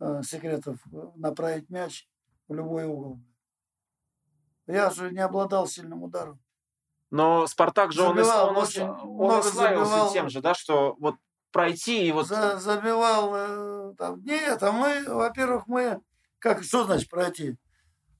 э, 0.00 0.22
секретов 0.24 0.84
э, 0.92 1.12
направить 1.14 1.70
мяч 1.70 2.08
в 2.48 2.54
любой 2.54 2.86
угол. 2.86 3.20
Я 4.66 4.90
же 4.90 5.12
не 5.12 5.20
обладал 5.20 5.68
сильным 5.68 6.02
ударом. 6.02 6.40
Но 7.10 7.46
Спартак 7.46 7.92
же, 7.92 8.02
он, 8.02 8.14
Забивал 8.16 8.50
он, 8.50 8.62
и 8.62 8.66
с- 8.66 8.68
очень 8.68 8.88
он 8.88 9.42
славился 9.42 9.90
забивал. 9.90 10.12
тем 10.12 10.28
же, 10.30 10.40
да, 10.40 10.54
что 10.54 10.94
вот 11.00 11.16
пройти 11.50 12.06
и 12.06 12.12
вот... 12.12 12.28
За- 12.28 12.58
забивал 12.60 13.32
э, 13.34 13.94
там. 13.98 14.22
Нет, 14.22 14.62
а 14.62 14.70
мы, 14.72 15.02
во-первых, 15.06 15.66
мы, 15.66 16.00
как, 16.38 16.62
что 16.62 16.84
значит 16.84 17.10
пройти? 17.10 17.56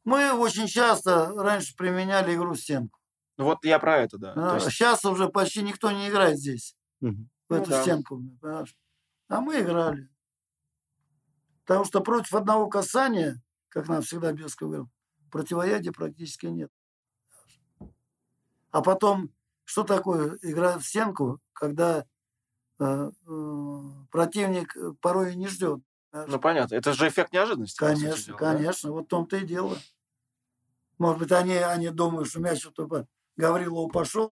Мы 0.05 0.33
очень 0.33 0.67
часто 0.67 1.33
раньше 1.37 1.77
применяли 1.77 2.35
игру 2.35 2.53
в 2.55 2.59
стенку. 2.61 2.99
Вот 3.39 3.65
я 3.65 3.79
про 3.79 3.99
это, 3.99 4.19
да. 4.19 4.35
То 4.35 4.55
есть 4.57 4.67
сейчас 4.71 5.05
уже 5.05 5.29
почти 5.29 5.63
никто 5.63 5.91
не 5.93 6.09
играет 6.09 6.37
здесь, 6.39 6.75
Мгм. 7.01 7.31
в 7.49 7.55
Ну 7.55 7.61
эту 7.61 7.71
да. 7.71 7.83
стенку. 7.83 8.17
понимаешь? 8.41 8.75
А 9.29 9.41
мы 9.41 9.61
играли. 9.61 10.09
Потому 11.65 11.85
что 11.85 12.01
против 12.01 12.35
одного 12.35 12.69
касания, 12.69 13.41
как 13.69 13.89
нам 13.89 14.03
всегда 14.03 14.33
Бесков 14.33 14.69
говорил, 14.69 14.91
противоядия 15.31 15.93
практически 15.93 16.47
нет. 16.47 16.71
А 18.71 18.83
потом, 18.83 19.31
что 19.65 19.85
такое 19.85 20.39
игра 20.43 20.79
в 20.79 20.85
стенку, 20.85 21.41
когда 21.53 22.07
э, 22.79 23.11
э, 23.27 23.81
противник 24.11 24.77
э, 24.77 24.93
порой 25.01 25.33
и 25.33 25.37
не 25.37 25.49
ждет. 25.49 25.81
Ну, 26.13 26.41
понятно. 26.41 26.75
Это 26.75 26.93
же 26.93 27.09
эффект 27.09 27.33
неожиданности. 27.33 27.77
сути 27.77 28.01
Конечно, 28.01 28.27
дела, 28.27 28.39
да? 28.39 28.53
конечно. 28.53 28.93
Вот 28.93 29.05
в 29.05 29.09
том-то 29.09 29.37
и 29.37 29.47
дело. 29.47 29.77
Может 30.99 31.19
быть, 31.19 31.33
они, 31.33 31.55
они 31.55 31.89
думают, 31.91 32.29
что 32.29 32.41
мяч 32.41 32.65
вот 32.65 32.75
только 32.75 33.07
Гаврилову 33.37 33.89
пошел, 33.89 34.33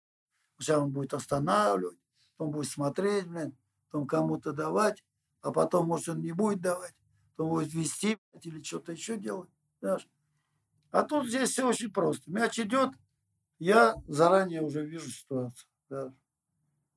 сейчас 0.59 0.79
он 0.79 0.93
будет 0.93 1.13
останавливать, 1.13 1.99
он 2.39 2.51
будет 2.51 2.71
смотреть, 2.71 3.27
блин, 3.27 3.57
потом 3.91 4.07
кому-то 4.07 4.53
давать, 4.53 5.05
а 5.43 5.53
потом, 5.53 5.89
может, 5.89 6.09
он 6.09 6.21
не 6.21 6.33
будет 6.33 6.61
давать, 6.61 6.95
потом 7.37 7.51
будет 7.51 7.75
вести 7.75 8.19
или 8.41 8.63
что-то 8.63 8.93
еще 8.93 9.17
делать. 9.19 9.51
Понимаешь? 9.81 10.09
А 10.91 11.03
тут 11.03 11.27
здесь 11.27 11.51
все 11.51 11.69
очень 11.69 11.93
просто. 11.93 12.31
Мяч 12.31 12.59
идет, 12.59 12.91
я 13.65 13.95
заранее 14.07 14.61
уже 14.61 14.85
вижу 14.85 15.11
ситуацию. 15.11 15.67
да. 15.89 16.13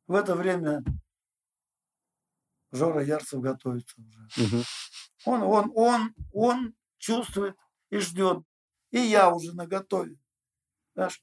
В 0.06 0.16
это 0.16 0.36
время 0.36 0.84
Жора 2.72 3.04
Ярцев 3.04 3.40
готовится 3.40 3.96
уже. 4.02 4.28
Мгм. 4.38 4.64
Он, 5.26 5.44
он, 5.44 5.72
он, 5.76 6.16
он 6.34 6.76
чувствует 6.98 7.56
и 7.90 8.00
ждет. 8.00 8.44
И 8.92 9.00
я 9.00 9.34
уже 9.34 9.54
на 9.54 9.66
готове. 9.66 10.18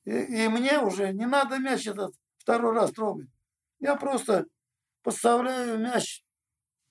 И, 0.05 0.11
и 0.11 0.49
мне 0.49 0.79
уже 0.81 1.13
не 1.13 1.27
надо 1.27 1.59
мяч 1.59 1.87
этот 1.87 2.15
второй 2.39 2.75
раз 2.75 2.93
трогать. 2.93 3.29
Я 3.81 3.97
просто 3.97 4.47
подставляю 5.03 5.79
мяч 5.79 6.25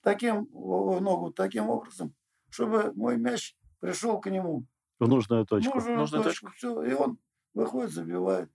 таким 0.00 0.48
о, 0.52 1.00
ногу 1.00 1.32
таким 1.32 1.70
образом, 1.70 2.14
чтобы 2.50 2.92
мой 2.94 3.16
мяч 3.16 3.56
пришел 3.80 4.20
к 4.20 4.30
нему. 4.30 4.64
В 5.00 5.08
нужную 5.08 5.44
точку. 5.44 5.74
Нужную 5.74 5.98
нужную 5.98 6.22
точку. 6.22 6.50
Все. 6.52 6.82
И 6.84 6.92
он 6.92 7.18
выходит, 7.54 7.92
забивает. 7.92 8.50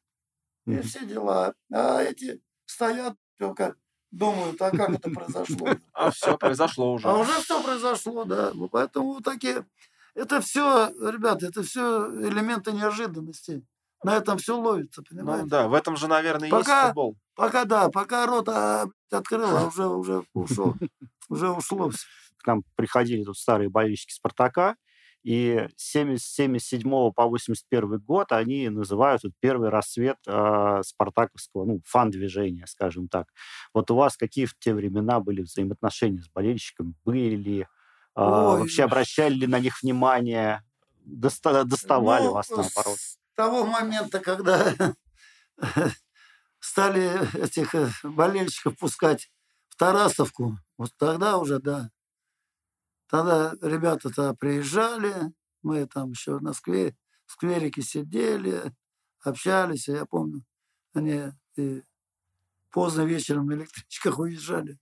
И 0.66 0.72
Мгм. 0.72 0.84
все 0.84 1.06
дела. 1.06 1.54
А 1.72 2.02
эти 2.02 2.42
стоят 2.66 3.16
только 3.38 3.76
думают, 4.12 4.62
а 4.62 4.72
как 4.72 4.90
это 4.92 5.10
произошло? 5.10 5.68
А 5.94 6.12
все, 6.12 6.38
произошло 6.38 6.94
уже. 6.94 7.08
А 7.08 7.16
уже 7.18 7.32
все 7.42 7.62
произошло, 7.64 8.26
да. 8.26 8.52
Ну, 8.54 8.68
Поэтому 8.70 9.14
вот 9.14 9.24
такие... 9.24 9.66
Это 10.16 10.42
все, 10.42 10.90
ребята, 10.90 11.46
это 11.48 11.64
все 11.64 12.08
элементы 12.28 12.72
неожиданности. 12.72 13.64
На 14.04 14.18
этом 14.18 14.38
все 14.38 14.58
ловится, 14.58 15.02
Ну 15.02 15.06
понимаете? 15.10 15.48
да, 15.50 15.68
в 15.68 15.74
этом 15.74 15.96
же, 15.98 16.08
наверное, 16.08 16.50
Пока- 16.50 16.78
есть 16.82 16.88
футбол. 16.88 17.18
Пока, 17.36 17.66
да, 17.66 17.90
пока 17.90 18.26
рот 18.26 18.48
а, 18.50 18.88
открыл, 19.12 19.56
а 19.58 19.68
уже, 19.68 19.86
уже 19.88 20.24
ушел. 20.34 20.76
Уже 21.30 21.50
ушло 21.52 21.90
все. 21.92 22.08
К 22.38 22.48
нам 22.48 22.64
приходили 22.76 23.24
тут 23.24 23.38
старые 23.38 23.70
болельщики 23.70 24.14
«Спартака», 24.14 24.76
и 25.30 25.68
с 25.78 25.92
70 25.92 26.26
77 26.26 27.12
по 27.12 27.28
81 27.28 28.00
год 28.00 28.32
они 28.32 28.68
называют 28.70 29.22
вот 29.24 29.34
первый 29.40 29.70
рассвет 29.70 30.18
э, 30.26 30.82
спартаковского, 30.84 31.66
ну, 31.66 31.82
фан-движения, 31.86 32.66
скажем 32.66 33.08
так. 33.08 33.28
Вот 33.72 33.92
у 33.92 33.96
вас 33.96 34.18
какие 34.18 34.46
в 34.48 34.58
те 34.58 34.74
времена 34.74 35.20
были 35.20 35.44
взаимоотношения 35.44 36.24
с 36.24 36.30
болельщиками? 36.30 36.96
Были 37.06 37.36
ли, 37.36 37.60
э, 37.62 37.66
Ой. 38.16 38.60
вообще 38.60 38.86
обращали 38.86 39.36
ли 39.36 39.46
на 39.46 39.60
них 39.60 39.84
внимание? 39.84 40.64
Доста- 41.06 41.64
доставали 41.64 42.26
Ну, 42.26 42.34
вас 42.34 42.50
наоборот? 42.50 42.98
С 42.98 43.20
того 43.36 43.68
момента, 43.68 44.20
когда 44.22 44.74
стали 46.60 47.38
этих 47.40 47.76
э, 47.76 47.88
болельщиков 48.02 48.76
пускать 48.80 49.30
в 49.68 49.76
Тарасовку, 49.76 50.58
вот 50.80 50.90
тогда 50.98 51.38
уже, 51.38 51.60
да. 51.60 51.92
Тогда 53.10 53.54
ребята-то 53.62 54.34
приезжали, 54.36 55.14
мы 55.64 55.86
там 55.88 56.12
еще 56.12 56.40
на 56.40 56.54
сквере, 56.54 56.96
в 57.26 57.32
скверике 57.32 57.82
сидели, 57.82 58.74
общались, 59.24 59.88
я 59.88 60.06
помню, 60.06 60.44
они 60.94 61.32
и 61.58 61.84
поздно 62.72 63.02
вечером 63.02 63.48
на 63.48 63.54
электричках 63.54 64.20
уезжали. 64.20 64.78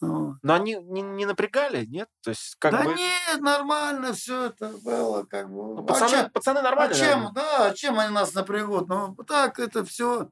Вот. 0.00 0.36
Но 0.42 0.54
они 0.54 0.74
не, 0.74 1.02
не 1.02 1.26
напрягали, 1.26 1.84
нет? 1.84 2.08
То 2.22 2.30
есть 2.30 2.56
как 2.58 2.72
да 2.72 2.84
бы... 2.84 2.94
нет, 2.94 3.40
нормально 3.40 4.12
все 4.12 4.46
это 4.46 4.68
было, 4.78 5.22
как 5.24 5.48
бы. 5.48 5.74
Ну, 5.74 5.78
А 5.78 5.82
пацаны, 5.82 6.10
чё- 6.10 6.30
пацаны 6.30 6.58
а 6.58 6.62
нормально, 6.62 6.94
чем, 6.94 7.06
наверное? 7.06 7.32
да, 7.32 7.74
чем 7.74 7.98
они 8.00 8.12
нас 8.14 8.34
напрягут? 8.34 8.88
Ну, 8.88 9.14
так 9.26 9.60
это 9.60 9.84
все, 9.84 10.28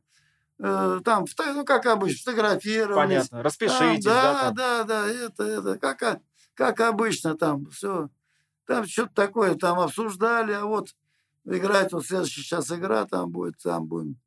там, 0.58 1.26
фото- 1.26 1.52
ну, 1.54 1.64
как 1.64 1.86
обычно, 1.86 2.32
фотографировались. 2.32 2.96
Понятно. 2.96 3.28
Там, 3.30 3.42
Распишитесь, 3.42 4.04
да, 4.04 4.22
да, 4.32 4.40
там. 4.42 4.54
да, 4.54 4.84
да, 4.84 5.06
это, 5.08 5.42
это, 5.44 5.78
как, 5.78 6.02
о- 6.02 6.20
как 6.60 6.80
обычно 6.80 7.38
там, 7.38 7.70
все. 7.70 8.10
Там 8.66 8.86
что-то 8.86 9.14
такое 9.14 9.54
там 9.54 9.80
обсуждали, 9.80 10.52
а 10.52 10.66
вот 10.66 10.94
играть, 11.46 11.90
вот 11.94 12.04
следующая 12.04 12.42
сейчас 12.42 12.70
игра 12.70 13.06
там 13.06 13.30
будет, 13.30 13.56
там 13.62 13.86
будем, 13.86 14.20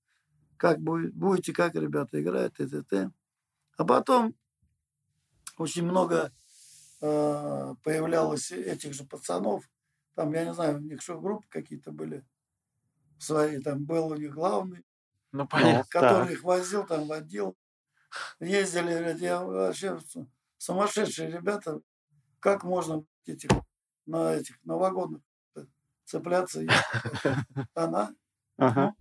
как 0.58 0.80
будет, 0.80 1.14
будете, 1.14 1.54
как 1.54 1.76
ребята 1.76 2.20
играют, 2.20 2.60
и 2.60 2.68
т.т. 2.68 3.12
А 3.78 3.86
потом 3.86 4.34
очень 5.60 5.84
много 5.84 6.32
э, 7.02 7.76
появлялось 7.84 8.52
этих 8.52 8.96
же 8.96 9.04
пацанов, 9.04 9.70
там, 10.16 10.34
я 10.34 10.46
не 10.46 10.56
знаю, 10.56 10.78
у 10.78 10.80
них 10.80 11.04
что, 11.04 11.22
группы 11.22 11.46
какие-то 11.50 11.92
были 11.92 12.26
свои, 13.20 13.60
там 13.60 13.86
был 13.86 14.08
у 14.08 14.16
них 14.16 14.34
главный, 14.34 14.84
Ну, 15.32 15.48
понятно. 15.48 15.86
который 15.88 16.30
так. 16.30 16.32
их 16.32 16.44
возил, 16.44 16.84
там 16.88 17.06
водил. 17.06 17.56
Ездили, 18.40 19.16
я 19.24 19.44
вообще 19.44 20.00
сумасшедшие 20.58 21.30
ребята. 21.30 21.82
Как 22.44 22.64
можно 22.66 23.06
этих 23.26 23.50
на 24.06 24.34
этих 24.34 24.58
на 24.66 24.76
вагонах 24.76 25.22
цепляться? 26.04 26.62
Она, 27.74 28.14
Ага. 28.58 28.94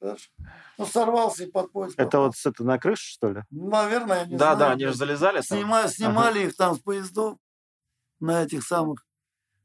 знаешь, 0.00 0.32
ну, 0.76 0.86
сорвался 0.86 1.44
и 1.44 1.50
под 1.52 1.70
поезд. 1.70 1.94
Это 1.98 2.18
вот 2.18 2.34
с 2.36 2.44
это 2.46 2.64
на 2.64 2.78
крыше, 2.80 3.12
что 3.12 3.30
ли? 3.30 3.42
Ну, 3.50 3.68
Наверное, 3.70 4.18
я 4.22 4.26
не 4.26 4.36
Да, 4.36 4.54
знаю. 4.56 4.58
да, 4.58 4.70
они 4.72 4.86
же 4.86 4.94
залезали 4.94 5.40
там. 5.40 5.58
Снима- 5.58 5.88
снимали 5.88 6.46
их 6.46 6.56
там 6.56 6.74
с 6.74 6.80
поездов 6.80 7.38
на 8.18 8.42
этих 8.42 8.64
самых, 8.64 9.06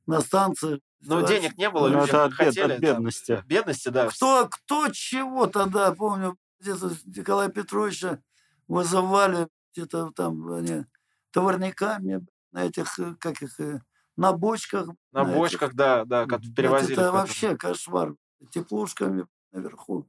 на 0.06 0.22
станции. 0.22 0.80
Но 1.02 1.22
Да. 1.22 1.28
денег 1.28 1.58
не 1.58 1.72
было, 1.72 1.88
Ну, 1.90 1.96
люди 2.02 2.10
это 2.10 2.26
от 2.26 2.34
хотели. 2.34 2.62
от 2.62 2.70
там, 2.74 2.80
бедности. 2.82 3.44
Бедности, 3.48 3.90
да. 3.90 4.08
Кто, 4.10 4.48
кто 4.52 4.90
чего 4.92 5.48
тогда, 5.48 5.92
помню, 5.96 6.38
где-то 6.60 6.92
Николая 7.06 7.50
Петровича 7.50 8.20
вызывали, 8.68 9.48
где-то 9.74 10.12
там 10.12 10.48
они 10.54 10.86
товарниками 11.32 12.24
на 12.56 12.64
этих, 12.64 12.98
э, 13.00 13.16
как 13.20 13.42
их, 13.42 13.60
э, 13.60 13.82
на 14.16 14.32
бочках. 14.32 14.88
На 15.12 15.24
этих. 15.24 15.34
бочках, 15.36 15.74
да, 15.74 16.06
да, 16.06 16.26
как 16.26 16.40
перевозили. 16.56 16.94
Это 16.94 17.02
в 17.02 17.06
этом. 17.08 17.20
вообще 17.20 17.58
кошмар. 17.58 18.16
Теплушками 18.50 19.28
наверху. 19.52 20.08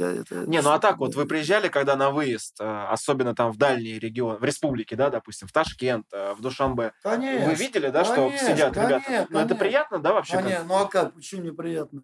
Это 0.00 0.46
Не, 0.46 0.62
ну 0.62 0.70
а 0.70 0.78
что-то 0.78 0.80
так 0.80 0.98
вот, 0.98 1.14
вы 1.16 1.26
приезжали, 1.26 1.68
когда 1.68 1.96
на 1.96 2.10
выезд, 2.10 2.60
э, 2.60 2.64
особенно 2.64 3.34
там 3.34 3.50
в 3.52 3.56
дальние 3.56 3.98
регионы, 3.98 4.38
в 4.38 4.44
республике, 4.44 4.94
да, 4.96 5.10
допустим, 5.10 5.48
в 5.48 5.52
Ташкент, 5.52 6.06
в 6.12 6.40
Душанбе, 6.40 6.92
Конечно. 7.02 7.48
вы 7.48 7.54
видели, 7.54 7.88
да, 7.88 8.04
что 8.04 8.14
конечно, 8.14 8.48
сидят 8.48 8.76
ребята? 8.76 9.04
конечно, 9.04 9.26
Ну 9.30 9.38
это 9.38 9.48
конечно. 9.48 9.56
приятно, 9.56 9.98
да, 9.98 10.12
вообще? 10.12 10.36
Конечно. 10.36 10.64
Ну 10.64 10.74
а 10.74 10.86
как? 10.86 11.14
Почему 11.14 11.42
неприятно? 11.42 12.02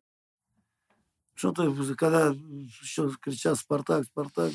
Что 1.35 1.53
ты, 1.53 1.95
когда 1.95 2.28
еще 2.28 3.11
кричат 3.20 3.59
«Спартак, 3.59 4.05
Спартак», 4.07 4.53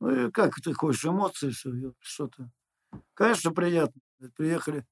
ну 0.00 0.26
и 0.26 0.30
как 0.30 0.54
ты 0.56 0.72
хочешь, 0.74 1.04
эмоции 1.04 1.50
все, 1.50 1.70
что 2.00 2.28
ты. 2.28 2.50
Конечно, 3.14 3.52
приятно. 3.52 4.00
Приехали 4.36 4.86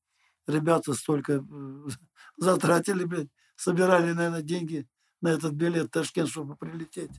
ребята 0.46 0.94
столько 0.94 1.44
затратили, 2.36 3.04
блядь, 3.04 3.28
собирали, 3.56 4.12
наверное, 4.12 4.42
деньги 4.42 4.88
на 5.20 5.28
этот 5.28 5.52
билет 5.52 5.86
в 5.86 5.90
Ташкент, 5.90 6.28
чтобы 6.28 6.56
прилететь. 6.56 7.12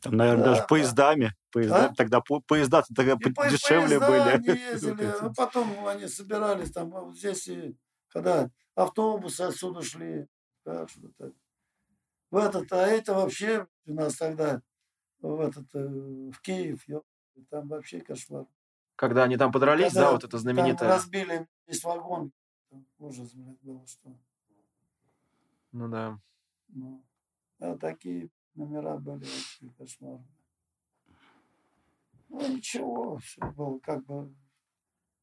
Там, 0.00 0.16
наверное, 0.16 0.44
Да, 0.44 0.50
даже 0.50 0.60
да. 0.62 0.66
поездами. 0.66 1.34
Поезда, 1.50 1.86
А? 1.86 1.94
Тогда 1.94 2.20
по- 2.20 2.40
поезда 2.40 2.82
тогда 2.94 3.14
И 3.14 3.50
дешевле 3.50 3.98
поезда 3.98 4.06
были. 4.08 4.20
они 4.20 4.46
ездили, 4.60 5.04
а 5.20 5.32
потом 5.34 5.86
они 5.86 6.08
собирались 6.08 6.72
там, 6.72 6.90
вот 6.90 7.16
здесь, 7.16 7.48
и, 7.48 7.76
когда 8.08 8.50
автобусы 8.74 9.42
отсюда 9.42 9.82
шли, 9.82 10.26
да, 10.64 10.86
что. 10.88 11.32
В 12.30 12.36
этот, 12.36 12.72
а 12.72 12.86
это 12.86 13.14
вообще 13.14 13.66
у 13.86 13.94
нас 13.94 14.16
тогда 14.16 14.60
в 15.20 15.40
этот, 15.40 15.66
э, 15.74 15.78
в 16.30 16.40
Киев, 16.42 16.86
ё- 16.88 17.04
там 17.50 17.68
вообще 17.68 18.00
кошмар. 18.00 18.46
Когда 18.96 19.24
они 19.24 19.36
там 19.36 19.50
подрались, 19.52 19.92
Когда 19.92 20.06
да, 20.06 20.12
вот 20.12 20.24
это 20.24 20.30
Там 20.32 20.40
знаменитое. 20.40 20.88
разбили 20.88 21.46
весь 21.66 21.82
вагон, 21.84 22.32
там 22.70 22.86
ужас, 22.98 23.32
блядь, 23.34 23.60
было, 23.62 23.86
что. 23.86 24.16
Ну 25.72 25.88
да. 25.88 26.18
Ну, 26.68 27.04
а 27.58 27.76
такие 27.76 28.30
номера 28.54 28.96
были 28.96 29.24
вообще 29.24 29.68
кошмарные. 29.76 30.28
Ну 32.28 32.48
ничего, 32.56 33.18
все 33.18 33.40
было 33.52 33.78
как 33.80 34.04
бы 34.06 34.34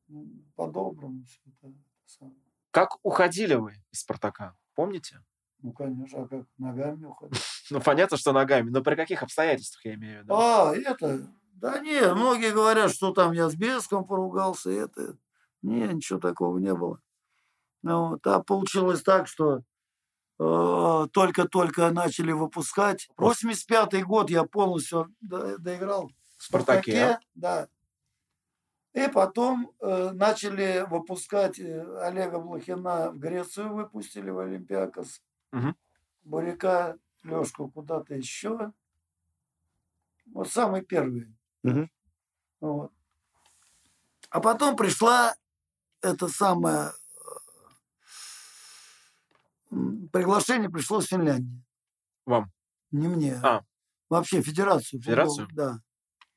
м, 0.09 0.51
по-доброму 0.55 1.23
все 1.25 1.39
это. 1.61 1.73
самое. 2.05 2.35
Как 2.71 2.97
уходили 3.03 3.55
вы 3.55 3.73
из 3.91 3.99
Спартака? 4.01 4.55
Помните? 4.75 5.21
Ну, 5.59 5.73
конечно, 5.73 6.23
а 6.23 6.27
как 6.27 6.45
ногами 6.57 7.05
уходить. 7.05 7.39
Ну, 7.69 7.79
понятно, 7.79 8.17
что 8.17 8.33
ногами, 8.33 8.69
но 8.69 8.81
при 8.83 8.95
каких 8.95 9.23
обстоятельствах 9.23 9.85
я 9.85 9.93
имею 9.93 10.19
в 10.19 10.23
виду? 10.23 10.33
А, 10.35 10.73
это, 10.75 11.33
да 11.51 11.79
не, 11.79 12.13
многие 12.13 12.51
говорят, 12.53 12.91
что 12.91 13.11
там 13.11 13.31
я 13.33 13.49
с 13.49 13.55
Беском 13.55 14.05
поругался, 14.05 14.69
это, 14.71 15.17
не, 15.61 15.87
ничего 15.87 16.19
такого 16.19 16.57
не 16.57 16.73
было. 16.73 16.99
Ну, 17.83 18.09
вот, 18.09 18.27
а 18.27 18.41
получилось 18.43 19.01
так, 19.01 19.27
что 19.27 19.61
э, 20.39 21.07
только-только 21.11 21.89
начали 21.91 22.31
выпускать. 22.31 23.09
85-й 23.17 24.03
год 24.03 24.29
я 24.29 24.43
полностью 24.43 25.13
до- 25.21 25.57
доиграл 25.57 26.11
В 26.37 26.43
Спартаке. 26.43 27.19
да. 27.35 27.67
И 28.93 29.07
потом 29.07 29.71
э, 29.79 30.11
начали 30.11 30.85
выпускать 30.89 31.57
э, 31.59 31.97
Олега 32.01 32.39
Блохина 32.39 33.11
в 33.11 33.17
Грецию, 33.19 33.73
выпустили 33.73 34.29
в 34.29 34.39
Олимпиакос. 34.39 35.21
Мгм. 35.51 35.75
Буряка, 36.23 36.97
Лешку 37.23 37.69
куда-то 37.69 38.15
еще. 38.15 38.73
Вот 40.33 40.49
самый 40.49 40.81
первый. 40.81 41.33
Мгм. 41.63 41.89
Вот. 42.59 42.91
А 44.29 44.39
потом 44.39 44.75
пришла 44.75 45.35
это 46.01 46.27
самое 46.27 46.91
э, 49.71 49.75
приглашение 50.11 50.69
пришло 50.69 51.01
с 51.01 51.07
Финляндии. 51.07 51.63
Вам? 52.25 52.51
Не 52.91 53.07
мне. 53.07 53.39
А. 53.43 53.61
Вообще 54.09 54.41
федерацию. 54.41 55.01
Федерацию? 55.01 55.47
Да. 55.53 55.79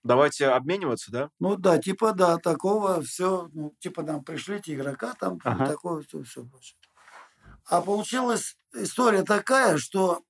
Давайте 0.02 0.48
обмениваться, 0.48 1.10
да? 1.10 1.30
Ну 1.40 1.56
да, 1.56 1.78
типа 1.78 2.12
да, 2.12 2.36
такого 2.36 3.00
все, 3.02 3.48
ну, 3.54 3.74
типа 3.78 4.02
там 4.02 4.22
пришлите 4.22 4.74
игрока, 4.74 5.14
там 5.14 5.38
Ага. 5.42 5.66
такое 5.66 6.02
все, 6.02 6.22
все 6.24 6.42
больше. 6.42 6.74
А 7.64 7.80
получилась 7.80 8.58
история 8.74 9.22
такая, 9.22 9.78
что 9.78 10.20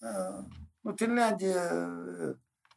э, 0.00 0.42
ну, 0.84 0.96
Финляндия 0.96 1.68
э, 1.72 2.34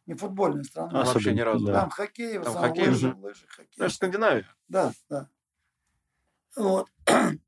не 0.09 0.15
футбольная 0.15 0.63
страна. 0.63 1.01
А, 1.01 1.05
вообще 1.05 1.33
ни 1.35 1.39
разу. 1.41 1.67
да. 1.67 1.81
Там 1.81 1.89
хоккей, 1.91 2.39
в 2.39 2.43
Там 2.43 2.51
основном 2.51 2.69
хоккей 2.71 2.89
лыжи, 2.89 2.99
же. 3.09 3.15
лыжи, 3.15 3.47
хоккей. 3.47 3.75
Ну, 3.77 3.83
это 3.85 3.89
же 3.89 3.95
Скандинавия. 3.95 4.55
Да, 4.67 4.91
да. 5.07 5.29
Вот. 6.55 6.89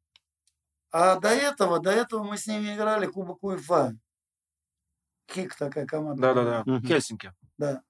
А 0.93 1.18
до 1.22 1.30
этого, 1.30 1.80
до 1.80 1.89
этого 1.89 2.22
мы 2.22 2.38
с 2.38 2.47
ними 2.47 2.76
играли 2.76 3.05
Кубок 3.05 3.41
УЕФА. 3.43 3.97
Хик 5.32 5.55
такая 5.55 5.86
команда. 5.88 6.22
Да-да-да. 6.22 6.80
Хельсинки. 6.82 7.34
Да. 7.57 7.82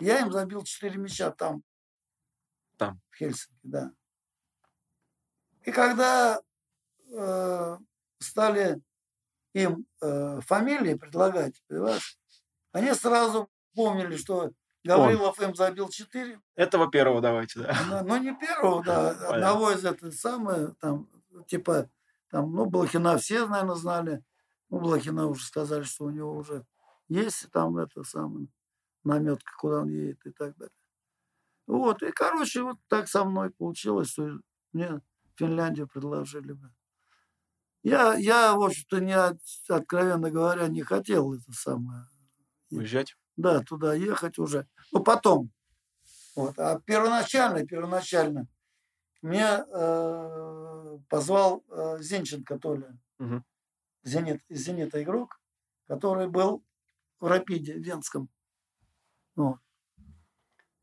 Я 0.00 0.20
им 0.22 0.32
забил 0.32 0.64
4 0.64 0.98
мяча 0.98 1.30
там. 1.30 1.62
Там. 2.76 3.00
В 3.10 3.16
Хельсинки, 3.16 3.60
да. 3.62 3.92
И 5.62 5.70
когда 5.70 6.40
э, 7.12 7.78
стали 8.18 8.82
им 9.54 9.86
э, 10.02 10.40
фамилии 10.40 10.94
предлагать, 10.94 11.62
понимаешь, 11.68 12.18
они 12.72 12.92
сразу 12.92 13.48
помнили, 13.78 14.16
что 14.16 14.50
Гаврилов 14.84 15.40
им 15.40 15.54
забил 15.54 15.88
4, 15.88 16.40
Этого 16.56 16.90
первого 16.90 17.20
давайте, 17.20 17.60
да. 17.60 17.76
но, 17.88 18.02
но 18.02 18.18
не 18.18 18.34
первого, 18.34 18.82
да, 18.84 19.08
Понятно. 19.14 19.28
одного 19.36 19.70
из 19.72 19.84
этого 19.84 20.10
самого, 20.10 20.74
там, 20.80 21.08
типа, 21.46 21.90
там, 22.30 22.52
ну, 22.52 22.66
Блохина 22.66 23.16
все, 23.18 23.46
наверное, 23.46 23.74
знали. 23.76 24.24
Ну, 24.70 24.80
Блохина 24.80 25.26
уже 25.26 25.44
сказали, 25.44 25.82
что 25.84 26.04
у 26.04 26.10
него 26.10 26.34
уже 26.34 26.66
есть 27.08 27.50
там 27.52 27.76
это 27.78 28.02
самое, 28.04 28.48
наметка, 29.04 29.52
куда 29.58 29.80
он 29.80 29.88
едет 29.88 30.24
и 30.26 30.30
так 30.30 30.56
далее. 30.56 30.72
Вот, 31.66 32.02
и, 32.02 32.10
короче, 32.12 32.62
вот 32.62 32.76
так 32.88 33.08
со 33.08 33.24
мной 33.24 33.50
получилось, 33.50 34.10
что 34.10 34.38
мне 34.72 35.00
Финляндию 35.36 35.86
предложили 35.88 36.52
бы. 36.52 36.72
Я, 37.82 38.14
я, 38.14 38.54
в 38.54 38.62
общем-то, 38.62 39.00
не, 39.00 39.12
от- 39.12 39.40
откровенно 39.68 40.30
говоря, 40.30 40.66
не 40.68 40.82
хотел 40.82 41.32
это 41.34 41.52
самое, 41.52 42.04
Уезжать. 42.70 43.16
Да, 43.38 43.60
туда 43.60 43.94
ехать 43.94 44.38
уже. 44.38 44.66
Ну, 44.92 45.02
потом. 45.02 45.50
Вот. 46.34 46.58
А 46.58 46.80
первоначально, 46.80 47.64
первоначально 47.64 48.48
мне 49.22 49.44
э, 49.44 50.98
позвал 51.08 51.64
э, 51.68 51.98
Зинченко 52.00 52.58
Толя, 52.58 52.98
Мгм. 53.18 53.44
Зенит, 54.04 54.42
Зенита 54.48 55.02
игрок, 55.02 55.40
который 55.86 56.28
был 56.28 56.64
в 57.20 57.26
Рапиде 57.26 57.74
Венском. 57.74 58.28
Вот. 59.36 59.58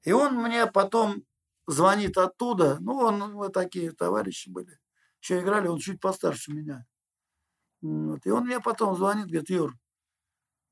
И 0.03 0.11
он 0.11 0.35
мне 0.35 0.65
потом 0.67 1.23
звонит 1.67 2.17
оттуда. 2.17 2.77
Ну, 2.79 2.95
он, 2.97 3.33
мы 3.33 3.49
такие 3.49 3.91
товарищи 3.91 4.49
были. 4.49 4.79
Еще 5.21 5.41
играли, 5.41 5.67
он 5.67 5.79
чуть 5.79 5.99
постарше 5.99 6.53
меня. 6.53 6.85
Вот. 7.81 8.25
И 8.25 8.29
он 8.29 8.45
мне 8.45 8.59
потом 8.59 8.95
звонит, 8.95 9.27
говорит, 9.27 9.49
Юр, 9.49 9.77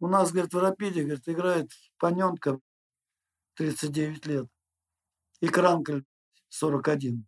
у 0.04 0.08
нас, 0.10 0.34
говорит, 0.34 0.54
в 0.54 0.60
Рапиде, 0.60 1.04
говорит, 1.04 1.30
играет 1.30 1.72
Паненко, 1.98 2.60
39 3.56 4.26
лет, 4.26 4.48
и 5.40 5.48
Кранкель, 5.48 6.04
41. 6.50 7.26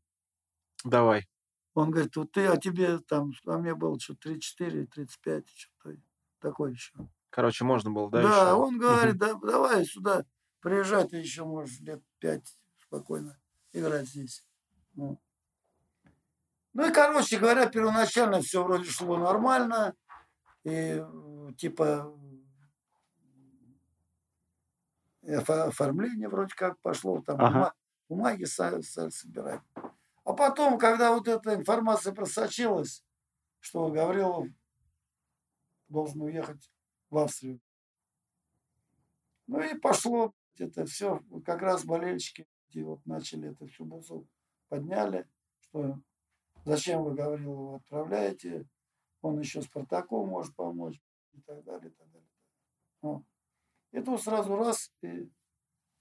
Давай. 0.84 1.26
Он 1.74 1.90
говорит, 1.90 2.14
вот 2.18 2.34
ты, 2.34 2.48
а 2.48 2.58
тебе 2.58 3.00
там, 3.00 3.32
а 3.46 3.58
мне 3.60 3.76
было 3.76 3.98
что 3.98 4.16
34, 4.16 4.88
35, 4.88 5.50
что-то 5.50 5.98
такое 6.40 6.72
еще. 6.72 6.94
Короче, 7.30 7.64
можно 7.64 7.92
было, 7.92 8.10
да, 8.10 8.22
Да, 8.22 8.42
еще? 8.42 8.54
он 8.56 8.78
говорит, 8.78 9.18
да, 9.18 9.36
давай 9.36 9.86
сюда, 9.86 10.26
приезжай, 10.60 11.08
ты 11.08 11.16
еще 11.16 11.46
можешь 11.46 11.80
лет 11.80 12.04
пять 12.20 12.58
спокойно 12.82 13.40
играть 13.72 14.10
здесь. 14.10 14.46
Ну. 14.96 15.18
Ну 16.74 16.90
и, 16.90 16.92
короче 16.92 17.40
говоря, 17.40 17.68
первоначально 17.68 18.42
все 18.42 18.62
вроде 18.62 18.90
шло 18.90 19.18
нормально. 19.18 19.96
И 20.66 21.02
типа 21.58 22.14
оформление 25.28 26.30
вроде 26.30 26.54
как 26.56 26.80
пошло, 26.82 27.22
там 27.22 27.40
Ага. 27.40 27.48
бума- 27.60 27.74
бумаги 28.10 28.44
стали, 28.46 28.82
собирать. 28.82 29.62
А 30.24 30.34
потом, 30.34 30.78
когда 30.78 31.12
вот 31.14 31.28
эта 31.28 31.54
информация 31.56 32.14
просочилась, 32.14 33.04
что 33.60 33.90
Гаврилов 33.90 34.48
должен 35.88 36.22
уехать 36.22 36.72
в 37.10 37.18
Австрию. 37.18 37.60
Ну 39.48 39.62
и 39.62 39.78
пошло 39.78 40.34
это 40.58 40.86
все. 40.86 41.22
Как 41.46 41.62
раз 41.62 41.86
болельщики 41.86 42.48
эти 42.70 42.80
вот 42.80 43.06
начали 43.06 43.52
это 43.52 43.68
всю 43.68 43.86
бузу 43.86 44.28
подняли, 44.68 45.28
что 45.60 46.00
зачем 46.66 47.04
вы 47.04 47.14
Гаврилова 47.14 47.78
отправляете, 47.78 48.68
он 49.22 49.40
еще 49.40 49.62
Спартаку 49.62 50.26
может 50.26 50.56
помочь 50.56 51.02
и 51.34 51.42
так 51.42 51.64
далее. 51.64 51.90
И, 51.92 51.94
так 51.94 52.08
далее. 52.12 52.30
Вот. 53.02 53.24
И 53.96 54.02
тут 54.02 54.22
сразу 54.22 54.56
раз 54.58 54.92
и 55.02 55.32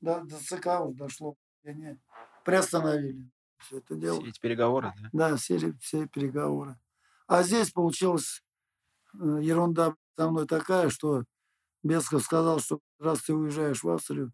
до, 0.01 0.23
до 0.25 0.37
ЦК 0.39 0.81
уже 0.81 0.97
дошло. 0.97 1.37
И 1.63 1.69
они 1.69 1.99
приостановили 2.45 3.31
все 3.59 3.79
это 3.79 3.95
дело. 3.95 4.21
Все 4.21 4.29
эти 4.31 4.41
переговоры, 4.41 4.93
да? 5.01 5.09
Да, 5.31 5.37
все, 5.37 5.73
все 5.79 6.07
переговоры. 6.09 6.77
А 7.27 7.43
здесь 7.43 7.71
получилась 7.71 8.43
э, 9.15 9.39
ерунда 9.41 9.95
со 10.17 10.29
мной 10.29 10.47
такая, 10.47 10.91
что 10.91 11.25
Бесков 11.83 12.23
сказал, 12.23 12.59
что 12.59 12.81
раз 12.99 13.23
ты 13.23 13.33
уезжаешь 13.33 13.83
в 13.83 13.89
Австрию, 13.89 14.33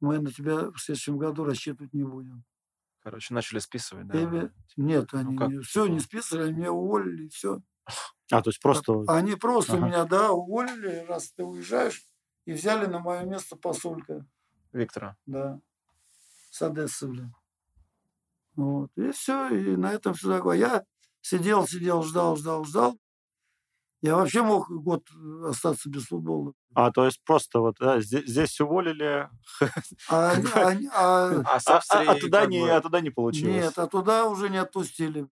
мы 0.00 0.18
на 0.18 0.32
тебя 0.32 0.70
в 0.70 0.78
следующем 0.78 1.18
году 1.18 1.44
рассчитывать 1.44 1.92
не 1.92 2.04
будем. 2.04 2.44
Короче, 3.02 3.34
начали 3.34 3.58
списывать, 3.58 4.06
да? 4.08 4.20
Или- 4.20 4.52
Нет, 4.76 5.12
они 5.12 5.36
как 5.36 5.50
все 5.62 5.86
не 5.86 6.00
списали, 6.00 6.44
они 6.44 6.52
меня 6.54 6.72
уволили, 6.72 7.28
все. 7.28 7.60
А, 8.30 8.42
то 8.42 8.50
есть 8.50 8.60
просто... 8.60 9.04
Они 9.08 9.34
просто 9.34 9.74
Ага. 9.74 9.86
меня, 9.86 10.04
да, 10.04 10.32
уволили, 10.32 11.04
раз 11.08 11.32
ты 11.32 11.44
уезжаешь, 11.44 12.04
и 12.50 12.52
взяли 12.52 12.86
на 12.86 12.98
мое 12.98 13.22
место 13.24 13.54
посолька, 13.54 14.26
Виктора. 14.72 15.16
да, 15.24 15.60
с 16.50 16.60
Одессы, 16.60 17.06
блин. 17.06 17.32
Вот, 18.56 18.90
и 18.96 19.12
все, 19.12 19.48
и 19.54 19.76
на 19.76 19.92
этом 19.92 20.14
все 20.14 20.36
такое. 20.36 20.58
Я 20.58 20.84
сидел, 21.20 21.64
сидел, 21.68 22.02
ждал, 22.02 22.34
ждал, 22.36 22.64
ждал. 22.64 22.98
Я 24.02 24.16
вообще 24.16 24.42
мог 24.42 24.68
год 24.68 25.06
остаться 25.44 25.88
без 25.88 26.06
футбола. 26.06 26.54
А, 26.74 26.90
то 26.90 27.04
есть 27.04 27.22
просто 27.24 27.60
вот 27.60 27.76
да, 27.78 28.00
здесь, 28.00 28.26
здесь 28.26 28.60
уволили, 28.60 29.28
А, 30.08 30.32
а- 30.54 30.72
А 31.44 31.60
а, 31.66 31.80
а- 32.10 32.14
туда 32.18 32.46
не, 32.46 32.60
бы- 32.60 32.70
а 32.72 32.80
туда 32.80 33.00
не 33.00 33.10
получилось. 33.10 33.54
нет, 33.54 33.78
а 33.78 33.86
туда 33.86 34.26
уже 34.26 34.48
не 34.50 34.56
отпустили. 34.56 35.28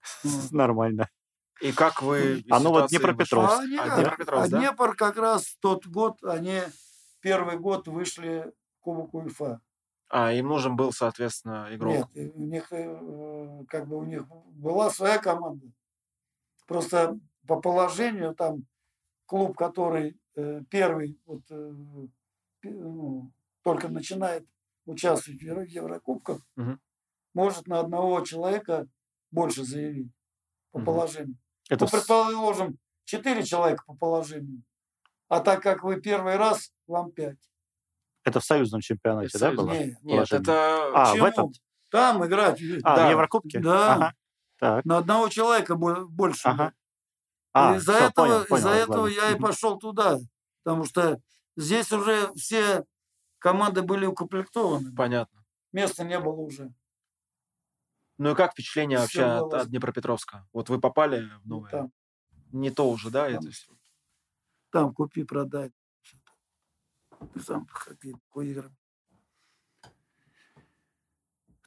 Нормально. 0.50 1.10
И 1.60 1.72
как 1.72 2.02
вы 2.02 2.44
А 2.50 2.58
ну 2.60 2.70
вот 2.70 2.90
Днепропетровск. 2.90 3.54
А, 3.54 3.62
А, 3.62 3.96
Днепропетровск, 3.96 4.46
а 4.46 4.50
да? 4.50 4.58
Днепр 4.58 4.96
как 4.96 5.16
раз 5.16 5.56
тот 5.60 5.86
год, 5.86 6.22
они 6.24 6.60
первый 7.20 7.58
год 7.58 7.86
вышли 7.88 8.52
в 8.78 8.80
Кубок 8.80 9.14
УЕФА. 9.14 9.60
А, 10.08 10.32
им 10.32 10.48
нужен 10.48 10.76
был, 10.76 10.92
соответственно, 10.92 11.68
игрок. 11.70 11.94
Нет, 11.94 12.08
и 12.14 12.30
у 12.30 12.44
них 12.44 12.68
э, 12.72 13.64
как 13.68 13.88
бы 13.88 13.96
у 13.96 14.04
них 14.04 14.26
была 14.28 14.90
своя 14.90 15.18
команда. 15.18 15.66
Просто 16.66 17.18
по 17.46 17.60
положению 17.60 18.34
там 18.34 18.66
клуб, 19.26 19.56
который 19.56 20.18
э, 20.36 20.62
первый 20.70 21.18
вот, 21.24 21.42
э, 21.50 21.72
ну, 22.64 23.32
только 23.62 23.88
начинает 23.88 24.46
участвовать 24.86 25.40
в 25.40 25.42
Евро- 25.42 25.64
Еврокубках, 25.66 26.46
Мгм. 26.56 26.80
может 27.32 27.66
на 27.66 27.80
одного 27.80 28.20
человека 28.20 28.86
больше 29.30 29.64
заявить 29.64 30.12
по 30.72 30.78
Мгм. 30.78 30.86
положению. 30.86 31.38
Это 31.70 31.84
Ну, 31.84 31.90
предположим, 31.90 32.78
четыре 33.04 33.42
человека 33.42 33.84
по 33.86 33.94
положению. 33.94 34.62
А 35.28 35.40
так 35.40 35.62
как 35.62 35.82
вы 35.82 36.00
первый 36.00 36.36
раз, 36.36 36.72
вам 36.86 37.10
пять. 37.12 37.38
Это 38.24 38.40
в 38.40 38.44
союзном 38.44 38.80
чемпионате, 38.80 39.28
Это 39.28 39.38
да, 39.38 39.46
союзном. 39.46 39.66
было? 39.66 39.74
Не, 39.74 39.84
Нет, 39.86 40.00
положение? 40.02 40.42
это... 40.42 40.90
А, 40.94 41.14
в 41.14 41.24
этом? 41.24 41.52
Там 41.90 42.24
играть 42.26 42.60
А, 42.82 42.96
Да. 42.96 43.06
в 43.08 43.10
Еврокубке? 43.10 43.58
Да. 43.60 43.94
Ага. 43.94 44.14
Так. 44.60 44.84
на 44.84 44.98
одного 44.98 45.28
человека 45.28 45.74
бо- 45.74 46.06
больше. 46.06 46.48
Ага. 46.48 46.64
нет. 46.66 46.74
А, 47.52 47.76
из-за 47.76 47.92
всё, 47.94 48.04
этого, 48.08 48.26
понял, 48.26 48.44
понял, 48.46 48.56
из-за 48.58 48.70
этого 48.70 49.00
ладно. 49.02 49.14
я 49.14 49.30
и 49.30 49.38
пошел 49.38 49.78
туда. 49.78 50.18
Потому 50.62 50.84
что 50.84 51.20
здесь 51.56 51.92
уже 51.92 52.32
все 52.34 52.84
команды 53.38 53.82
были 53.82 54.06
укомплектованы. 54.06 54.94
Понятно. 54.94 55.44
Места 55.72 56.04
не 56.04 56.18
было 56.18 56.34
уже. 56.40 56.72
Ну 58.18 58.32
и 58.32 58.34
как 58.34 58.52
впечатление 58.52 58.98
вообще 58.98 59.24
от, 59.24 59.52
от 59.52 59.68
Днепропетровска? 59.68 60.46
Вот 60.52 60.68
вы 60.68 60.80
попали 60.80 61.20
в 61.42 61.46
Ну, 61.46 61.56
новое. 61.56 61.70
там, 61.70 61.92
Не 62.52 62.70
то 62.70 62.88
уже, 62.88 63.10
да? 63.10 63.28
там, 63.30 63.38
это 63.46 63.50
там 64.70 64.94
купи, 64.94 65.24
продай. 65.24 65.72
Ты 67.32 67.40
сам 67.40 67.66
какие 67.66 68.14
игры. 68.36 68.70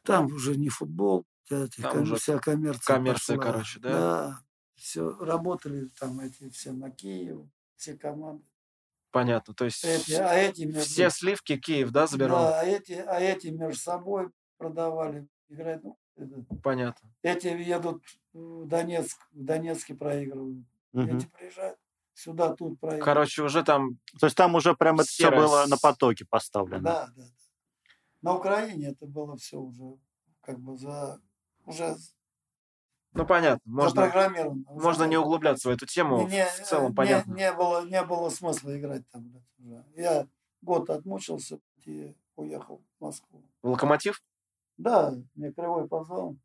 Там 0.04 0.28
уже 0.28 0.56
не 0.56 0.70
футбол, 0.70 1.26
эти 1.50 1.82
Там 1.82 1.92
ком- 1.92 2.02
уже 2.04 2.16
вся 2.16 2.40
коммерция. 2.40 2.96
коммерция, 2.96 3.36
пошла. 3.38 3.52
короче, 3.52 3.80
да? 3.80 3.90
Да. 3.92 4.40
Все, 4.76 5.18
работали 5.20 5.88
там 6.00 6.20
эти 6.20 6.50
все 6.50 6.72
на 6.72 6.92
Киев, 6.92 7.40
все 7.76 7.98
команды. 7.98 8.46
Понятно. 9.12 9.54
То 9.54 9.66
есть 9.66 9.84
Эти, 9.84 10.14
а 10.14 10.34
эти 10.34 10.64
между- 10.64 10.82
все 10.82 11.10
сливки 11.10 11.58
Киев, 11.58 11.90
да, 11.92 12.08
заберут? 12.08 12.38
Да, 12.38 12.60
а 12.62 12.64
эти, 12.64 12.92
а 12.94 13.20
эти 13.20 13.48
между 13.48 13.80
собой 13.82 14.30
продавали. 14.58 15.28
Играют, 15.50 15.84
ну, 15.84 15.98
Понятно. 16.64 17.10
эти 17.22 17.48
едут 17.48 18.04
в 18.34 18.66
Донецк, 18.66 19.18
в 19.32 19.44
Донецке 19.44 19.96
проигрывают. 19.96 20.66
Мгм. 20.94 21.18
Эти 21.18 21.26
приезжают 21.28 21.78
сюда, 22.14 22.50
тут 22.56 22.80
проигрывают. 22.80 23.06
Короче, 23.06 23.44
уже 23.44 23.64
там 23.64 24.00
То 24.20 24.26
есть 24.28 24.36
там 24.36 24.56
уже 24.56 24.76
прям 24.76 24.96
это 24.96 25.08
все 25.08 25.30
было 25.32 25.66
на 25.68 25.78
потоке 25.78 26.26
поставлено. 26.26 26.82
Да, 26.82 27.08
да, 27.16 27.24
да. 27.24 27.24
На 28.22 28.36
Украине 28.36 28.90
это 28.90 29.06
было 29.06 29.38
все 29.38 29.60
уже 29.60 29.98
как 30.42 30.60
бы 30.60 30.78
за 30.78 31.20
уже 31.66 31.96
Ну, 33.14 33.26
понятно. 33.26 33.62
Можно, 33.66 34.12
можно 34.68 35.04
не 35.04 35.18
углубляться 35.18 35.70
в 35.70 35.72
эту 35.72 35.86
тему. 35.86 36.28
Не, 36.28 36.46
в 36.46 36.64
целом 36.64 36.90
не- 36.90 36.96
понятно. 36.96 37.34
Не, 37.34 37.52
было, 37.54 37.86
не 37.86 38.04
было 38.04 38.30
смысла 38.30 38.78
играть 38.78 39.08
там. 39.10 39.32
Я 39.96 40.28
год 40.62 40.90
отмучился 40.90 41.60
и 41.86 42.16
уехал 42.36 42.82
в 43.00 43.04
Москву. 43.04 43.44
В 43.62 43.70
Локомотив? 43.70 44.22
Да, 44.78 45.14
мне 45.36 45.52
Кривой 45.52 45.88
позвал. 45.88 46.38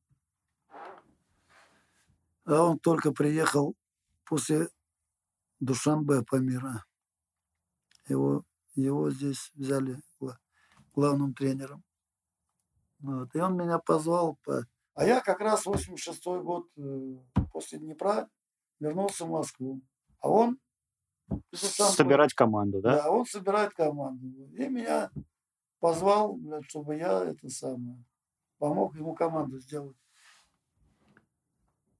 А 2.45 2.65
он 2.65 2.79
только 2.79 3.13
приехал 3.13 3.77
после 4.25 4.69
Душанбе 5.61 6.23
Памира. 6.23 6.85
Его, 8.09 8.45
его 8.75 9.11
здесь 9.11 9.53
взяли 9.55 10.01
гла- 10.19 10.39
главным 10.95 11.35
тренером. 11.35 11.85
Вот. 13.01 13.35
И 13.35 13.39
он 13.39 13.57
меня 13.57 13.79
позвал. 13.79 14.39
По... 14.45 14.67
А 14.95 15.05
я 15.05 15.21
как 15.21 15.41
раз 15.41 15.67
86 15.67 16.25
год 16.25 16.69
э, 16.77 17.17
после 17.53 17.79
Днепра 17.79 18.29
вернулся 18.81 19.25
в 19.25 19.31
Москву. 19.31 19.81
А 20.21 20.29
он 20.29 20.59
Собирать 21.53 22.35
команду, 22.35 22.83
да? 22.83 23.05
да, 23.05 23.11
он 23.11 23.25
собирает 23.25 23.73
команду. 23.73 24.27
И 24.53 24.69
меня 24.69 25.11
позвал, 25.79 26.35
блядь, 26.35 26.69
чтобы 26.69 26.97
я 26.97 27.25
это 27.25 27.49
самое 27.49 28.05
помог 28.63 28.95
ему 28.95 29.13
команду 29.17 29.59
сделать. 29.59 29.97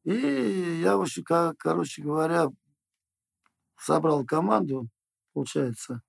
И 0.05 0.13
я, 0.81 0.97
в 0.97 1.01
общем, 1.01 1.25
ко- 1.25 1.55
короче 1.59 2.03
говоря, 2.03 2.51
собрал 3.77 4.25
команду, 4.25 4.89
получается, 5.33 6.03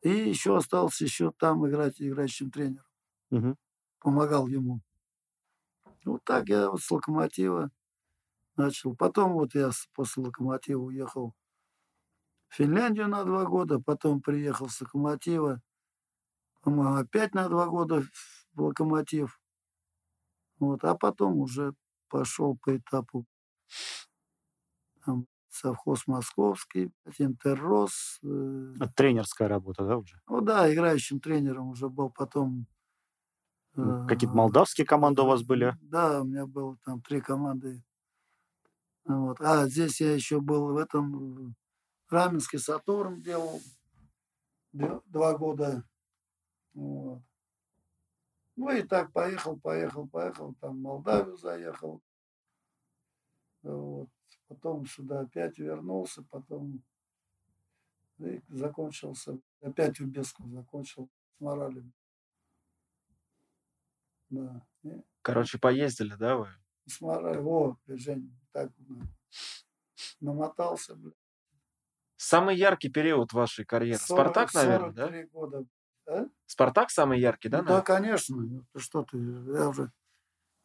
и 0.00 0.08
еще 0.08 0.56
остался 0.56 1.04
еще 1.04 1.32
там 1.38 1.68
играть 1.68 2.00
играющим 2.00 2.50
тренером. 2.50 2.86
Мгм. 3.28 3.56
Помогал 4.00 4.46
ему. 4.46 4.80
Вот 6.06 6.24
так 6.24 6.48
я 6.48 6.70
вот 6.70 6.80
с 6.80 6.90
локомотива 6.90 7.70
начал. 8.56 8.96
Потом 8.96 9.34
вот 9.34 9.54
я 9.54 9.70
после 9.92 10.22
локомотива 10.22 10.80
уехал 10.80 11.34
в 12.48 12.54
Финляндию 12.54 13.08
на 13.08 13.22
два 13.24 13.44
года, 13.44 13.80
потом 13.80 14.22
приехал 14.22 14.70
с 14.70 14.80
локомотива, 14.80 15.60
опять 16.62 17.34
на 17.34 17.50
два 17.50 17.66
года 17.66 18.02
в 18.54 18.62
локомотив. 18.62 19.38
Вот, 20.58 20.84
а 20.84 20.94
потом 20.94 21.38
уже 21.38 21.74
пошел 22.08 22.58
по 22.62 22.76
этапу 22.76 23.24
там, 25.04 25.26
совхоз 25.48 26.06
московский, 26.06 26.90
Интеррос. 27.18 28.18
Это 28.22 28.92
тренерская 28.94 29.48
работа, 29.48 29.84
да, 29.84 29.96
уже? 29.96 30.20
ну 30.28 30.40
да, 30.40 30.72
играющим 30.72 31.20
тренером 31.20 31.70
уже 31.70 31.88
был 31.88 32.10
потом. 32.10 32.66
Э, 33.76 34.06
Какие-то 34.08 34.34
молдавские 34.34 34.86
команды 34.86 35.22
у 35.22 35.26
вас 35.26 35.42
были? 35.42 35.76
Да, 35.80 36.22
у 36.22 36.24
меня 36.24 36.46
было 36.46 36.76
там 36.84 37.00
три 37.00 37.20
команды. 37.20 37.82
Вот. 39.04 39.40
А 39.40 39.66
здесь 39.68 40.00
я 40.00 40.12
еще 40.12 40.40
был 40.40 40.74
в 40.74 40.76
этом 40.76 41.54
Раменский 42.10 42.58
Сатурн 42.58 43.20
делал 43.20 43.60
два 44.72 45.36
года. 45.36 45.84
Вот. 46.74 47.22
Ну 48.58 48.70
и 48.70 48.82
так 48.82 49.12
поехал, 49.12 49.56
поехал, 49.56 50.08
поехал, 50.08 50.52
там 50.54 50.78
в 50.78 50.80
Молдавию 50.80 51.36
заехал. 51.36 52.02
Вот. 53.62 54.08
Потом 54.48 54.84
сюда 54.84 55.20
опять 55.20 55.58
вернулся, 55.58 56.24
потом 56.24 56.82
и 58.18 58.42
закончился, 58.48 59.38
опять 59.60 60.00
в 60.00 60.06
Беску 60.08 60.48
закончил 60.48 61.08
с 61.36 61.40
моралем. 61.40 61.92
Да. 64.30 64.66
Короче, 65.22 65.58
поездили, 65.60 66.16
да, 66.16 66.36
вы? 66.36 66.48
с 66.86 67.00
моралью, 67.00 67.46
о, 67.48 67.76
Жень, 67.86 68.36
так 68.50 68.72
намотался, 70.18 70.96
блядь. 70.96 71.14
Самый 72.16 72.56
яркий 72.56 72.88
период 72.90 73.32
вашей 73.32 73.64
карьеры. 73.64 74.00
Сорок- 74.00 74.32
Спартак, 74.32 74.54
наверное, 74.54 74.90
да? 74.90 75.06
43 75.06 75.26
года. 75.26 75.64
А? 76.08 76.26
Спартак 76.46 76.90
самый 76.90 77.20
яркий, 77.20 77.50
да? 77.50 77.60
Ну, 77.60 77.68
да, 77.68 77.82
конечно. 77.82 78.64
Ты 78.72 78.80
что 78.80 79.04
ты, 79.04 79.18
я 79.18 79.68
уже, 79.68 79.92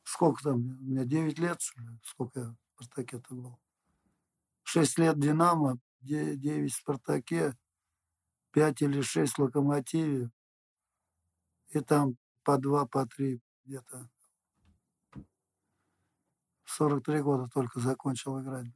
сколько 0.04 0.41
там, 0.41 0.56
у 0.56 0.84
меня 0.84 1.04
9 1.04 1.38
лет, 1.38 1.62
сколько 2.04 2.39
я 2.39 2.46
в 2.76 2.84
Спартаке-то 2.84 3.36
был. 3.36 3.60
6 4.64 4.98
лет 5.00 5.20
Динамо, 5.20 5.78
9 6.00 6.72
в 6.72 6.76
Спартаке, 6.76 7.58
5 8.52 8.82
или 8.84 9.02
6 9.02 9.34
в 9.34 9.39
Локомотиве, 9.39 10.32
и 11.70 11.80
там 11.82 12.16
по 12.44 12.58
2, 12.58 12.86
по 12.86 13.06
3 13.06 13.41
где-то. 13.66 14.10
В 16.64 16.72
43 16.72 17.22
года 17.22 17.50
только 17.54 17.82
закончил 17.82 18.41
играть. 18.41 18.68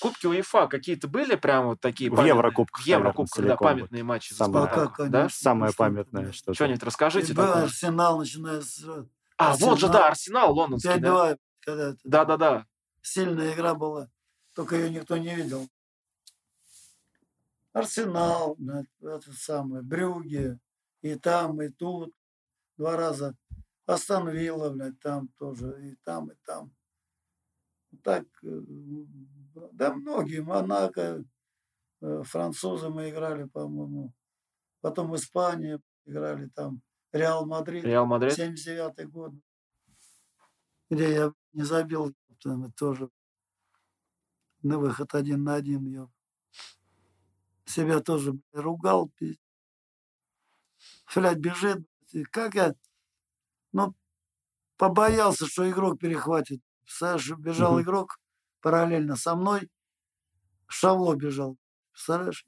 В 0.00 0.02
Кубке 0.02 0.28
УЕФА 0.28 0.66
какие-то 0.66 1.08
были 1.08 1.34
прям 1.36 1.66
вот 1.66 1.80
такие 1.82 2.08
В 2.10 2.14
памятные? 2.14 2.30
Еврокубках, 2.34 2.82
В 2.82 2.86
Еврокубках, 2.86 3.36
наверное, 3.36 3.56
да, 3.58 3.62
памятные 3.62 4.02
матчи. 4.02 4.30
за 4.32 4.36
Самое- 4.44 4.64
Спартак, 4.64 4.84
Спартак, 4.94 5.10
да? 5.10 5.18
конечно. 5.20 5.38
Самое 5.42 5.72
памятное, 5.76 6.22
блядь. 6.22 6.34
что 6.34 6.54
Что-нибудь 6.54 6.82
расскажите 6.84 7.32
И 7.32 7.36
был 7.36 7.44
такое. 7.46 7.62
Арсенал, 7.64 8.18
начиная 8.18 8.60
с 8.62 8.82
э, 8.82 9.04
А, 9.36 9.56
вот 9.56 9.78
же, 9.78 9.86
Арсенал. 9.86 9.92
да, 9.92 10.08
Арсенал 10.08 10.54
лондонский, 10.54 10.98
да? 11.00 11.32
5-2, 11.34 11.38
когда 11.60 11.88
это 11.90 11.98
Да-да-да. 12.04 12.66
сильная 13.02 13.52
игра 13.52 13.74
была, 13.74 14.08
только 14.54 14.76
ее 14.76 14.88
никто 14.88 15.18
не 15.18 15.34
видел. 15.34 15.68
Арсенал, 17.74 18.56
блядь, 18.58 18.86
это 19.02 19.32
самое, 19.34 19.82
Брюги, 19.82 20.58
и 21.02 21.14
там, 21.16 21.60
и 21.60 21.68
тут, 21.68 22.14
два 22.78 22.96
раза. 22.96 23.36
Астон 23.84 24.30
Вилла, 24.30 24.70
блядь, 24.70 24.98
там 25.00 25.28
тоже, 25.38 25.76
и 25.90 25.96
там, 26.04 26.30
и 26.30 26.34
там. 26.46 26.72
Так, 28.02 28.24
э, 28.42 28.60
да 29.72 29.94
многие, 29.94 30.40
Монако, 30.40 31.24
э, 32.00 32.22
французы 32.24 32.88
мы 32.88 33.10
играли, 33.10 33.44
по-моему. 33.44 34.12
Потом 34.80 35.10
в 35.10 35.16
Испании 35.16 35.78
играли 36.06 36.48
там, 36.54 36.82
Реал 37.12 37.46
Мадрид. 37.46 37.84
Реал 37.84 38.06
Мадрид. 38.06 38.32
79 38.34 39.10
год, 39.10 39.32
где 40.88 41.12
я 41.12 41.32
не 41.52 41.62
забил 41.62 42.14
там, 42.42 42.72
тоже 42.72 43.10
на 44.62 44.78
выход 44.78 45.14
один 45.14 45.44
на 45.44 45.54
один. 45.54 45.86
Я 45.86 46.08
себя 47.64 48.00
тоже 48.00 48.38
ругал. 48.52 49.10
Блядь, 51.14 51.38
бежит. 51.38 51.86
Как 52.32 52.54
я, 52.54 52.74
ну, 53.72 53.94
побоялся, 54.76 55.46
что 55.46 55.70
игрок 55.70 56.00
перехватит. 56.00 56.60
Саша 56.86 57.36
бежал 57.36 57.74
Мгм. 57.74 57.82
игрок 57.82 58.18
параллельно 58.60 59.16
со 59.16 59.34
мной. 59.34 59.70
Шавло 60.66 61.14
бежал. 61.14 61.56
Представляешь? 61.92 62.46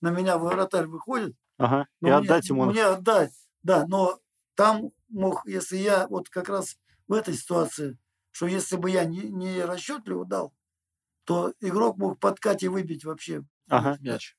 На 0.00 0.10
меня 0.10 0.38
вратарь 0.38 0.86
выходит, 0.86 1.36
Ага. 1.58 1.88
И 2.00 2.04
мне- 2.04 2.14
отдать 2.14 2.48
ему... 2.48 2.66
Мне 2.66 2.84
отдать, 2.84 3.32
да, 3.62 3.84
но 3.86 4.20
там 4.54 4.92
мог, 5.08 5.44
если 5.46 5.76
я 5.76 6.06
вот 6.06 6.28
как 6.28 6.48
раз 6.48 6.78
в 7.08 7.12
этой 7.12 7.34
ситуации, 7.34 7.98
что 8.30 8.46
если 8.46 8.76
бы 8.76 8.90
я 8.90 9.04
не, 9.04 9.22
не 9.22 9.64
расчетливо 9.64 10.24
дал, 10.24 10.54
то 11.24 11.52
игрок 11.60 11.96
мог 11.96 12.20
подкать 12.20 12.62
и 12.62 12.68
выбить 12.68 13.04
вообще. 13.04 13.42
Ага. 13.68 13.98
Мяч. 14.00 14.36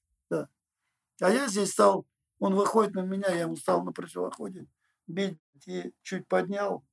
А 1.21 1.29
я 1.29 1.47
здесь 1.49 1.71
стал, 1.71 2.05
он 2.39 2.55
выходит 2.55 2.93
на 2.93 3.01
меня, 3.01 3.27
я 3.27 3.41
ему 3.41 3.57
стал 3.57 3.83
на 3.83 3.91
противоходе 3.91 4.67
бить 5.05 5.37
и 5.65 5.91
чуть 6.01 6.27
поднял 6.27 6.85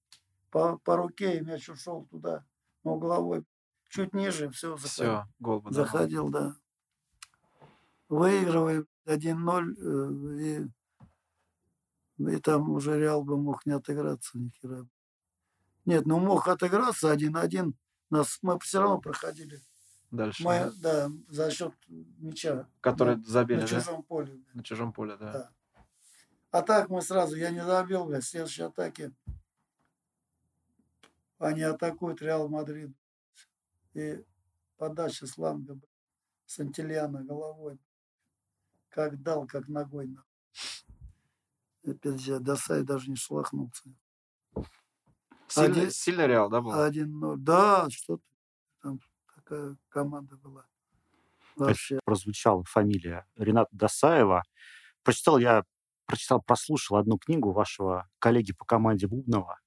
по, 0.50 0.78
по 0.78 0.96
руке, 0.96 1.38
и 1.38 1.40
мяч 1.40 1.68
ушел 1.68 2.06
туда, 2.10 2.44
но 2.82 2.94
угловой. 2.94 3.44
Чуть 3.88 4.14
ниже, 4.14 4.50
все, 4.50 4.76
заходил. 4.76 4.88
Все, 4.88 5.28
гол 5.38 5.60
бы. 5.60 5.72
Заходил, 5.72 6.28
да. 6.28 6.56
Выигрываем 8.08 8.86
1-0, 9.06 9.74
э, 9.78 10.68
и, 12.18 12.32
и 12.32 12.36
там 12.38 12.70
уже 12.70 12.98
Реал 12.98 13.24
бы 13.24 13.36
мог 13.36 13.66
не 13.66 13.72
отыграться 13.72 14.38
ни 14.38 14.50
хера. 14.50 14.86
Нет, 15.84 16.06
ну 16.06 16.18
мог 16.18 16.48
отыграться 16.48 17.12
1-1. 17.12 17.72
Нас, 18.10 18.38
мы 18.42 18.58
все 18.60 18.80
равно 18.80 18.98
проходили. 18.98 19.60
Дальше. 20.10 20.44
Мы, 20.44 20.72
да, 20.80 21.10
за 21.28 21.50
счет 21.50 21.72
мяча. 21.88 22.68
Который 22.80 23.16
на, 23.16 23.24
забили, 23.24 23.60
на 23.60 23.66
да? 23.66 23.80
чужом 23.80 24.02
поле. 24.02 24.40
На 24.54 24.62
чужом 24.62 24.92
поле, 24.92 25.16
да. 25.16 25.32
Да. 25.32 25.50
А 26.50 26.62
так 26.62 26.88
мы 26.88 27.02
сразу, 27.02 27.36
я 27.36 27.50
не 27.50 27.64
забил, 27.64 28.04
в 28.06 28.20
следующей 28.22 28.62
атаке 28.62 29.12
они 31.38 31.62
атакуют 31.62 32.22
Реал 32.22 32.48
Мадрид. 32.48 32.90
И 33.96 34.22
подача 34.76 35.26
с 35.26 35.38
фланга, 35.38 35.74
блядь, 35.74 35.88
Сантильяна 36.44 37.24
головой. 37.24 37.78
Как 38.90 39.22
дал, 39.22 39.46
как 39.46 39.68
ногой. 39.68 40.06
на. 40.08 40.24
Опять 41.82 42.20
же, 42.20 42.38
Дасай 42.40 42.82
даже 42.82 43.08
не 43.08 43.16
шелохнулся. 43.16 43.84
Сильный, 45.48 45.70
Один- 45.82 45.90
сильный 45.90 46.26
Реал, 46.26 46.50
да, 46.50 46.60
был? 46.60 46.72
1-0. 46.72 47.36
Да, 47.38 47.88
что 47.90 48.18
ты. 48.18 48.22
Там 48.82 49.00
такая 49.34 49.76
команда 49.88 50.36
была. 50.36 50.66
Вообще. 51.54 51.98
прозвучала 52.04 52.64
фамилия 52.64 53.26
Рената 53.36 53.70
Досаева. 53.72 54.42
Прочитал 55.02 55.38
я, 55.38 55.64
прочитал, 56.04 56.42
прослушал 56.42 56.98
одну 56.98 57.16
книгу 57.16 57.52
вашего 57.52 58.06
коллеги 58.18 58.52
по 58.52 58.66
команде 58.66 59.06
Бубнова. 59.06 59.58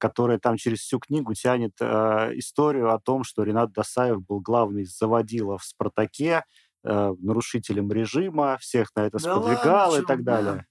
Которая 0.00 0.38
там 0.38 0.56
через 0.56 0.80
всю 0.80 0.98
книгу 0.98 1.34
тянет 1.34 1.74
э, 1.80 2.32
историю 2.38 2.92
о 2.92 2.98
том, 2.98 3.22
что 3.22 3.42
Ренат 3.42 3.72
Досаев 3.72 4.24
был 4.24 4.40
главный 4.40 4.84
заводила 4.84 5.58
в 5.58 5.64
«Спартаке», 5.64 6.44
э, 6.82 7.14
нарушителем 7.18 7.92
режима, 7.92 8.56
всех 8.58 8.94
на 8.96 9.02
это 9.02 9.18
Да 9.18 9.36
сподвигал 9.36 9.90
ладно, 9.90 10.02
и 10.02 10.06
так 10.06 10.24
далее. 10.24 10.66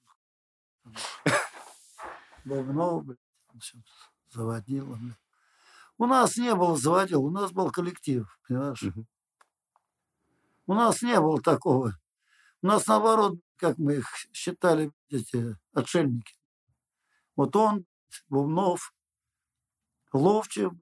Всё 3.59 3.77
заводила. 4.31 4.97
У 5.97 6.05
нас 6.05 6.37
не 6.37 6.55
было 6.55 6.77
заводил, 6.77 7.25
у 7.25 7.29
нас 7.29 7.51
был 7.51 7.71
коллектив, 7.71 8.25
понимаешь? 8.47 8.83
У 10.65 10.73
нас 10.73 11.01
не 11.01 11.19
было 11.19 11.41
такого. 11.41 11.93
У 12.61 12.67
нас 12.67 12.87
наоборот, 12.87 13.37
как 13.57 13.77
мы 13.77 13.95
их 13.95 14.07
считали, 14.33 14.91
эти 15.09 15.57
отшельники. 15.73 16.35
Вот 17.35 17.55
он, 17.55 17.85
Бубнов, 18.27 18.93
Ловчев, 20.11 20.73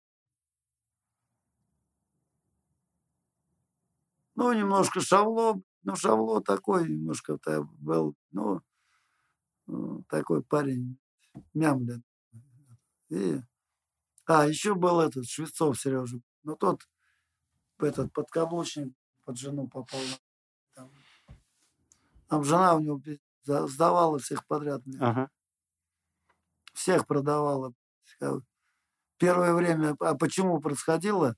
ну, 4.36 4.54
немножко 4.54 5.02
Шавло, 5.02 5.62
ну, 5.84 5.96
Шавло 5.96 6.42
такой 6.42 6.88
немножко 6.90 7.38
та- 7.38 7.64
был, 7.64 8.16
ну, 8.32 8.62
э, 9.68 9.72
такой 10.08 10.44
парень, 10.44 10.98
мямлин. 11.54 12.04
И, 13.10 13.42
а, 14.26 14.48
еще 14.48 14.76
был 14.76 15.00
этот 15.00 15.26
Швецов 15.26 15.80
Сережа, 15.80 16.20
но 16.44 16.56
тот, 16.56 16.88
этот 17.80 18.12
подкаблучник 18.14 18.94
под 19.24 19.38
жену 19.38 19.68
попал. 19.68 20.00
Там, 20.74 20.92
там 22.28 22.44
жена 22.44 22.76
у 22.76 22.80
него 22.80 23.02
сдавала 23.68 24.20
всех 24.20 24.46
подряд. 24.48 24.82
Ага. 25.00 25.30
всех 26.74 27.08
продавала. 27.08 27.74
Первое 29.18 29.54
время, 29.54 29.96
а 30.00 30.16
почему 30.16 30.60
происходило? 30.60 31.36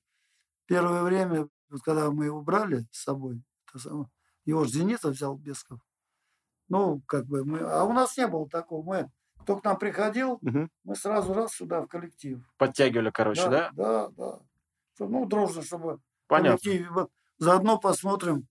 Первое 0.66 1.04
время, 1.04 1.48
вот 1.70 1.82
когда 1.82 2.12
мы 2.12 2.26
его 2.26 2.42
брали 2.42 2.86
с 2.92 3.04
собой, 3.04 3.42
это 3.68 3.80
само- 3.80 4.10
его 4.46 4.64
же 4.66 4.72
Зеница 4.72 5.10
взял 5.10 5.36
Бесков. 5.36 5.80
Ну, 6.68 7.02
как 7.08 7.26
бы 7.26 7.44
мы, 7.46 7.60
а 7.60 7.84
у 7.86 7.94
нас 7.94 8.18
не 8.18 8.28
было 8.28 8.48
такого. 8.50 8.86
Мы, 8.86 9.12
кто 9.40 9.58
к 9.58 9.64
нам 9.64 9.78
приходил, 9.78 10.38
Мгм. 10.42 10.70
мы 10.84 10.96
сразу 10.96 11.34
раз 11.34 11.54
сюда 11.54 11.82
в 11.82 11.88
коллектив. 11.88 12.44
Подтягивали, 12.58 13.10
короче, 13.10 13.50
да? 13.50 13.72
Да, 13.74 14.10
да. 14.10 14.40
Чтоб, 14.96 15.10
ну, 15.10 15.26
дружно, 15.26 15.64
чтобы 15.64 16.00
Понятно. 16.28 16.58
коллективе. 16.60 16.90
Вот 16.92 17.12
заодно 17.38 17.80
посмотрим, 17.80 18.48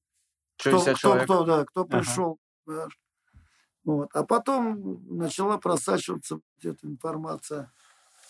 кто, 0.59 0.81
кто, 0.81 0.95
человек? 0.95 1.25
кто, 1.25 1.45
да, 1.45 1.65
кто 1.65 1.83
Ага. 1.83 1.99
пришел. 1.99 2.39
понимаешь. 2.65 2.99
Вот. 3.85 4.11
А 4.15 4.25
потом 4.25 5.17
начала 5.17 5.57
просачиваться 5.59 6.41
эта 6.63 6.87
информация. 6.87 7.73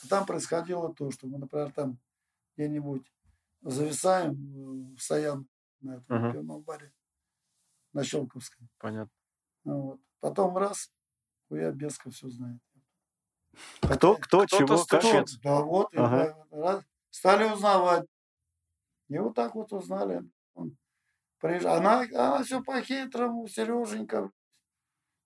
Там 0.09 0.27
происходило 0.27 0.95
то, 0.95 1.11
что 1.11 1.27
мы, 1.27 1.39
например, 1.39 1.73
там 1.73 1.99
где-нибудь 2.57 3.11
зависаем 3.63 4.33
э, 4.33 4.97
в 4.97 5.01
Саян 5.03 5.49
на 5.81 5.97
этом 5.97 6.19
Мгм. 6.19 6.33
пивном 6.33 6.63
баре 6.63 6.93
на 7.93 8.05
Щелковской. 8.05 8.67
Понятно. 8.79 9.11
Ну 9.65 9.83
Вот. 9.83 10.01
Потом 10.21 10.57
раз, 10.57 10.91
я 11.51 11.71
Беска 11.71 12.11
все 12.11 12.29
знает. 12.29 12.61
Кто, 13.81 14.17
кто, 14.17 14.17
Кто-то 14.17 14.47
чего, 14.47 14.85
как? 14.85 15.01
Кто? 15.01 15.25
Да 15.43 15.61
вот, 15.63 15.95
и 15.95 15.99
Ага. 15.99 16.35
да, 16.51 16.59
раз, 16.59 16.85
стали 17.11 17.45
узнавать. 17.53 18.07
И 19.09 19.19
вот 19.19 19.35
так 19.35 19.55
вот 19.55 19.73
узнали. 19.73 20.23
Он 20.55 20.77
приезжал. 21.41 21.77
Она, 21.77 22.01
она 22.03 22.43
все 22.45 22.63
по-хитрому, 22.63 23.49
Сереженька. 23.49 24.31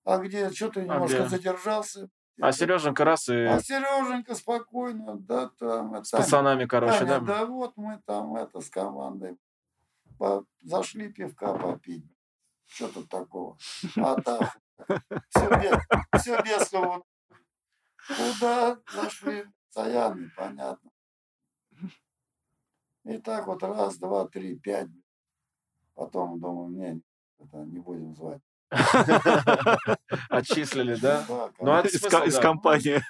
А 0.05 0.17
где, 0.19 0.51
что 0.51 0.69
ты 0.69 0.81
немножко 0.81 1.25
где? 1.25 1.29
задержался? 1.29 2.09
А 2.41 2.51
Сереженька 2.51 3.05
раз 3.05 3.29
и 3.29 3.35
А 3.35 3.59
Сереженька 3.59 4.35
спокойно, 4.35 5.17
да, 5.17 5.49
там, 5.49 5.93
это, 5.93 6.03
с 6.03 6.11
пацанами, 6.11 6.65
короче, 6.65 6.99
Таня, 6.99 7.19
да? 7.19 7.39
да 7.39 7.45
вот 7.45 7.77
мы 7.77 8.01
там 8.05 8.35
это 8.35 8.59
с 8.59 8.69
командой 8.69 9.37
по- 10.17 10.45
зашли 10.61 11.11
пивка 11.11 11.53
попить. 11.53 12.05
Что 12.65 12.87
тут 12.87 13.09
такого? 13.09 13.57
А 13.97 14.19
там 14.21 14.49
все 15.29 15.49
без, 15.49 16.21
все 16.21 16.41
без 16.41 16.69
кого. 16.69 17.05
Куда 18.07 18.79
зашли? 18.93 19.45
Саяны, 19.69 20.29
понятно. 20.35 20.91
И 23.05 23.17
так 23.17 23.47
вот 23.47 23.61
раз, 23.63 23.97
два, 23.97 24.27
три, 24.27 24.57
пять. 24.57 24.89
Потом 25.93 26.39
думаю, 26.39 26.69
не, 26.69 27.01
это 27.39 27.57
не 27.57 27.79
будем 27.79 28.15
звать. 28.15 28.41
Отчислили, 30.29 30.95
да? 30.95 31.25
Ну, 31.27 31.51
Ну, 31.59 31.71
а 31.71 31.81
Из, 31.81 32.39
компании. 32.39 33.01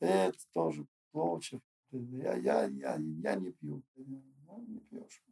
Это 0.00 0.38
тоже 0.52 0.86
лучше. 1.12 1.60
Я, 1.90 2.34
я, 2.34 2.64
я, 2.64 2.98
я 2.98 3.34
не 3.36 3.52
пью. 3.52 3.82
Ну, 3.96 4.64
не 4.66 4.80
пьешь. 4.80 5.22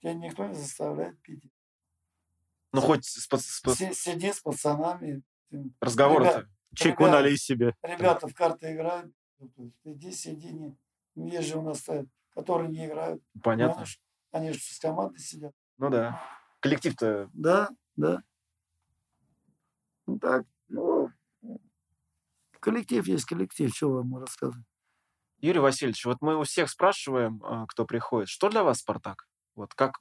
Тебя 0.00 0.14
никто 0.14 0.46
не 0.46 0.54
заставляет 0.54 1.20
пить. 1.22 1.42
Ну, 2.72 2.80
хоть 2.80 3.04
с 3.04 3.26
с 3.26 3.76
Си- 3.76 3.94
Сиди 3.94 4.32
с 4.32 4.40
пацанами. 4.40 5.22
разговоры-то. 5.80 6.48
Чайку 6.74 7.06
налей 7.06 7.36
себе. 7.36 7.74
Ребята 7.82 8.28
в 8.28 8.34
карты 8.34 8.72
играют. 8.72 9.12
ну, 9.38 9.72
Иди, 9.84 10.12
сиди. 10.12 10.52
Не... 10.52 10.76
Ну, 11.16 11.26
Есть 11.26 11.48
же 11.48 11.58
у 11.58 11.62
нас 11.62 11.84
которые 12.34 12.68
не 12.70 12.86
играют. 12.86 13.22
Понятно. 13.42 13.84
Они 14.30 14.52
же 14.52 14.60
с 14.60 14.78
командой 14.78 15.18
сидят. 15.18 15.52
Ну 15.78 15.90
да. 15.90 16.20
Коллектив-то 16.60 17.30
Да, 17.32 17.70
да. 17.96 18.22
Ну 20.06 20.18
так, 20.18 20.44
ну, 20.68 21.10
коллектив 22.60 23.06
есть 23.06 23.24
коллектив, 23.24 23.74
что 23.74 23.90
вам 23.90 24.16
рассказывать. 24.16 24.66
Юрий 25.38 25.60
Васильевич, 25.60 26.04
вот 26.04 26.18
мы 26.20 26.36
у 26.36 26.42
всех 26.42 26.68
спрашиваем, 26.68 27.42
а, 27.44 27.66
кто 27.66 27.86
приходит, 27.86 28.28
что 28.28 28.50
для 28.50 28.62
вас 28.62 28.80
Спартак? 28.80 29.26
Вот 29.54 29.74
как... 29.74 29.98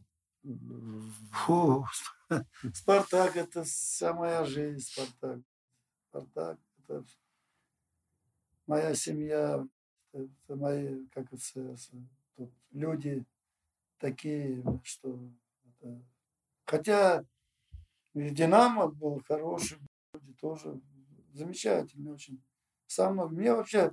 Фу, 1.32 1.86
Спартак 2.74 3.38
это 3.38 3.64
вся 3.64 4.14
моя 4.14 4.44
жизнь, 4.46 4.80
Спартак. 4.80 5.40
Спартак 6.10 6.60
это 6.80 7.06
моя 8.68 8.94
семья, 8.96 9.66
это 10.12 10.56
мои, 10.56 11.06
как 11.08 11.32
это, 11.32 11.76
люди 12.72 13.26
такие, 13.98 14.64
что 14.84 15.20
это- 15.82 16.02
хотя 16.70 17.24
Динамо 18.14 18.88
был 18.88 19.22
хороший, 19.28 19.80
тоже 20.40 20.80
замечательные 21.34 22.14
очень. 22.14 22.44
Мной, 22.98 23.30
мне 23.30 23.54
вообще 23.54 23.92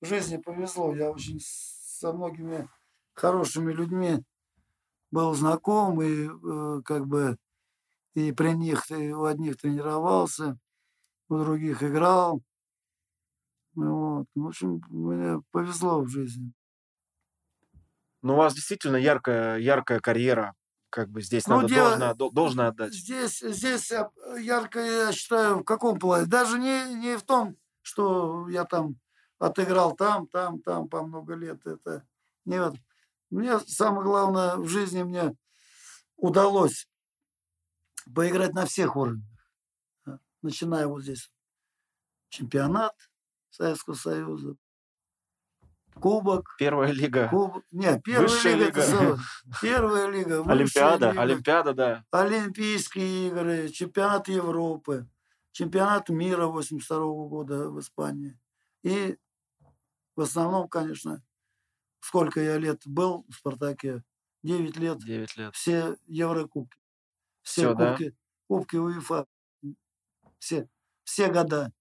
в 0.00 0.06
жизни 0.06 0.36
повезло, 0.36 0.94
я 0.94 1.10
очень 1.10 1.38
со 1.40 2.12
многими 2.12 2.68
хорошими 3.14 3.72
людьми 3.72 4.22
был 5.10 5.34
знаком 5.34 6.00
и 6.02 6.26
э, 6.26 6.82
как 6.84 7.06
бы 7.06 7.36
и 8.14 8.32
при 8.32 8.52
них 8.52 8.90
и 8.90 9.12
у 9.12 9.24
одних 9.24 9.56
тренировался, 9.56 10.58
у 11.28 11.38
других 11.38 11.82
играл. 11.82 12.42
Вот. 13.74 14.26
В 14.34 14.46
общем, 14.46 14.80
мне 14.88 15.42
повезло 15.50 16.00
в 16.02 16.08
жизни. 16.08 16.52
Ну, 18.22 18.34
у 18.34 18.36
вас 18.36 18.54
действительно 18.54 18.96
яркая, 18.96 19.58
яркая 19.58 20.00
карьера. 20.00 20.54
Как 20.92 21.08
бы 21.08 21.22
здесь 21.22 21.46
Ну, 21.46 21.56
надо 21.56 21.68
дело- 21.68 21.88
должно, 21.96 22.14
до- 22.14 22.30
должно 22.30 22.66
отдать. 22.66 22.92
Здесь, 22.92 23.40
здесь 23.40 23.90
я- 23.90 24.10
ярко, 24.38 24.78
я 24.78 25.10
считаю, 25.12 25.60
в 25.60 25.64
каком 25.64 25.98
плане? 25.98 26.26
Даже 26.26 26.58
не, 26.58 26.84
не 26.96 27.16
в 27.16 27.22
том, 27.22 27.56
что 27.80 28.46
я 28.50 28.64
там 28.66 28.96
отыграл 29.38 29.96
там, 29.96 30.26
там, 30.28 30.60
там 30.60 30.90
по 30.90 31.02
много 31.02 31.32
лет. 31.34 31.66
Это 31.66 32.06
не 32.44 32.58
в 32.58 32.62
этом. 32.66 32.84
Мне 33.30 33.58
самое 33.60 34.02
главное 34.04 34.56
в 34.56 34.68
жизни 34.68 35.02
мне 35.02 35.34
удалось 36.16 36.86
поиграть 38.14 38.52
на 38.52 38.66
всех 38.66 38.94
уровнях. 38.94 39.24
Начиная 40.42 40.86
вот 40.88 41.04
здесь 41.04 41.32
чемпионат 42.28 42.94
Советского 43.48 43.94
Союза, 43.94 44.56
кубок, 46.02 46.54
Первая 46.58 46.90
лига, 46.92 47.28
кубок. 47.28 47.64
Нет, 47.70 48.02
первая 48.02 48.28
Высшая 48.28 48.56
лига, 48.56 48.84
лига. 48.84 49.18
первая 49.62 50.10
лига, 50.10 50.42
Олимпиада. 50.50 51.10
лига. 51.10 51.22
Олимпиада, 51.22 51.74
да. 51.74 52.04
Олимпийские 52.10 53.28
игры, 53.28 53.68
чемпионат 53.68 54.28
Европы, 54.28 55.08
чемпионат 55.52 56.08
мира 56.08 56.46
82 56.46 56.98
года 57.28 57.70
в 57.70 57.78
Испании. 57.78 58.38
И 58.82 59.16
в 60.16 60.20
основном, 60.22 60.68
конечно, 60.68 61.22
сколько 62.00 62.40
я 62.40 62.58
лет 62.58 62.82
был 62.84 63.24
в 63.28 63.34
«Спартаке», 63.34 64.02
9 64.42 64.76
лет, 64.76 64.98
9 64.98 65.36
лет. 65.36 65.54
все 65.54 65.96
Еврокубки, 66.06 66.76
все 67.42 67.74
да? 67.74 67.90
кубки, 67.92 68.16
кубки 68.48 68.76
УЕФА, 68.76 69.26
все, 70.38 70.68
все 71.04 71.28
года. 71.30 71.72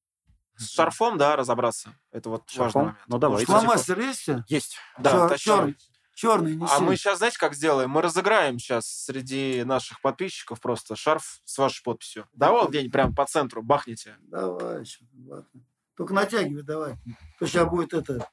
С 0.61 0.71
шарфом, 0.71 1.17
да, 1.17 1.35
разобраться. 1.35 1.95
Это 2.11 2.29
вот 2.29 2.43
важный 2.55 2.63
Шарфом? 2.63 2.81
момент. 2.81 2.99
Ну, 3.07 3.37
что, 3.39 3.45
Фломастер 3.45 3.99
есть? 3.99 4.29
Есть. 4.47 4.77
Да, 4.97 5.27
тащи. 5.29 5.45
чёрный. 5.45 5.77
Черный 6.13 6.55
неси. 6.55 6.71
А 6.75 6.79
мы 6.81 6.97
сейчас, 6.97 7.17
знаете, 7.17 7.39
как 7.39 7.55
сделаем? 7.55 7.89
Мы 7.89 8.01
разыграем 8.01 8.59
сейчас 8.59 8.85
среди 8.85 9.63
наших 9.63 10.01
подписчиков 10.01 10.59
просто 10.59 10.95
шарф 10.95 11.39
с 11.45 11.57
вашей 11.57 11.81
подписью. 11.83 12.27
Да 12.33 12.51
вот 12.51 12.69
где-нибудь 12.69 12.91
прям 12.91 13.15
по 13.15 13.25
центру 13.25 13.63
бахните. 13.63 14.17
Давай, 14.19 14.81
ещё, 14.81 15.05
ладно. 15.27 15.49
Только 15.95 16.13
натягивай 16.13 16.63
давай. 16.63 16.95
То 17.39 17.47
сейчас 17.47 17.67
будет 17.69 17.93
это... 17.93 18.29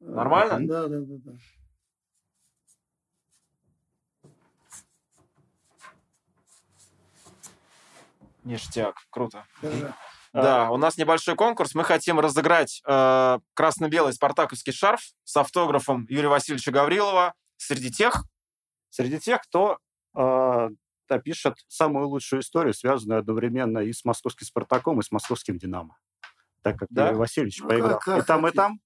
э, 0.00 0.04
Нормально? 0.04 0.66
Да, 0.66 0.88
да, 0.88 0.98
да. 1.00 1.14
да. 1.24 1.32
Ништяк, 8.44 8.96
круто. 9.10 9.44
Держи. 9.62 9.86
А. 9.88 10.17
Да, 10.32 10.70
у 10.70 10.76
нас 10.76 10.96
небольшой 10.98 11.36
конкурс. 11.36 11.74
Мы 11.74 11.84
хотим 11.84 12.20
разыграть 12.20 12.82
э, 12.86 13.38
красно-белый 13.54 14.12
спартаковский 14.12 14.72
шарф 14.72 15.00
с 15.24 15.36
автографом 15.36 16.06
Юрия 16.08 16.28
Васильевича 16.28 16.70
Гаврилова 16.70 17.34
среди 17.56 17.90
тех, 17.90 18.24
Среди 18.90 19.18
тех, 19.20 19.42
кто 19.42 19.78
э, 20.16 20.68
опишет 21.08 21.54
самую 21.68 22.08
лучшую 22.08 22.40
историю, 22.40 22.72
связанную 22.72 23.20
одновременно 23.20 23.80
и 23.80 23.92
с 23.92 24.04
московским 24.04 24.46
«Спартаком», 24.46 24.98
и 25.00 25.02
с 25.02 25.10
московским 25.10 25.58
«Динамо». 25.58 25.98
Так 26.62 26.78
как 26.78 26.88
Да? 26.90 27.06
Юрий 27.08 27.18
Васильевич 27.18 27.60
Ну, 27.60 27.68
поиграл 27.68 27.90
как- 27.98 28.04
как 28.04 28.24
и 28.24 28.26
там, 28.26 28.46
и 28.46 28.50
там. 28.50 28.80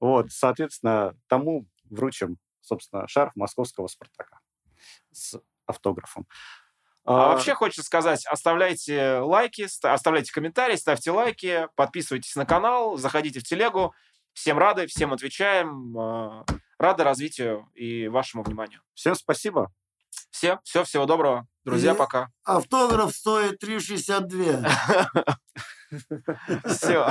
Вот, 0.00 0.32
соответственно, 0.32 1.16
тому 1.28 1.66
вручим, 1.84 2.38
собственно, 2.60 3.06
шарф 3.06 3.34
московского 3.36 3.86
«Спартака» 3.86 4.40
с 5.12 5.40
автографом. 5.66 6.26
А 7.06 7.28
вообще 7.28 7.54
хочется 7.54 7.82
сказать, 7.82 8.24
оставляйте 8.26 9.18
лайки, 9.18 9.66
ста- 9.66 9.92
оставляйте 9.92 10.32
комментарии, 10.32 10.76
ставьте 10.76 11.10
лайки, 11.10 11.68
подписывайтесь 11.76 12.34
на 12.36 12.46
канал, 12.46 12.96
заходите 12.96 13.40
в 13.40 13.44
телегу. 13.44 13.94
Всем 14.32 14.58
рады, 14.58 14.86
всем 14.86 15.12
отвечаем. 15.12 15.96
э, 15.98 16.44
Рады 16.78 17.04
развитию 17.04 17.68
и 17.74 18.08
вашему 18.08 18.42
вниманию. 18.42 18.80
Всем 18.94 19.14
спасибо. 19.14 19.70
Все, 20.30 20.58
все, 20.64 20.82
всего 20.84 21.06
доброго. 21.06 21.46
Друзья, 21.64 21.92
И- 21.92 21.96
пока. 21.96 22.28
Автограф 22.44 23.14
стоит 23.14 23.62
3,62. 23.62 24.66
Все. 26.66 27.10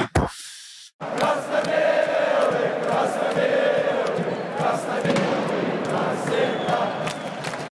Красно-белый, 0.98 2.84
красно-белый. 2.84 3.73